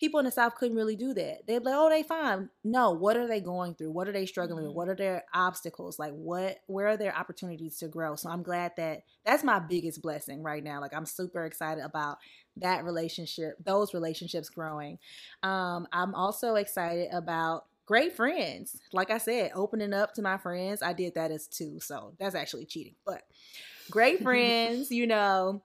people 0.00 0.18
in 0.18 0.26
the 0.26 0.32
South 0.32 0.54
couldn't 0.56 0.76
really 0.76 0.96
do 0.96 1.14
that. 1.14 1.46
They'd 1.46 1.60
be 1.60 1.64
like, 1.66 1.74
oh, 1.76 1.88
they 1.88 2.02
fine. 2.02 2.50
No, 2.62 2.90
what 2.90 3.16
are 3.16 3.26
they 3.26 3.40
going 3.40 3.74
through? 3.74 3.90
What 3.90 4.08
are 4.08 4.12
they 4.12 4.26
struggling 4.26 4.60
mm-hmm. 4.60 4.68
with? 4.68 4.76
What 4.76 4.88
are 4.88 4.96
their 4.96 5.24
obstacles? 5.32 5.98
Like 5.98 6.12
what 6.12 6.58
where 6.66 6.88
are 6.88 6.96
their 6.96 7.16
opportunities 7.16 7.78
to 7.78 7.88
grow? 7.88 8.16
So 8.16 8.28
I'm 8.28 8.42
glad 8.42 8.72
that 8.76 9.02
that's 9.24 9.44
my 9.44 9.58
biggest 9.58 10.02
blessing 10.02 10.42
right 10.42 10.62
now. 10.62 10.80
Like 10.80 10.94
I'm 10.94 11.06
super 11.06 11.44
excited 11.44 11.84
about 11.84 12.18
that 12.56 12.84
relationship, 12.84 13.56
those 13.64 13.94
relationships 13.94 14.48
growing. 14.48 14.98
Um, 15.42 15.86
I'm 15.92 16.14
also 16.14 16.56
excited 16.56 17.08
about 17.12 17.64
great 17.86 18.14
friends. 18.14 18.80
Like 18.92 19.10
I 19.10 19.18
said, 19.18 19.52
opening 19.54 19.92
up 19.92 20.14
to 20.14 20.22
my 20.22 20.38
friends. 20.38 20.82
I 20.82 20.92
did 20.92 21.14
that 21.14 21.30
as 21.30 21.46
two, 21.46 21.78
so 21.80 22.14
that's 22.18 22.34
actually 22.34 22.66
cheating. 22.66 22.94
But 23.04 23.22
great 23.90 24.20
friends, 24.22 24.90
you 24.90 25.06
know 25.06 25.62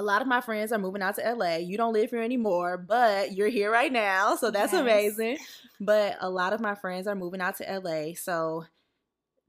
a 0.00 0.02
lot 0.02 0.22
of 0.22 0.28
my 0.28 0.40
friends 0.40 0.72
are 0.72 0.78
moving 0.78 1.02
out 1.02 1.16
to 1.16 1.34
LA. 1.34 1.56
You 1.56 1.76
don't 1.76 1.92
live 1.92 2.08
here 2.08 2.22
anymore, 2.22 2.78
but 2.78 3.32
you're 3.32 3.48
here 3.48 3.70
right 3.70 3.92
now. 3.92 4.34
So 4.34 4.50
that's 4.50 4.72
yes. 4.72 4.80
amazing. 4.80 5.36
But 5.78 6.16
a 6.20 6.30
lot 6.30 6.54
of 6.54 6.60
my 6.60 6.74
friends 6.74 7.06
are 7.06 7.14
moving 7.14 7.42
out 7.42 7.58
to 7.58 7.80
LA. 7.80 8.14
So 8.14 8.64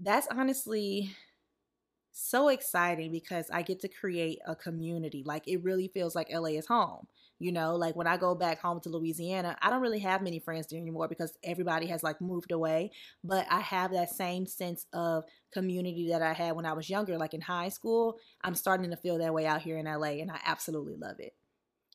that's 0.01 0.27
honestly 0.29 1.15
so 2.11 2.49
exciting 2.49 3.13
because 3.13 3.49
I 3.49 3.61
get 3.61 3.79
to 3.79 3.87
create 3.87 4.39
a 4.45 4.53
community. 4.53 5.23
Like 5.25 5.47
it 5.47 5.63
really 5.63 5.87
feels 5.87 6.15
like 6.15 6.27
LA 6.29 6.49
is 6.49 6.65
home. 6.65 7.07
You 7.41 7.51
know, 7.51 7.75
like 7.75 7.95
when 7.95 8.05
I 8.05 8.17
go 8.17 8.35
back 8.35 8.61
home 8.61 8.79
to 8.81 8.89
Louisiana, 8.89 9.57
I 9.61 9.71
don't 9.71 9.81
really 9.81 9.99
have 9.99 10.21
many 10.21 10.39
friends 10.39 10.67
there 10.67 10.79
anymore 10.79 11.07
because 11.07 11.33
everybody 11.43 11.87
has 11.87 12.03
like 12.03 12.21
moved 12.21 12.51
away. 12.51 12.91
But 13.23 13.47
I 13.49 13.61
have 13.61 13.91
that 13.93 14.11
same 14.11 14.45
sense 14.45 14.85
of 14.93 15.23
community 15.51 16.09
that 16.09 16.21
I 16.21 16.33
had 16.33 16.55
when 16.55 16.67
I 16.67 16.73
was 16.73 16.89
younger, 16.89 17.17
like 17.17 17.33
in 17.33 17.41
high 17.41 17.69
school. 17.69 18.19
I'm 18.43 18.53
starting 18.53 18.91
to 18.91 18.97
feel 18.97 19.17
that 19.17 19.33
way 19.33 19.47
out 19.47 19.63
here 19.63 19.77
in 19.77 19.85
LA, 19.85 20.21
and 20.21 20.29
I 20.29 20.39
absolutely 20.45 20.95
love 20.95 21.19
it. 21.19 21.33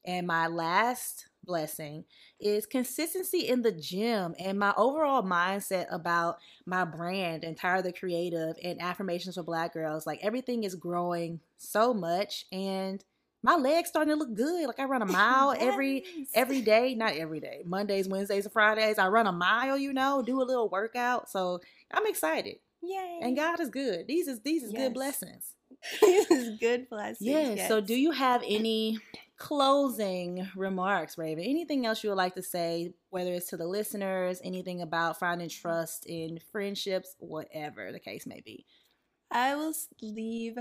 And 0.04 0.26
my 0.26 0.46
last 0.46 1.26
blessing 1.44 2.04
is 2.40 2.66
consistency 2.66 3.48
in 3.48 3.62
the 3.62 3.72
gym 3.72 4.34
and 4.38 4.58
my 4.58 4.72
overall 4.76 5.22
mindset 5.22 5.86
about 5.92 6.38
my 6.64 6.84
brand 6.84 7.44
and 7.44 7.56
Tire 7.56 7.82
the 7.82 7.92
Creative 7.92 8.56
and 8.62 8.80
affirmations 8.80 9.36
for 9.36 9.42
black 9.42 9.74
girls. 9.74 10.06
Like 10.06 10.20
everything 10.22 10.64
is 10.64 10.74
growing 10.74 11.40
so 11.56 11.92
much 11.92 12.46
and 12.52 13.04
my 13.46 13.54
legs 13.54 13.88
starting 13.88 14.12
to 14.12 14.18
look 14.18 14.34
good. 14.34 14.66
Like 14.66 14.80
I 14.80 14.84
run 14.84 15.02
a 15.02 15.06
mile 15.20 15.54
yes. 15.54 15.62
every 15.62 16.04
every 16.34 16.60
day, 16.60 16.94
not 16.94 17.14
every 17.14 17.38
day. 17.38 17.62
Mondays, 17.64 18.08
Wednesdays, 18.08 18.44
and 18.44 18.52
Fridays. 18.52 18.98
I 18.98 19.06
run 19.06 19.28
a 19.28 19.32
mile, 19.32 19.78
you 19.78 19.92
know, 19.92 20.20
do 20.20 20.42
a 20.42 20.44
little 20.44 20.68
workout. 20.68 21.30
So 21.30 21.60
I'm 21.92 22.06
excited. 22.06 22.56
Yay. 22.82 23.20
And 23.22 23.36
God 23.36 23.60
is 23.60 23.70
good. 23.70 24.06
These 24.08 24.26
is 24.26 24.40
these 24.40 24.64
is 24.64 24.72
yes. 24.72 24.82
good 24.82 24.94
blessings. 25.00 25.54
these 26.02 26.30
is 26.30 26.58
good 26.58 26.88
blessings. 26.90 27.20
Yeah. 27.20 27.52
Yes. 27.52 27.68
So 27.68 27.80
do 27.80 27.94
you 27.94 28.10
have 28.10 28.42
any 28.48 28.98
closing 29.38 30.48
remarks, 30.56 31.16
Raven? 31.16 31.44
Anything 31.44 31.86
else 31.86 32.02
you 32.02 32.10
would 32.10 32.16
like 32.16 32.34
to 32.34 32.42
say, 32.42 32.94
whether 33.10 33.32
it's 33.32 33.48
to 33.50 33.56
the 33.56 33.66
listeners, 33.66 34.40
anything 34.42 34.82
about 34.82 35.20
finding 35.20 35.48
trust 35.48 36.04
in 36.06 36.40
friendships, 36.50 37.14
whatever 37.20 37.92
the 37.92 38.00
case 38.00 38.26
may 38.26 38.40
be? 38.40 38.66
I 39.30 39.54
will 39.54 39.72
leave 40.02 40.56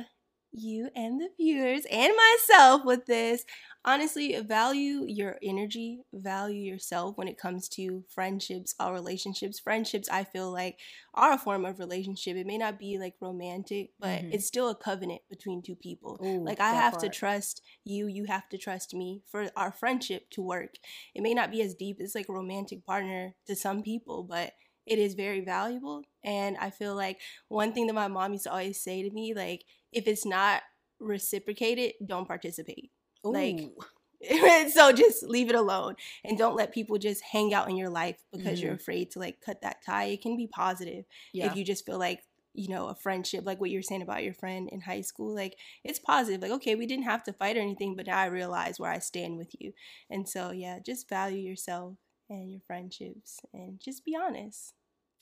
you 0.58 0.90
and 0.96 1.20
the 1.20 1.30
viewers 1.38 1.86
and 1.92 2.14
myself 2.16 2.84
with 2.86 3.06
this. 3.06 3.46
Honestly, 3.88 4.36
value 4.40 5.06
your 5.08 5.38
energy, 5.44 6.00
value 6.12 6.60
yourself 6.60 7.16
when 7.20 7.28
it 7.28 7.38
comes 7.38 7.70
to 7.70 8.04
friendships 8.10 8.74
or 8.80 8.92
relationships. 8.92 9.60
Friendships, 9.60 10.10
I 10.10 10.24
feel 10.24 10.52
like, 10.52 10.80
are 11.14 11.34
a 11.34 11.38
form 11.38 11.66
of 11.66 11.78
relationship. 11.78 12.36
It 12.36 12.48
may 12.48 12.58
not 12.58 12.80
be 12.80 12.98
like 12.98 13.14
romantic, 13.22 13.92
but 14.00 14.22
mm-hmm. 14.22 14.32
it's 14.34 14.48
still 14.48 14.70
a 14.70 14.76
covenant 14.76 15.22
between 15.30 15.62
two 15.62 15.76
people. 15.76 16.20
Ooh, 16.26 16.44
like, 16.44 16.60
I 16.60 16.74
have 16.74 16.94
part. 16.94 17.04
to 17.04 17.10
trust 17.10 17.62
you, 17.84 18.08
you 18.08 18.26
have 18.26 18.50
to 18.50 18.58
trust 18.58 18.96
me 18.96 19.22
for 19.28 19.52
our 19.56 19.72
friendship 19.72 20.32
to 20.32 20.42
work. 20.42 20.78
It 21.14 21.22
may 21.22 21.36
not 21.36 21.52
be 21.52 21.62
as 21.62 21.76
deep 21.76 22.02
as 22.02 22.16
like 22.16 22.28
a 22.28 22.34
romantic 22.34 22.88
partner 22.88 23.36
to 23.46 23.56
some 23.56 23.84
people, 23.84 24.24
but 24.24 24.54
it 24.86 25.00
is 25.00 25.14
very 25.14 25.42
valuable. 25.42 26.04
And 26.24 26.58
I 26.58 26.70
feel 26.70 26.96
like 26.96 27.20
one 27.48 27.74
thing 27.74 27.88
that 27.88 27.94
my 27.94 28.08
mom 28.08 28.34
used 28.34 28.46
to 28.46 28.52
always 28.52 28.82
say 28.82 29.04
to 29.04 29.12
me, 29.12 29.34
like, 29.34 29.64
if 29.92 30.08
it's 30.08 30.26
not 30.26 30.62
reciprocated, 31.00 31.94
don't 32.06 32.28
participate. 32.28 32.92
Ooh. 33.26 33.32
Like 33.32 34.70
so 34.70 34.92
just 34.92 35.24
leave 35.24 35.50
it 35.50 35.56
alone 35.56 35.96
and 36.24 36.38
don't 36.38 36.56
let 36.56 36.74
people 36.74 36.98
just 36.98 37.22
hang 37.22 37.54
out 37.54 37.70
in 37.70 37.76
your 37.76 37.90
life 37.90 38.18
because 38.32 38.58
mm-hmm. 38.58 38.68
you're 38.68 38.76
afraid 38.76 39.12
to 39.12 39.20
like 39.20 39.40
cut 39.40 39.62
that 39.62 39.84
tie. 39.86 40.06
It 40.06 40.22
can 40.22 40.36
be 40.36 40.48
positive 40.48 41.06
yeah. 41.32 41.46
if 41.46 41.56
you 41.56 41.64
just 41.64 41.86
feel 41.86 42.00
like 42.00 42.22
you 42.56 42.70
know 42.70 42.88
a 42.88 42.96
friendship 42.96 43.46
like 43.46 43.60
what 43.60 43.70
you're 43.70 43.82
saying 43.82 44.02
about 44.02 44.24
your 44.24 44.34
friend 44.34 44.70
in 44.72 44.82
high 44.82 45.02
school 45.02 45.36
like 45.36 45.58
it's 45.84 46.00
positive 46.00 46.42
like 46.42 46.52
okay 46.52 46.76
we 46.76 46.88
didn't 46.88 47.04
have 47.04 47.24
to 47.24 47.34
fight 47.34 47.58
or 47.58 47.60
anything 47.60 47.96
but 47.96 48.08
now 48.08 48.18
i 48.18 48.26
realize 48.26 48.80
where 48.80 48.92
i 48.92 48.98
stand 48.98 49.38
with 49.38 49.54
you 49.60 49.74
and 50.10 50.28
so 50.28 50.52
yeah 50.52 50.80
just 50.80 51.10
value 51.10 51.38
yourself 51.38 51.98
and 52.30 52.52
your 52.52 52.62
friendships 52.66 53.40
and 53.54 53.80
just 53.80 54.04
be 54.06 54.16
honest 54.16 54.74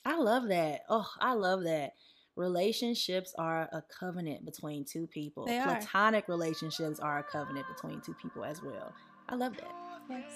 i 0.06 0.18
love 0.18 0.48
that 0.48 0.82
oh 0.90 1.08
i 1.20 1.34
love 1.34 1.64
that 1.64 1.94
relationships 2.36 3.34
are 3.38 3.70
a 3.72 3.84
covenant 4.00 4.46
between 4.46 4.86
two 4.86 5.08
people. 5.08 5.46
They 5.46 5.62
Platonic 5.62 6.28
are. 6.28 6.32
relationships 6.32 7.00
are 7.00 7.20
a 7.20 7.24
covenant 7.24 7.68
between 7.68 8.02
two 8.02 8.16
people 8.16 8.44
as 8.44 8.62
well. 8.62 8.94
I 9.30 9.36
love 9.36 9.56
that. 9.58 9.72
Yes. 10.10 10.32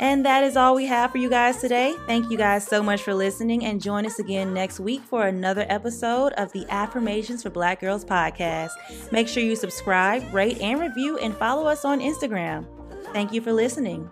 And 0.00 0.24
that 0.26 0.42
is 0.42 0.56
all 0.56 0.74
we 0.74 0.86
have 0.86 1.12
for 1.12 1.18
you 1.18 1.30
guys 1.30 1.60
today. 1.60 1.94
Thank 2.06 2.30
you 2.30 2.36
guys 2.36 2.66
so 2.66 2.82
much 2.82 3.02
for 3.02 3.14
listening 3.14 3.64
and 3.64 3.80
join 3.80 4.04
us 4.04 4.18
again 4.18 4.52
next 4.52 4.80
week 4.80 5.02
for 5.02 5.26
another 5.26 5.64
episode 5.68 6.32
of 6.32 6.50
the 6.52 6.66
Affirmations 6.70 7.42
for 7.42 7.50
Black 7.50 7.80
Girls 7.80 8.04
podcast. 8.04 8.70
Make 9.12 9.28
sure 9.28 9.42
you 9.42 9.54
subscribe, 9.54 10.34
rate, 10.34 10.60
and 10.60 10.80
review, 10.80 11.18
and 11.18 11.36
follow 11.36 11.66
us 11.66 11.84
on 11.84 12.00
Instagram. 12.00 12.66
Thank 13.12 13.32
you 13.32 13.40
for 13.40 13.52
listening. 13.52 14.10